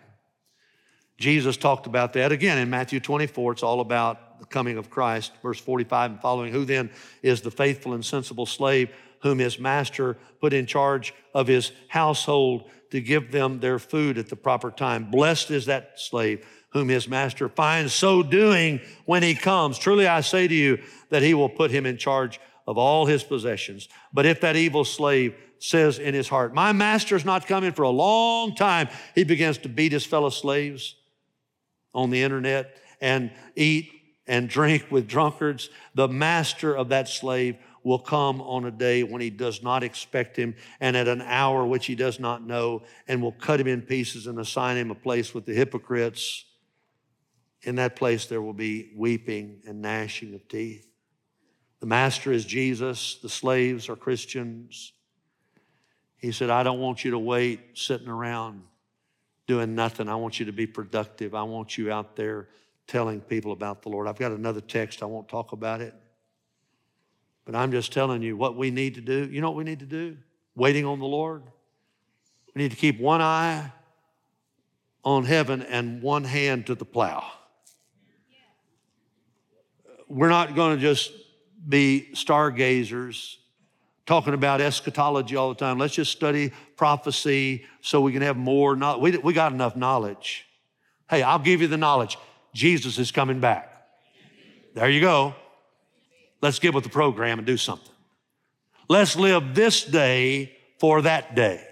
Jesus 1.17 1.55
talked 1.55 1.87
about 1.87 2.13
that 2.13 2.31
again 2.31 2.57
in 2.57 2.69
Matthew 2.69 2.99
24. 2.99 3.53
It's 3.53 3.63
all 3.63 3.79
about 3.79 4.39
the 4.39 4.45
coming 4.45 4.77
of 4.77 4.89
Christ, 4.89 5.31
verse 5.41 5.59
45 5.59 6.11
and 6.11 6.21
following. 6.21 6.51
Who 6.51 6.65
then 6.65 6.89
is 7.21 7.41
the 7.41 7.51
faithful 7.51 7.93
and 7.93 8.05
sensible 8.05 8.45
slave 8.45 8.89
whom 9.21 9.39
his 9.39 9.57
master 9.57 10.17
put 10.39 10.53
in 10.53 10.65
charge 10.65 11.13
of 11.33 11.47
his 11.47 11.71
household 11.87 12.69
to 12.95 13.01
give 13.01 13.31
them 13.31 13.59
their 13.59 13.79
food 13.79 14.17
at 14.17 14.29
the 14.29 14.35
proper 14.35 14.71
time. 14.71 15.11
Blessed 15.11 15.51
is 15.51 15.65
that 15.67 15.99
slave 15.99 16.45
whom 16.69 16.89
his 16.89 17.07
master 17.07 17.47
finds 17.47 17.93
so 17.93 18.21
doing 18.21 18.81
when 19.05 19.23
he 19.23 19.33
comes. 19.33 19.77
Truly 19.77 20.07
I 20.07 20.21
say 20.21 20.47
to 20.47 20.53
you 20.53 20.79
that 21.09 21.21
he 21.21 21.33
will 21.33 21.47
put 21.47 21.71
him 21.71 21.85
in 21.85 21.97
charge 21.97 22.39
of 22.67 22.77
all 22.77 23.05
his 23.05 23.23
possessions. 23.23 23.87
But 24.11 24.25
if 24.25 24.41
that 24.41 24.57
evil 24.57 24.83
slave 24.83 25.35
says 25.57 25.99
in 25.99 26.13
his 26.13 26.27
heart, 26.27 26.53
My 26.53 26.73
master's 26.73 27.23
not 27.23 27.47
coming 27.47 27.71
for 27.71 27.83
a 27.83 27.89
long 27.89 28.55
time, 28.55 28.89
he 29.13 29.23
begins 29.23 29.57
to 29.59 29.69
beat 29.69 29.93
his 29.93 30.05
fellow 30.05 30.29
slaves 30.29 30.95
on 31.93 32.09
the 32.09 32.23
internet 32.23 32.75
and 32.99 33.31
eat 33.55 33.91
and 34.27 34.49
drink 34.49 34.87
with 34.89 35.07
drunkards. 35.07 35.69
The 35.93 36.09
master 36.09 36.75
of 36.75 36.89
that 36.89 37.07
slave 37.07 37.55
will 37.85 37.99
come 37.99 38.41
on 38.41 38.65
a 38.65 38.71
day 38.71 39.03
when 39.03 39.21
he 39.21 39.29
does 39.29 39.63
not 39.63 39.83
expect 39.83 40.35
him 40.35 40.55
and 40.81 40.97
at 40.97 41.07
an 41.07 41.21
hour 41.21 41.65
which 41.65 41.85
he 41.85 41.95
does 41.95 42.19
not 42.19 42.45
know 42.45 42.81
and 43.07 43.21
will 43.21 43.31
cut 43.31 43.59
him 43.59 43.67
in 43.67 43.81
pieces 43.81 44.27
and 44.27 44.39
assign 44.39 44.75
him 44.75 44.91
a 44.91 44.95
place 44.95 45.33
with 45.33 45.45
the 45.45 45.53
hypocrites 45.53 46.43
in 47.65 47.75
that 47.75 47.95
place 47.95 48.27
there 48.27 48.41
will 48.41 48.53
be 48.53 48.91
weeping 48.95 49.61
and 49.67 49.81
gnashing 49.81 50.33
of 50.33 50.47
teeth. 50.47 50.87
The 51.79 51.87
master 51.87 52.31
is 52.31 52.45
Jesus, 52.45 53.15
the 53.21 53.29
slaves 53.29 53.89
are 53.89 53.95
Christians. 53.95 54.93
He 56.17 56.31
said, 56.31 56.49
I 56.49 56.63
don't 56.63 56.79
want 56.79 57.03
you 57.03 57.11
to 57.11 57.19
wait 57.19 57.77
sitting 57.77 58.07
around 58.07 58.63
doing 59.47 59.75
nothing. 59.75 60.09
I 60.09 60.15
want 60.15 60.39
you 60.39 60.45
to 60.45 60.51
be 60.51 60.65
productive. 60.65 61.35
I 61.35 61.43
want 61.43 61.77
you 61.77 61.91
out 61.91 62.15
there 62.15 62.49
telling 62.87 63.19
people 63.19 63.51
about 63.51 63.81
the 63.81 63.89
Lord. 63.89 64.07
I've 64.07 64.17
got 64.17 64.31
another 64.31 64.61
text, 64.61 65.03
I 65.03 65.05
won't 65.05 65.27
talk 65.27 65.51
about 65.51 65.81
it. 65.81 65.93
But 67.45 67.55
I'm 67.55 67.71
just 67.71 67.93
telling 67.93 68.21
you 68.21 68.35
what 68.35 68.57
we 68.57 68.71
need 68.71 68.95
to 68.95 69.01
do. 69.01 69.29
You 69.31 69.41
know 69.41 69.51
what 69.51 69.57
we 69.57 69.63
need 69.63 69.79
to 69.79 69.85
do? 69.85 70.17
Waiting 70.55 70.85
on 70.85 70.99
the 70.99 71.05
Lord. 71.05 71.43
We 72.53 72.63
need 72.63 72.71
to 72.71 72.77
keep 72.77 72.99
one 72.99 73.21
eye 73.21 73.71
on 75.03 75.25
heaven 75.25 75.61
and 75.61 76.01
one 76.01 76.23
hand 76.23 76.67
to 76.67 76.75
the 76.75 76.85
plow 76.85 77.23
we're 80.07 80.29
not 80.29 80.55
going 80.55 80.75
to 80.75 80.81
just 80.81 81.11
be 81.67 82.09
stargazers 82.13 83.37
talking 84.05 84.33
about 84.33 84.61
eschatology 84.61 85.35
all 85.35 85.49
the 85.49 85.55
time. 85.55 85.79
Let's 85.79 85.95
just 85.95 86.11
study 86.11 86.51
prophecy 86.75 87.65
so 87.81 88.01
we 88.01 88.11
can 88.11 88.21
have 88.21 88.37
more 88.37 88.75
knowledge. 88.75 89.01
We, 89.01 89.17
we 89.17 89.33
got 89.33 89.51
enough 89.51 89.75
knowledge. 89.75 90.45
Hey, 91.09 91.23
I'll 91.23 91.39
give 91.39 91.61
you 91.61 91.67
the 91.67 91.77
knowledge. 91.77 92.17
Jesus 92.53 92.99
is 92.99 93.11
coming 93.11 93.39
back. 93.39 93.71
There 94.75 94.89
you 94.89 95.01
go. 95.01 95.33
Let's 96.41 96.59
get 96.59 96.73
with 96.73 96.83
the 96.83 96.89
program 96.89 97.39
and 97.39 97.47
do 97.47 97.57
something. 97.57 97.91
Let's 98.87 99.15
live 99.15 99.55
this 99.55 99.83
day 99.83 100.55
for 100.79 101.01
that 101.01 101.35
day. 101.35 101.65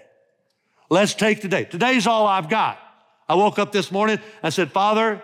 Let's 0.90 1.14
take 1.14 1.40
today. 1.40 1.64
Today's 1.64 2.06
all 2.06 2.26
I've 2.26 2.48
got. 2.48 2.78
I 3.28 3.34
woke 3.36 3.58
up 3.58 3.72
this 3.72 3.90
morning. 3.90 4.18
I 4.42 4.50
said, 4.50 4.70
Father, 4.72 5.22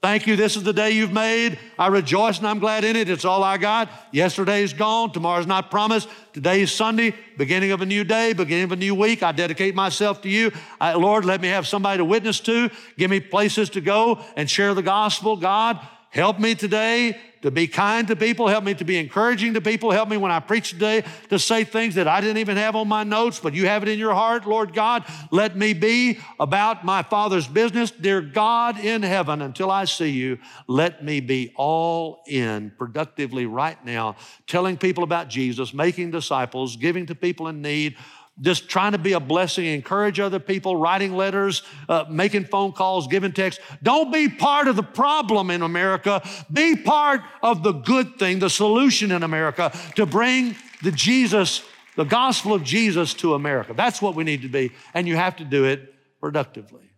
Thank 0.00 0.28
you. 0.28 0.36
This 0.36 0.56
is 0.56 0.62
the 0.62 0.72
day 0.72 0.92
you've 0.92 1.12
made. 1.12 1.58
I 1.76 1.88
rejoice 1.88 2.38
and 2.38 2.46
I'm 2.46 2.60
glad 2.60 2.84
in 2.84 2.94
it. 2.94 3.10
It's 3.10 3.24
all 3.24 3.42
I 3.42 3.58
got. 3.58 3.90
Yesterday's 4.12 4.72
gone. 4.72 5.12
Tomorrow's 5.12 5.48
not 5.48 5.72
promised. 5.72 6.08
Today 6.32 6.62
is 6.62 6.70
Sunday, 6.70 7.14
beginning 7.36 7.72
of 7.72 7.82
a 7.82 7.86
new 7.86 8.04
day, 8.04 8.32
beginning 8.32 8.64
of 8.64 8.72
a 8.72 8.76
new 8.76 8.94
week. 8.94 9.24
I 9.24 9.32
dedicate 9.32 9.74
myself 9.74 10.22
to 10.22 10.28
you. 10.28 10.52
I, 10.80 10.94
Lord, 10.94 11.24
let 11.24 11.40
me 11.40 11.48
have 11.48 11.66
somebody 11.66 11.98
to 11.98 12.04
witness 12.04 12.38
to. 12.40 12.70
Give 12.96 13.10
me 13.10 13.18
places 13.18 13.70
to 13.70 13.80
go 13.80 14.20
and 14.36 14.48
share 14.48 14.72
the 14.72 14.82
gospel. 14.82 15.36
God, 15.36 15.80
help 16.10 16.38
me 16.38 16.54
today 16.54 17.16
to 17.42 17.50
be 17.50 17.66
kind 17.66 18.08
to 18.08 18.16
people. 18.16 18.48
Help 18.48 18.64
me 18.64 18.74
to 18.74 18.84
be 18.84 18.96
encouraging 18.98 19.54
to 19.54 19.60
people. 19.60 19.90
Help 19.90 20.08
me 20.08 20.16
when 20.16 20.32
I 20.32 20.40
preach 20.40 20.70
today 20.70 21.04
to 21.28 21.38
say 21.38 21.64
things 21.64 21.94
that 21.94 22.08
I 22.08 22.20
didn't 22.20 22.38
even 22.38 22.56
have 22.56 22.74
on 22.74 22.88
my 22.88 23.04
notes, 23.04 23.38
but 23.38 23.54
you 23.54 23.66
have 23.66 23.82
it 23.82 23.88
in 23.88 23.98
your 23.98 24.14
heart. 24.14 24.46
Lord 24.46 24.74
God, 24.74 25.04
let 25.30 25.56
me 25.56 25.72
be 25.72 26.18
about 26.40 26.84
my 26.84 27.02
Father's 27.02 27.46
business. 27.46 27.90
Dear 27.90 28.20
God 28.20 28.78
in 28.78 29.02
heaven, 29.02 29.42
until 29.42 29.70
I 29.70 29.84
see 29.84 30.10
you, 30.10 30.38
let 30.66 31.04
me 31.04 31.20
be 31.20 31.52
all 31.54 32.22
in 32.26 32.72
productively 32.76 33.46
right 33.46 33.82
now, 33.84 34.16
telling 34.46 34.76
people 34.76 35.04
about 35.04 35.28
Jesus, 35.28 35.72
making 35.72 36.10
disciples, 36.10 36.76
giving 36.76 37.06
to 37.06 37.14
people 37.14 37.48
in 37.48 37.62
need 37.62 37.96
just 38.40 38.68
trying 38.68 38.92
to 38.92 38.98
be 38.98 39.12
a 39.12 39.20
blessing, 39.20 39.66
encourage 39.66 40.20
other 40.20 40.38
people, 40.38 40.76
writing 40.76 41.16
letters, 41.16 41.62
uh, 41.88 42.04
making 42.08 42.44
phone 42.44 42.72
calls, 42.72 43.06
giving 43.06 43.32
texts. 43.32 43.62
Don't 43.82 44.12
be 44.12 44.28
part 44.28 44.68
of 44.68 44.76
the 44.76 44.82
problem 44.82 45.50
in 45.50 45.62
America. 45.62 46.22
Be 46.52 46.76
part 46.76 47.22
of 47.42 47.62
the 47.62 47.72
good 47.72 48.18
thing, 48.18 48.38
the 48.38 48.50
solution 48.50 49.10
in 49.10 49.22
America 49.22 49.76
to 49.96 50.06
bring 50.06 50.54
the 50.82 50.92
Jesus, 50.92 51.62
the 51.96 52.04
gospel 52.04 52.54
of 52.54 52.62
Jesus 52.62 53.12
to 53.14 53.34
America. 53.34 53.74
That's 53.74 54.00
what 54.00 54.14
we 54.14 54.24
need 54.24 54.42
to 54.42 54.48
be. 54.48 54.72
And 54.94 55.08
you 55.08 55.16
have 55.16 55.36
to 55.36 55.44
do 55.44 55.64
it 55.64 55.94
productively. 56.20 56.92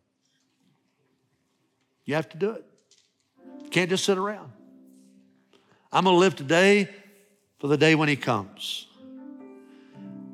You 2.05 2.17
have 2.17 2.29
to 2.31 2.37
do 2.37 2.51
it. 2.51 2.65
You 3.63 3.71
can't 3.71 3.89
just 3.89 4.05
sit 4.05 4.19
around. 4.19 4.53
I'm 5.93 6.05
going 6.05 6.15
to 6.15 6.21
live 6.21 6.37
today 6.37 6.89
for 7.59 7.67
the 7.67 7.77
day 7.77 7.95
when 7.95 8.09
He 8.09 8.17
comes. 8.17 8.87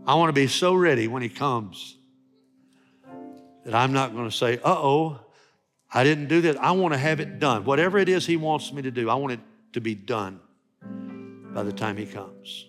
I 0.06 0.14
want 0.14 0.28
to 0.28 0.32
be 0.32 0.46
so 0.46 0.74
ready 0.74 1.08
when 1.08 1.22
He 1.22 1.28
comes 1.28 1.96
that 3.64 3.74
I'm 3.74 3.92
not 3.92 4.12
going 4.14 4.30
to 4.30 4.36
say, 4.36 4.58
uh 4.58 4.60
oh, 4.64 5.18
I 5.92 6.04
didn't 6.04 6.28
do 6.28 6.42
that. 6.42 6.56
I 6.62 6.72
want 6.72 6.94
to 6.94 6.98
have 6.98 7.20
it 7.20 7.38
done. 7.38 7.64
Whatever 7.64 7.98
it 7.98 8.08
is 8.08 8.26
He 8.26 8.36
wants 8.36 8.72
me 8.72 8.82
to 8.82 8.90
do, 8.90 9.10
I 9.10 9.14
want 9.14 9.32
it 9.32 9.40
to 9.72 9.80
be 9.80 9.94
done 9.94 10.40
by 11.52 11.62
the 11.62 11.72
time 11.72 11.96
He 11.96 12.06
comes. 12.06 12.66